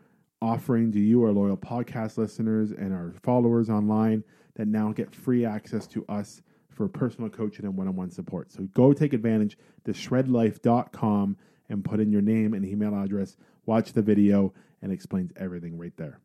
offering 0.40 0.90
to 0.92 0.98
you, 0.98 1.22
our 1.22 1.32
loyal 1.32 1.58
podcast 1.58 2.16
listeners 2.16 2.70
and 2.70 2.94
our 2.94 3.12
followers 3.22 3.68
online 3.68 4.24
that 4.54 4.68
now 4.68 4.90
get 4.90 5.14
free 5.14 5.44
access 5.44 5.86
to 5.88 6.06
us 6.08 6.40
for 6.70 6.88
personal 6.88 7.28
coaching 7.28 7.66
and 7.66 7.76
one 7.76 7.86
on 7.86 7.94
one 7.94 8.10
support. 8.10 8.50
So 8.50 8.62
go 8.72 8.94
take 8.94 9.12
advantage 9.12 9.58
to 9.84 9.92
shredlife.com 9.92 11.36
and 11.68 11.84
put 11.84 12.00
in 12.00 12.10
your 12.10 12.22
name 12.22 12.54
and 12.54 12.64
email 12.64 12.94
address, 12.94 13.36
watch 13.66 13.92
the 13.92 14.00
video, 14.00 14.54
and 14.80 14.92
it 14.92 14.94
explains 14.94 15.30
everything 15.36 15.76
right 15.76 15.92
there. 15.98 16.20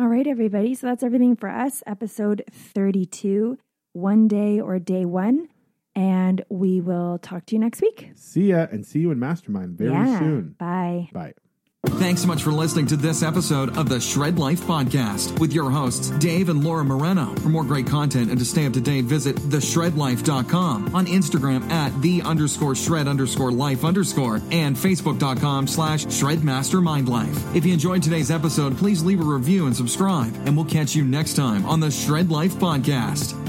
All 0.00 0.08
right, 0.08 0.26
everybody. 0.26 0.74
So 0.74 0.86
that's 0.86 1.02
everything 1.02 1.36
for 1.36 1.50
us. 1.50 1.82
Episode 1.86 2.42
32, 2.50 3.58
one 3.92 4.28
day 4.28 4.58
or 4.58 4.78
day 4.78 5.04
one. 5.04 5.48
And 5.94 6.42
we 6.48 6.80
will 6.80 7.18
talk 7.18 7.44
to 7.46 7.54
you 7.54 7.60
next 7.60 7.82
week. 7.82 8.10
See 8.14 8.46
ya 8.46 8.66
and 8.72 8.86
see 8.86 9.00
you 9.00 9.10
in 9.10 9.18
Mastermind 9.18 9.76
very 9.76 9.90
yeah. 9.90 10.18
soon. 10.18 10.54
Bye. 10.58 11.10
Bye. 11.12 11.34
Thanks 11.86 12.20
so 12.20 12.26
much 12.26 12.42
for 12.42 12.50
listening 12.50 12.86
to 12.88 12.96
this 12.96 13.22
episode 13.22 13.78
of 13.78 13.88
the 13.88 13.98
Shred 13.98 14.38
Life 14.38 14.60
Podcast 14.60 15.38
with 15.40 15.54
your 15.54 15.70
hosts, 15.70 16.10
Dave 16.10 16.50
and 16.50 16.62
Laura 16.62 16.84
Moreno. 16.84 17.34
For 17.36 17.48
more 17.48 17.64
great 17.64 17.86
content 17.86 18.30
and 18.30 18.38
to 18.38 18.44
stay 18.44 18.66
up 18.66 18.74
to 18.74 18.82
date, 18.82 19.06
visit 19.06 19.36
theshredlife.com 19.36 20.94
on 20.94 21.06
Instagram 21.06 21.70
at 21.70 21.98
the 22.02 22.20
underscore 22.20 22.74
shred 22.74 23.08
underscore 23.08 23.50
life 23.50 23.82
underscore 23.82 24.42
and 24.50 24.76
facebook.com 24.76 25.66
slash 25.66 26.04
shredmastermindlife. 26.04 27.56
If 27.56 27.64
you 27.64 27.72
enjoyed 27.72 28.02
today's 28.02 28.30
episode, 28.30 28.76
please 28.76 29.02
leave 29.02 29.20
a 29.20 29.24
review 29.24 29.66
and 29.66 29.74
subscribe, 29.74 30.34
and 30.46 30.54
we'll 30.54 30.66
catch 30.66 30.94
you 30.94 31.04
next 31.04 31.34
time 31.34 31.64
on 31.64 31.80
the 31.80 31.90
Shred 31.90 32.30
Life 32.30 32.56
Podcast. 32.56 33.40